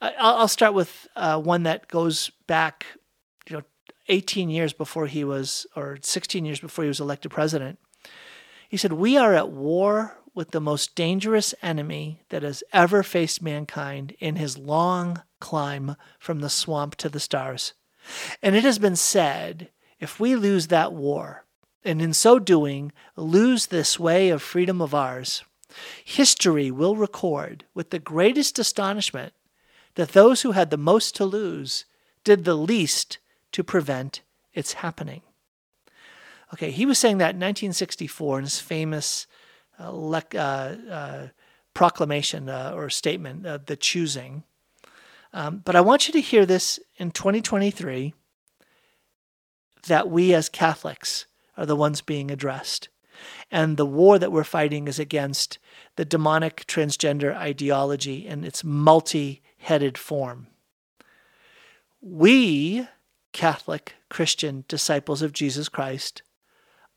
I'll, 0.00 0.36
I'll 0.36 0.48
start 0.48 0.72
with 0.72 1.06
uh, 1.14 1.38
one 1.38 1.64
that 1.64 1.88
goes 1.88 2.30
back, 2.46 2.86
you 3.46 3.56
know, 3.56 3.62
18 4.08 4.48
years 4.48 4.72
before 4.72 5.06
he 5.06 5.24
was, 5.24 5.66
or 5.76 5.98
16 6.00 6.44
years 6.46 6.58
before 6.58 6.84
he 6.84 6.88
was 6.88 7.00
elected 7.00 7.32
president. 7.32 7.78
He 8.70 8.78
said, 8.78 8.94
"We 8.94 9.18
are 9.18 9.34
at 9.34 9.50
war 9.50 10.16
with 10.34 10.52
the 10.52 10.60
most 10.60 10.94
dangerous 10.94 11.54
enemy 11.60 12.22
that 12.30 12.42
has 12.42 12.64
ever 12.72 13.02
faced 13.02 13.42
mankind 13.42 14.16
in 14.20 14.36
his 14.36 14.56
long 14.56 15.22
climb 15.44 15.94
from 16.18 16.40
the 16.40 16.48
swamp 16.48 16.96
to 16.96 17.10
the 17.10 17.20
stars. 17.20 17.74
And 18.42 18.56
it 18.56 18.64
has 18.64 18.78
been 18.78 18.96
said 18.96 19.68
if 20.00 20.18
we 20.18 20.34
lose 20.34 20.68
that 20.68 20.94
war, 20.94 21.44
and 21.84 22.00
in 22.00 22.14
so 22.14 22.38
doing 22.38 22.92
lose 23.14 23.66
this 23.66 24.00
way 24.00 24.30
of 24.30 24.40
freedom 24.40 24.80
of 24.80 24.94
ours, 24.94 25.44
history 26.02 26.70
will 26.70 26.96
record 26.96 27.64
with 27.74 27.90
the 27.90 27.98
greatest 27.98 28.58
astonishment 28.58 29.34
that 29.96 30.12
those 30.12 30.40
who 30.40 30.52
had 30.52 30.70
the 30.70 30.78
most 30.78 31.14
to 31.16 31.26
lose 31.26 31.84
did 32.24 32.44
the 32.44 32.56
least 32.56 33.18
to 33.52 33.62
prevent 33.62 34.22
its 34.54 34.74
happening. 34.74 35.20
Okay, 36.54 36.70
he 36.70 36.86
was 36.86 36.98
saying 36.98 37.18
that 37.18 37.34
in 37.34 37.40
1964 37.40 38.38
in 38.38 38.44
his 38.44 38.60
famous 38.60 39.26
uh, 39.78 39.90
le- 39.90 40.22
uh, 40.34 40.76
uh, 40.90 41.28
proclamation 41.74 42.48
uh, 42.48 42.72
or 42.74 42.88
statement, 42.88 43.42
the 43.66 43.76
choosing. 43.76 44.44
Um, 45.34 45.62
but 45.64 45.74
I 45.74 45.80
want 45.80 46.06
you 46.06 46.12
to 46.12 46.20
hear 46.20 46.46
this 46.46 46.78
in 46.96 47.10
2023 47.10 48.14
that 49.88 50.08
we 50.08 50.32
as 50.32 50.48
Catholics 50.48 51.26
are 51.56 51.66
the 51.66 51.76
ones 51.76 52.00
being 52.00 52.30
addressed. 52.30 52.88
And 53.50 53.76
the 53.76 53.84
war 53.84 54.18
that 54.20 54.30
we're 54.30 54.44
fighting 54.44 54.86
is 54.86 55.00
against 55.00 55.58
the 55.96 56.04
demonic 56.04 56.66
transgender 56.66 57.34
ideology 57.34 58.26
in 58.26 58.44
its 58.44 58.62
multi 58.62 59.42
headed 59.58 59.98
form. 59.98 60.46
We, 62.00 62.86
Catholic 63.32 63.94
Christian 64.08 64.64
disciples 64.68 65.20
of 65.20 65.32
Jesus 65.32 65.68
Christ, 65.68 66.22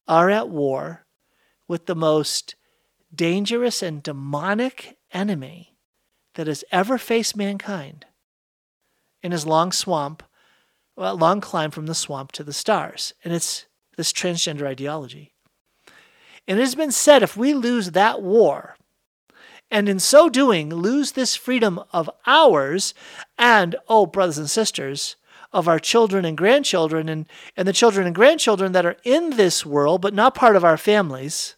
are 0.07 0.29
at 0.29 0.47
war 0.47 1.07
with 1.67 1.87
the 1.87 1.95
most 1.95 2.53
dangerous 3.13 3.81
and 3.81 4.03
demonic 4.03 4.97
enemy 5.11 5.75
that 6.35 6.45
has 6.45 6.63
ever 6.71 6.99
faced 6.99 7.35
mankind 7.35 8.05
in 9.23 9.31
his 9.31 9.45
long 9.45 9.71
swamp, 9.71 10.23
well, 10.95 11.15
long 11.15 11.41
climb 11.41 11.71
from 11.71 11.85
the 11.85 11.95
swamp 11.95 12.31
to 12.33 12.43
the 12.43 12.53
stars. 12.53 13.13
And 13.23 13.33
it's 13.33 13.65
this 13.97 14.11
transgender 14.11 14.65
ideology. 14.67 15.33
And 16.47 16.59
it 16.59 16.61
has 16.61 16.75
been 16.75 16.91
said 16.91 17.23
if 17.23 17.35
we 17.35 17.53
lose 17.53 17.91
that 17.91 18.21
war, 18.21 18.75
and 19.69 19.89
in 19.89 19.99
so 19.99 20.29
doing 20.29 20.69
lose 20.69 21.11
this 21.11 21.35
freedom 21.35 21.81
of 21.91 22.09
ours 22.25 22.93
and, 23.37 23.75
oh, 23.89 24.05
brothers 24.05 24.37
and 24.37 24.49
sisters, 24.49 25.17
of 25.53 25.67
our 25.67 25.79
children 25.79 26.25
and 26.25 26.37
grandchildren 26.37 27.09
and, 27.09 27.25
and 27.55 27.67
the 27.67 27.73
children 27.73 28.05
and 28.05 28.15
grandchildren 28.15 28.71
that 28.73 28.85
are 28.85 28.97
in 29.03 29.31
this 29.31 29.65
world 29.65 30.01
but 30.01 30.13
not 30.13 30.35
part 30.35 30.55
of 30.55 30.63
our 30.63 30.77
families, 30.77 31.55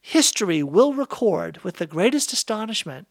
history 0.00 0.62
will 0.62 0.92
record 0.92 1.58
with 1.62 1.76
the 1.76 1.86
greatest 1.86 2.32
astonishment 2.32 3.06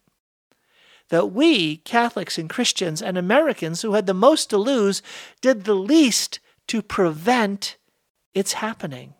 that 1.11 1.27
we, 1.27 1.77
Catholics 1.77 2.37
and 2.37 2.49
Christians 2.49 3.01
and 3.01 3.17
Americans 3.17 3.81
who 3.81 3.93
had 3.93 4.05
the 4.05 4.13
most 4.13 4.49
to 4.49 4.57
lose, 4.57 5.01
did 5.41 5.65
the 5.65 5.75
least 5.75 6.39
to 6.67 6.81
prevent 6.81 7.75
its 8.33 8.53
happening. 8.53 9.13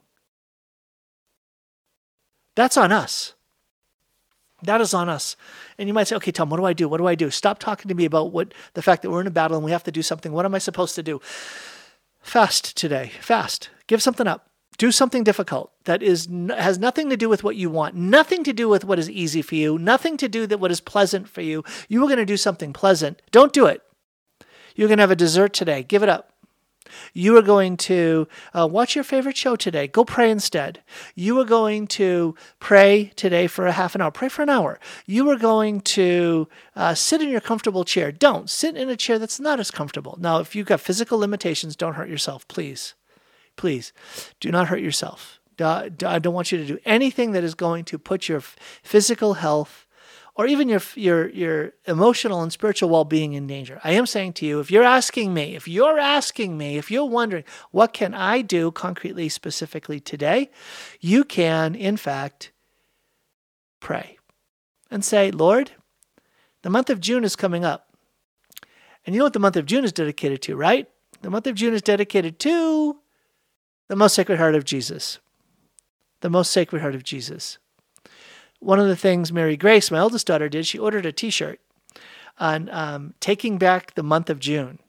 That's 2.56 2.78
on 2.78 2.94
us. 2.94 3.34
That 4.64 4.80
is 4.80 4.94
on 4.94 5.10
us. 5.10 5.36
And 5.78 5.90
you 5.90 5.94
might 5.94 6.08
say, 6.08 6.16
okay, 6.16 6.32
Tom, 6.32 6.50
what 6.50 6.58
do 6.58 6.66
I 6.66 6.72
do? 6.72 6.88
What 6.88 7.00
do 7.00 7.08
I 7.08 7.16
do? 7.16 7.30
Stop 7.30 7.60
talking 7.60 7.90
to 7.90 7.96
me 7.96 8.06
about 8.06 8.32
what 8.32 8.54
the 8.74 8.82
fact 8.82 9.02
that 9.02 9.10
we're 9.10 9.22
in 9.22 9.28
a 9.28 9.32
battle 9.32 9.58
and 9.58 9.66
we 9.66 9.72
have 9.72 9.84
to 9.84 9.92
do 9.92 10.02
something. 10.02 10.32
What 10.32 10.46
am 10.46 10.56
I 10.56 10.60
supposed 10.60 10.96
to 10.96 11.04
do? 11.04 11.20
Fast 12.22 12.78
today. 12.78 13.12
Fast. 13.20 13.70
Give 13.88 14.02
something 14.02 14.28
up. 14.28 14.51
Do 14.78 14.92
something 14.92 15.24
difficult 15.24 15.72
that 15.84 16.02
is 16.02 16.28
has 16.50 16.80
nothing 16.80 17.10
to 17.10 17.18
do 17.18 17.30
with 17.30 17.44
what 17.44 17.56
you 17.56 17.70
want, 17.70 17.96
nothing 17.96 18.44
to 18.46 18.54
do 18.54 18.68
with 18.68 18.84
what 18.84 18.98
is 18.98 19.10
easy 19.10 19.42
for 19.42 19.56
you, 19.56 19.78
nothing 19.78 20.18
to 20.18 20.28
do 20.28 20.42
with 20.42 20.54
what 20.54 20.72
is 20.72 20.82
pleasant 20.82 21.28
for 21.28 21.42
you. 21.42 21.64
You 21.88 22.04
are 22.04 22.08
going 22.08 22.18
to 22.18 22.26
do 22.26 22.38
something 22.38 22.74
pleasant. 22.74 23.22
Don't 23.32 23.54
do 23.54 23.68
it. 23.68 23.84
You're 24.76 24.88
going 24.88 24.98
to 24.98 25.04
have 25.04 25.12
a 25.12 25.16
dessert 25.16 25.54
today. 25.54 25.84
Give 25.84 26.04
it 26.04 26.10
up. 26.10 26.32
You 27.14 27.38
are 27.38 27.42
going 27.42 27.78
to 27.78 28.28
uh, 28.54 28.68
watch 28.70 28.96
your 28.96 29.04
favorite 29.04 29.38
show 29.38 29.56
today. 29.56 29.88
Go 29.88 30.04
pray 30.04 30.30
instead. 30.30 30.82
You 31.16 31.40
are 31.40 31.46
going 31.46 31.88
to 31.88 32.36
pray 32.60 33.12
today 33.16 33.48
for 33.48 33.68
a 33.68 33.72
half 33.72 33.96
an 33.96 34.02
hour. 34.02 34.12
Pray 34.12 34.30
for 34.30 34.42
an 34.42 34.50
hour. 34.50 34.80
You 35.06 35.30
are 35.30 35.38
going 35.38 35.82
to 35.82 36.48
uh, 36.76 36.94
sit 36.94 37.22
in 37.22 37.30
your 37.30 37.42
comfortable 37.42 37.86
chair. 37.86 38.12
Don't 38.12 38.50
sit 38.50 38.76
in 38.76 38.90
a 38.90 38.98
chair 38.98 39.20
that's 39.20 39.40
not 39.40 39.60
as 39.60 39.72
comfortable. 39.72 40.18
Now, 40.20 40.40
if 40.40 40.56
you've 40.56 40.68
got 40.68 40.82
physical 40.82 41.20
limitations, 41.20 41.76
don't 41.76 41.94
hurt 41.94 42.10
yourself, 42.10 42.48
please. 42.48 42.94
Please 43.62 43.94
do 44.40 44.50
not 44.50 44.70
hurt 44.70 44.80
yourself. 44.80 45.40
I 45.60 45.90
don't 45.90 46.34
want 46.34 46.52
you 46.52 46.58
to 46.58 46.66
do 46.66 46.80
anything 46.84 47.34
that 47.34 47.44
is 47.44 47.54
going 47.54 47.86
to 47.86 48.00
put 48.00 48.28
your 48.28 48.42
physical 48.42 49.36
health 49.36 49.86
or 50.34 50.48
even 50.48 50.68
your 50.68 50.82
your 50.96 51.30
your 51.30 51.74
emotional 51.86 52.42
and 52.42 52.52
spiritual 52.52 52.90
well-being 52.90 53.34
in 53.34 53.46
danger. 53.46 53.80
I 53.84 53.92
am 53.92 54.08
saying 54.08 54.34
to 54.34 54.48
you, 54.48 54.60
if 54.62 54.72
you're 54.72 54.82
asking 55.00 55.36
me, 55.36 55.56
if 55.56 55.68
you're 55.68 56.00
asking 56.00 56.58
me, 56.58 56.80
if 56.80 56.90
you're 56.90 57.06
wondering, 57.06 57.44
what 57.70 57.94
can 57.94 58.16
I 58.16 58.42
do 58.42 58.72
concretely 58.72 59.30
specifically 59.30 60.00
today? 60.00 60.50
You 61.00 61.24
can 61.24 61.76
in 61.76 61.98
fact 61.98 62.52
pray 63.80 64.18
and 64.90 65.06
say, 65.06 65.30
"Lord, 65.30 65.74
the 66.64 66.72
month 66.72 66.90
of 66.90 67.00
June 67.00 67.24
is 67.24 67.36
coming 67.36 67.64
up." 67.64 67.96
And 69.06 69.14
you 69.14 69.20
know 69.20 69.26
what 69.26 69.34
the 69.34 69.46
month 69.48 69.56
of 69.56 69.68
June 69.68 69.86
is 69.86 69.94
dedicated 69.94 70.42
to, 70.42 70.56
right? 70.56 70.90
The 71.22 71.30
month 71.30 71.46
of 71.46 71.54
June 71.54 71.76
is 71.76 71.84
dedicated 71.84 72.40
to 72.40 72.98
the 73.92 73.96
most 73.98 74.16
sacred 74.16 74.38
heart 74.40 74.56
of 74.56 74.64
Jesus. 74.64 75.20
The 76.22 76.30
most 76.30 76.50
sacred 76.52 76.82
heart 76.82 76.96
of 76.96 77.04
Jesus 77.04 77.58
one 78.62 78.80
of 78.80 78.88
the 78.88 78.96
things 78.96 79.34
Mary 79.34 79.58
Grace, 79.58 79.92
my 79.92 79.98
eldest 79.98 80.28
daughter, 80.28 80.48
did, 80.48 80.66
she 80.66 80.78
ordered 80.78 81.06
a 81.06 81.12
T-shirt 81.12 81.60
on 82.38 82.70
um, 82.70 83.16
taking 83.20 83.58
back 83.58 83.96
the 83.96 84.04
month 84.04 84.30
of 84.30 84.40
June, 84.40 84.80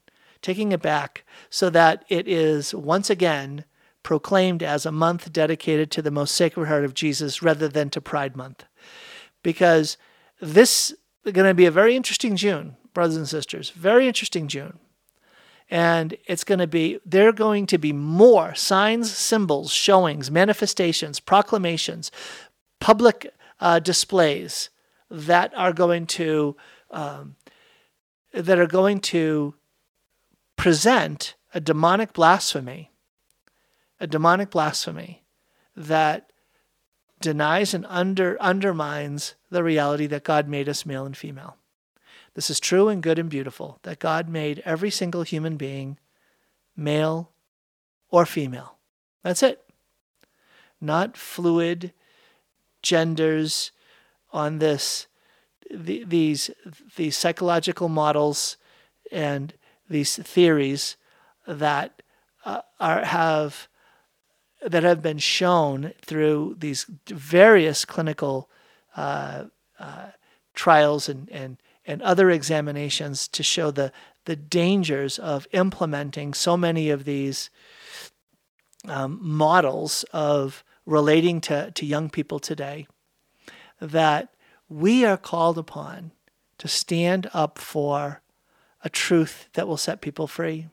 taking 0.41 0.71
it 0.71 0.81
back 0.81 1.25
so 1.49 1.69
that 1.71 2.05
it 2.07 2.27
is 2.27 2.73
once 2.73 3.09
again 3.09 3.65
proclaimed 4.03 4.61
as 4.61 4.85
a 4.85 4.91
month 4.91 5.33
dedicated 5.33 5.89
to 5.89 6.01
the 6.01 6.11
most 6.11 6.35
sacred 6.35 6.67
heart 6.67 6.85
of 6.85 6.93
Jesus 6.93 7.41
rather 7.41 7.67
than 7.67 7.89
to 7.89 7.99
Pride 7.99 8.37
Month. 8.37 8.65
Because 9.41 9.97
this 10.39 10.93
is 11.25 11.33
going 11.33 11.47
to 11.47 11.53
be 11.55 11.65
a 11.65 11.71
very 11.71 11.95
interesting 11.95 12.35
June, 12.35 12.77
brothers 12.93 13.17
and 13.17 13.27
sisters, 13.27 13.71
very 13.71 14.07
interesting 14.07 14.47
June. 14.47 14.77
And 15.69 16.17
it's 16.25 16.43
going 16.43 16.59
to 16.59 16.67
be, 16.67 16.99
there 17.05 17.29
are 17.29 17.33
going 17.33 17.65
to 17.67 17.77
be 17.77 17.93
more 17.93 18.53
signs, 18.53 19.11
symbols, 19.11 19.71
showings, 19.71 20.29
manifestations, 20.29 21.19
proclamations, 21.19 22.11
public 22.79 23.33
uh, 23.59 23.79
displays 23.79 24.69
that 25.09 25.53
are 25.55 25.73
going 25.73 26.05
to 26.05 26.55
um, 26.91 27.35
that 28.33 28.59
are 28.59 28.67
going 28.67 28.99
to 28.99 29.53
present 30.55 31.35
a 31.53 31.59
demonic 31.59 32.13
blasphemy, 32.13 32.91
a 33.99 34.07
demonic 34.07 34.49
blasphemy 34.49 35.23
that 35.75 36.31
denies 37.21 37.73
and 37.73 37.85
under, 37.87 38.39
undermines 38.41 39.35
the 39.49 39.63
reality 39.63 40.07
that 40.07 40.23
God 40.23 40.47
made 40.47 40.67
us 40.67 40.85
male 40.85 41.05
and 41.05 41.15
female. 41.15 41.57
This 42.35 42.49
is 42.49 42.59
true 42.59 42.89
and 42.89 43.03
good 43.03 43.19
and 43.19 43.29
beautiful 43.29 43.79
that 43.83 43.99
God 43.99 44.27
made 44.27 44.61
every 44.65 44.89
single 44.89 45.23
human 45.23 45.55
being 45.55 45.99
male 46.75 47.31
or 48.09 48.25
female. 48.25 48.77
That's 49.23 49.43
it. 49.43 49.61
Not 50.81 51.15
fluid 51.15 51.93
genders 52.81 53.71
on 54.31 54.59
this 54.59 55.07
the, 55.71 56.03
these 56.03 56.49
these 56.97 57.17
psychological 57.17 57.87
models 57.87 58.57
and 59.11 59.53
these 59.89 60.17
theories 60.17 60.97
that 61.47 62.01
uh, 62.45 62.61
are 62.79 63.05
have 63.05 63.67
that 64.61 64.83
have 64.83 65.01
been 65.01 65.17
shown 65.17 65.93
through 66.01 66.55
these 66.59 66.85
various 67.07 67.85
clinical 67.85 68.49
uh, 68.95 69.45
uh, 69.79 70.07
trials 70.53 71.09
and, 71.09 71.29
and 71.29 71.57
and 71.85 72.01
other 72.01 72.29
examinations 72.29 73.27
to 73.27 73.43
show 73.43 73.71
the 73.71 73.91
the 74.25 74.35
dangers 74.35 75.19
of 75.19 75.47
implementing 75.51 76.33
so 76.33 76.55
many 76.55 76.89
of 76.89 77.03
these 77.03 77.49
um, 78.87 79.19
models 79.21 80.03
of 80.13 80.63
relating 80.85 81.41
to, 81.41 81.71
to 81.71 81.85
young 81.85 82.09
people 82.09 82.39
today 82.39 82.87
that 83.79 84.33
we 84.69 85.05
are 85.05 85.17
called 85.17 85.57
upon 85.57 86.11
to 86.57 86.67
stand 86.67 87.29
up 87.33 87.57
for 87.57 88.21
a 88.83 88.89
truth 88.89 89.47
that 89.53 89.67
will 89.67 89.77
set 89.77 90.01
people 90.01 90.27
free 90.27 90.67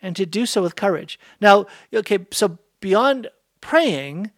and 0.00 0.16
to 0.16 0.26
do 0.26 0.44
so 0.46 0.62
with 0.62 0.76
courage. 0.76 1.18
Now, 1.40 1.66
okay, 1.92 2.26
so 2.30 2.58
beyond 2.80 3.28
praying, 3.60 4.30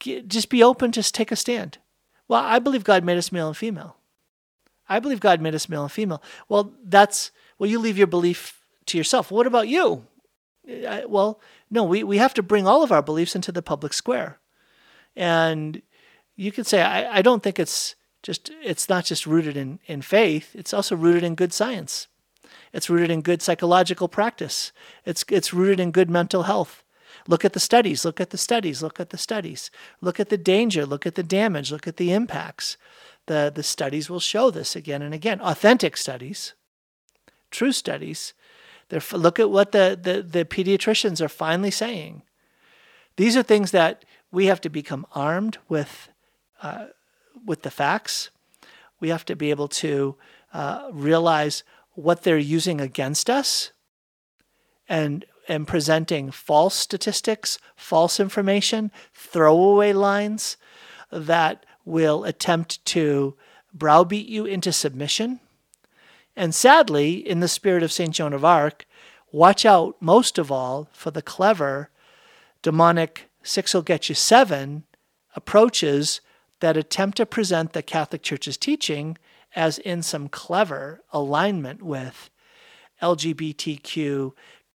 just 0.00 0.48
be 0.48 0.62
open 0.62 0.92
to 0.92 1.12
take 1.12 1.30
a 1.30 1.36
stand. 1.36 1.78
Well, 2.28 2.42
I 2.42 2.58
believe 2.58 2.82
God 2.82 3.04
made 3.04 3.18
us 3.18 3.30
male 3.30 3.48
and 3.48 3.56
female. 3.56 3.95
I 4.88 5.00
believe 5.00 5.20
God 5.20 5.40
made 5.40 5.54
us 5.54 5.68
male 5.68 5.82
and 5.82 5.92
female. 5.92 6.22
Well, 6.48 6.72
that's, 6.84 7.30
well, 7.58 7.68
you 7.68 7.78
leave 7.78 7.98
your 7.98 8.06
belief 8.06 8.64
to 8.86 8.98
yourself. 8.98 9.30
What 9.30 9.46
about 9.46 9.68
you? 9.68 10.06
I, 10.68 11.04
well, 11.06 11.40
no, 11.70 11.84
we, 11.84 12.02
we 12.02 12.18
have 12.18 12.34
to 12.34 12.42
bring 12.42 12.66
all 12.66 12.82
of 12.82 12.92
our 12.92 13.02
beliefs 13.02 13.36
into 13.36 13.52
the 13.52 13.62
public 13.62 13.92
square. 13.92 14.38
And 15.14 15.82
you 16.36 16.52
could 16.52 16.66
say, 16.66 16.82
I, 16.82 17.18
I 17.18 17.22
don't 17.22 17.42
think 17.42 17.58
it's 17.58 17.94
just, 18.22 18.50
it's 18.62 18.88
not 18.88 19.04
just 19.04 19.26
rooted 19.26 19.56
in, 19.56 19.78
in 19.86 20.02
faith, 20.02 20.54
it's 20.54 20.74
also 20.74 20.96
rooted 20.96 21.22
in 21.22 21.34
good 21.34 21.52
science. 21.52 22.08
It's 22.72 22.90
rooted 22.90 23.10
in 23.10 23.22
good 23.22 23.42
psychological 23.42 24.08
practice. 24.08 24.72
It's, 25.04 25.24
it's 25.30 25.54
rooted 25.54 25.80
in 25.80 25.92
good 25.92 26.10
mental 26.10 26.42
health. 26.44 26.82
Look 27.28 27.44
at 27.44 27.54
the 27.54 27.60
studies, 27.60 28.04
look 28.04 28.20
at 28.20 28.30
the 28.30 28.38
studies, 28.38 28.82
look 28.82 29.00
at 29.00 29.10
the 29.10 29.18
studies. 29.18 29.70
Look 30.00 30.20
at 30.20 30.28
the 30.28 30.36
danger, 30.36 30.84
look 30.84 31.06
at 31.06 31.14
the 31.14 31.22
damage, 31.22 31.72
look 31.72 31.88
at 31.88 31.96
the 31.96 32.12
impacts. 32.12 32.76
The, 33.26 33.52
the 33.54 33.62
studies 33.62 34.08
will 34.08 34.20
show 34.20 34.50
this 34.50 34.76
again 34.76 35.02
and 35.02 35.12
again. 35.12 35.40
Authentic 35.40 35.96
studies, 35.96 36.54
true 37.50 37.72
studies. 37.72 38.34
They're, 38.88 39.02
look 39.12 39.40
at 39.40 39.50
what 39.50 39.72
the, 39.72 39.98
the, 40.00 40.22
the 40.22 40.44
pediatricians 40.44 41.20
are 41.20 41.28
finally 41.28 41.72
saying. 41.72 42.22
These 43.16 43.36
are 43.36 43.42
things 43.42 43.72
that 43.72 44.04
we 44.30 44.46
have 44.46 44.60
to 44.60 44.68
become 44.68 45.06
armed 45.12 45.58
with, 45.68 46.08
uh, 46.62 46.86
with 47.44 47.62
the 47.62 47.70
facts. 47.70 48.30
We 49.00 49.08
have 49.08 49.24
to 49.24 49.36
be 49.36 49.50
able 49.50 49.68
to 49.68 50.16
uh, 50.52 50.88
realize 50.92 51.64
what 51.94 52.22
they're 52.22 52.38
using 52.38 52.80
against 52.80 53.28
us 53.28 53.72
and 54.88 55.24
and 55.48 55.66
presenting 55.66 56.30
false 56.30 56.74
statistics, 56.74 57.58
false 57.76 58.18
information, 58.18 58.90
throwaway 59.14 59.92
lines 59.92 60.56
that 61.10 61.64
will 61.86 62.24
attempt 62.24 62.84
to 62.84 63.34
browbeat 63.72 64.28
you 64.28 64.44
into 64.44 64.72
submission. 64.72 65.40
And 66.36 66.54
sadly, 66.54 67.26
in 67.26 67.40
the 67.40 67.48
spirit 67.48 67.82
of 67.82 67.92
St. 67.92 68.12
Joan 68.12 68.34
of 68.34 68.44
Arc, 68.44 68.84
watch 69.32 69.64
out 69.64 69.96
most 70.00 70.36
of 70.36 70.52
all 70.52 70.90
for 70.92 71.10
the 71.10 71.22
clever 71.22 71.88
demonic 72.60 73.30
six 73.42 73.72
will 73.72 73.82
get 73.82 74.08
you 74.08 74.14
seven 74.14 74.84
approaches 75.34 76.20
that 76.60 76.76
attempt 76.76 77.16
to 77.16 77.26
present 77.26 77.72
the 77.72 77.82
Catholic 77.82 78.22
Church's 78.22 78.56
teaching 78.56 79.16
as 79.54 79.78
in 79.78 80.02
some 80.02 80.28
clever 80.28 81.02
alignment 81.12 81.82
with 81.82 82.30
LGBTQ, 83.02 84.32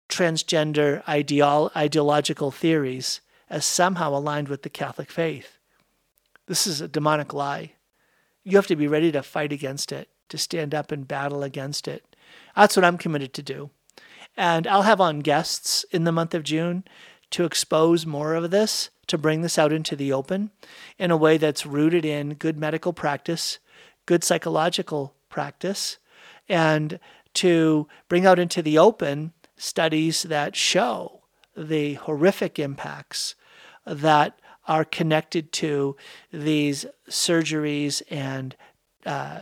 transgender 0.09 1.03
ideolo- 1.05 1.75
ideological 1.75 2.51
theories 2.51 3.21
as 3.49 3.65
somehow 3.65 4.13
aligned 4.13 4.49
with 4.49 4.63
the 4.63 4.69
Catholic 4.69 5.09
faith. 5.09 5.58
This 6.49 6.65
is 6.65 6.81
a 6.81 6.87
demonic 6.87 7.31
lie. 7.31 7.73
You 8.43 8.57
have 8.57 8.65
to 8.67 8.75
be 8.75 8.87
ready 8.87 9.11
to 9.11 9.21
fight 9.21 9.53
against 9.53 9.91
it, 9.91 10.09
to 10.29 10.37
stand 10.39 10.73
up 10.73 10.91
and 10.91 11.07
battle 11.07 11.43
against 11.43 11.87
it. 11.87 12.15
That's 12.55 12.75
what 12.75 12.83
I'm 12.83 12.97
committed 12.97 13.35
to 13.35 13.43
do. 13.43 13.69
And 14.35 14.65
I'll 14.65 14.81
have 14.81 14.99
on 14.99 15.19
guests 15.19 15.85
in 15.91 16.05
the 16.05 16.11
month 16.11 16.33
of 16.33 16.41
June 16.41 16.85
to 17.29 17.45
expose 17.45 18.07
more 18.07 18.33
of 18.33 18.49
this, 18.49 18.89
to 19.05 19.17
bring 19.19 19.41
this 19.41 19.59
out 19.59 19.71
into 19.71 19.95
the 19.95 20.11
open 20.11 20.49
in 20.97 21.11
a 21.11 21.17
way 21.17 21.37
that's 21.37 21.67
rooted 21.67 22.03
in 22.03 22.33
good 22.33 22.57
medical 22.57 22.93
practice, 22.93 23.59
good 24.07 24.23
psychological 24.23 25.13
practice 25.29 25.99
and 26.49 26.99
to 27.35 27.87
bring 28.07 28.25
out 28.25 28.39
into 28.39 28.63
the 28.63 28.79
open 28.79 29.33
studies 29.55 30.23
that 30.23 30.55
show 30.55 31.21
the 31.55 31.93
horrific 31.93 32.57
impacts 32.57 33.35
that 33.85 34.39
are 34.69 34.85
connected 34.85 35.51
to 35.51 35.97
these 36.31 36.85
surgeries 37.09 38.03
and 38.11 38.55
uh, 39.03 39.39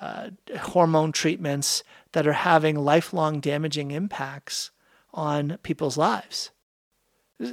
uh, 0.00 0.30
hormone 0.58 1.12
treatments 1.12 1.84
that 2.12 2.26
are 2.26 2.32
having 2.32 2.76
lifelong 2.76 3.40
damaging 3.40 3.90
impacts 3.90 4.70
on 5.12 5.58
people's 5.62 5.98
lives. 5.98 6.50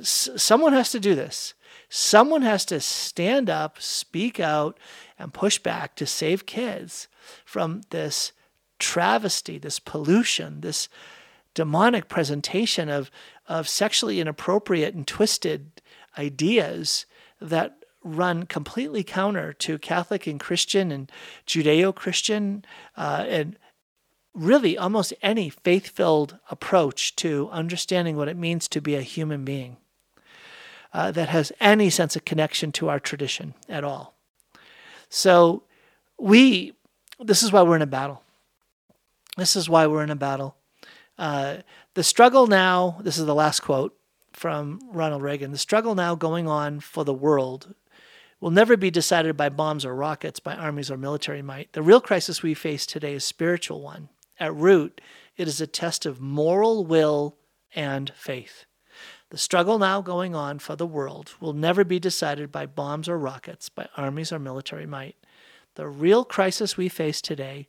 Someone 0.02 0.72
has 0.72 0.90
to 0.92 1.02
do 1.02 1.16
this. 1.16 1.54
Someone 1.90 2.44
has 2.44 2.64
to 2.66 2.80
stand 2.80 3.50
up, 3.50 3.82
speak 3.82 4.40
out, 4.40 4.80
and 5.20 5.34
push 5.34 5.60
back 5.60 5.96
to 5.98 6.06
save 6.06 6.46
kids 6.46 7.10
from 7.44 7.82
this 7.90 8.32
travesty, 8.80 9.58
this 9.58 9.80
pollution, 9.80 10.62
this 10.62 10.88
demonic 11.54 12.08
presentation 12.08 12.88
of, 12.88 13.12
of 13.48 13.68
sexually 13.68 14.22
inappropriate 14.22 14.96
and 14.96 15.06
twisted 15.06 15.82
ideas 16.18 17.06
that 17.40 17.78
run 18.04 18.46
completely 18.46 19.04
counter 19.04 19.54
to 19.54 19.78
Catholic 19.78 20.28
and 20.28 20.40
Christian 20.40 20.92
and 20.92 21.12
Judeo 21.46 21.94
Christian 21.94 22.64
uh, 22.96 23.26
and 23.28 23.58
really 24.34 24.78
almost 24.78 25.14
any 25.22 25.50
faith 25.50 25.88
filled 25.90 26.38
approach 26.50 27.16
to 27.18 27.50
understanding 27.52 28.16
what 28.16 28.28
it 28.28 28.38
means 28.38 28.68
to 28.68 28.82
be 28.82 28.96
a 28.96 29.02
human 29.02 29.44
being 29.44 29.78
uh, 30.94 31.12
that 31.12 31.30
has 31.30 31.52
any 31.60 31.90
sense 31.90 32.16
of 32.16 32.24
connection 32.24 32.72
to 32.72 32.88
our 32.88 33.00
tradition 33.00 33.54
at 33.68 33.84
all. 33.84 34.16
So, 35.10 35.64
we, 36.20 36.74
this 37.20 37.44
is 37.44 37.52
why 37.52 37.62
we're 37.62 37.76
in 37.76 37.82
a 37.82 37.88
battle. 37.88 38.24
This 39.38 39.56
is 39.56 39.70
why 39.70 39.88
we're 39.88 40.04
in 40.04 40.10
a 40.10 40.16
battle. 40.16 40.56
Uh, 41.18 41.58
the 41.94 42.04
struggle 42.04 42.48
now, 42.48 43.00
this 43.02 43.18
is 43.18 43.26
the 43.26 43.36
last 43.36 43.62
quote 43.62 43.96
from 44.38 44.80
Ronald 44.92 45.24
Reagan 45.24 45.52
the 45.52 45.58
struggle 45.58 45.96
now 45.96 46.14
going 46.14 46.48
on 46.48 46.80
for 46.80 47.04
the 47.04 47.14
world 47.14 47.74
will 48.40 48.52
never 48.52 48.78
be 48.78 48.92
decided 48.92 49.36
by 49.36 49.50
bombs 49.50 49.84
or 49.84 49.96
rockets, 49.96 50.40
by 50.40 50.54
armies 50.54 50.92
or 50.92 50.98
military 50.98 51.42
might. 51.42 51.74
The 51.74 51.82
real 51.82 52.00
crisis 52.00 52.44
we 52.44 52.54
face 52.54 52.86
today 52.86 53.16
is 53.16 53.24
spiritual 53.24 53.82
one. 53.82 54.10
At 54.40 54.54
root, 54.54 55.02
it 55.38 55.48
is 55.48 55.60
a 55.60 55.66
test 55.66 56.06
of 56.06 56.22
moral 56.22 56.86
will 56.86 57.36
and 57.74 58.12
faith. 58.16 58.66
The 59.32 59.40
struggle 59.40 59.80
now 59.80 60.02
going 60.02 60.36
on 60.36 60.60
for 60.60 60.76
the 60.76 60.86
world 60.86 61.34
will 61.40 61.54
never 61.54 61.84
be 61.84 61.98
decided 61.98 62.52
by 62.52 62.68
bombs 62.68 63.10
or 63.10 63.18
rockets, 63.18 63.70
by 63.70 63.90
armies 63.98 64.32
or 64.32 64.38
military 64.38 64.86
might. 64.86 65.16
The 65.74 65.88
real 65.88 66.24
crisis 66.24 66.78
we 66.78 66.90
face 66.90 67.22
today 67.22 67.66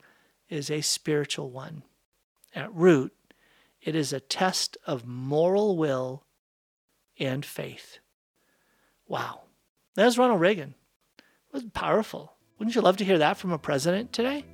is 0.51 0.71
a 0.71 0.83
spiritual 0.83 1.51
one. 1.51 1.83
At 2.55 2.75
root, 2.75 3.15
it 3.81 3.97
is 3.97 4.13
a 4.13 4.21
test 4.21 4.77
of 4.87 5.07
moral 5.07 5.79
will 5.79 6.25
and 7.19 7.45
faith. 7.45 7.99
Wow. 9.07 9.43
There's 9.95 10.19
Ronald 10.19 10.41
Reagan. 10.41 10.75
It 11.19 11.53
was 11.53 11.65
powerful. 11.75 12.35
Wouldn't 12.59 12.75
you 12.75 12.83
love 12.83 12.97
to 12.99 13.05
hear 13.05 13.19
that 13.19 13.37
from 13.37 13.53
a 13.53 13.59
president 13.59 14.13
today? 14.13 14.45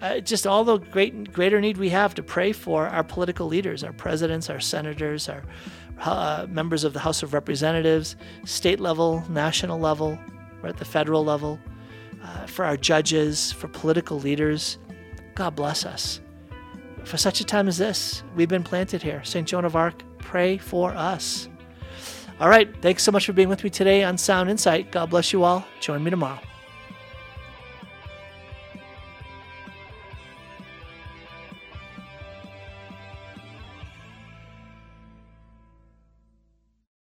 Uh, 0.00 0.20
just 0.20 0.46
all 0.46 0.62
the 0.62 0.78
great 0.78 1.32
greater 1.32 1.60
need 1.60 1.76
we 1.76 1.88
have 1.88 2.14
to 2.14 2.22
pray 2.22 2.52
for 2.52 2.86
our 2.86 3.02
political 3.02 3.48
leaders, 3.48 3.82
our 3.82 3.92
presidents, 3.92 4.48
our 4.48 4.60
senators, 4.60 5.28
our 5.28 5.42
uh, 6.00 6.46
members 6.48 6.84
of 6.84 6.92
the 6.92 7.00
House 7.00 7.24
of 7.24 7.34
Representatives, 7.34 8.14
state 8.44 8.78
level, 8.78 9.24
national 9.28 9.80
level, 9.80 10.16
or 10.62 10.68
at 10.68 10.76
the 10.76 10.84
federal 10.84 11.24
level, 11.24 11.58
uh, 12.22 12.46
for 12.46 12.64
our 12.64 12.76
judges, 12.76 13.50
for 13.50 13.66
political 13.68 14.20
leaders. 14.20 14.78
God 15.34 15.56
bless 15.56 15.84
us. 15.84 16.20
For 17.04 17.16
such 17.16 17.40
a 17.40 17.44
time 17.44 17.66
as 17.66 17.78
this, 17.78 18.22
we've 18.36 18.48
been 18.48 18.62
planted 18.62 19.02
here. 19.02 19.24
St. 19.24 19.48
Joan 19.48 19.64
of 19.64 19.74
Arc, 19.74 20.02
pray 20.18 20.58
for 20.58 20.92
us. 20.92 21.48
All 22.40 22.48
right, 22.48 22.68
thanks 22.82 23.02
so 23.02 23.10
much 23.10 23.26
for 23.26 23.32
being 23.32 23.48
with 23.48 23.64
me 23.64 23.70
today 23.70 24.04
on 24.04 24.16
Sound 24.16 24.48
Insight. 24.48 24.92
God 24.92 25.10
bless 25.10 25.32
you 25.32 25.42
all. 25.42 25.64
Join 25.80 26.04
me 26.04 26.10
tomorrow. 26.10 26.38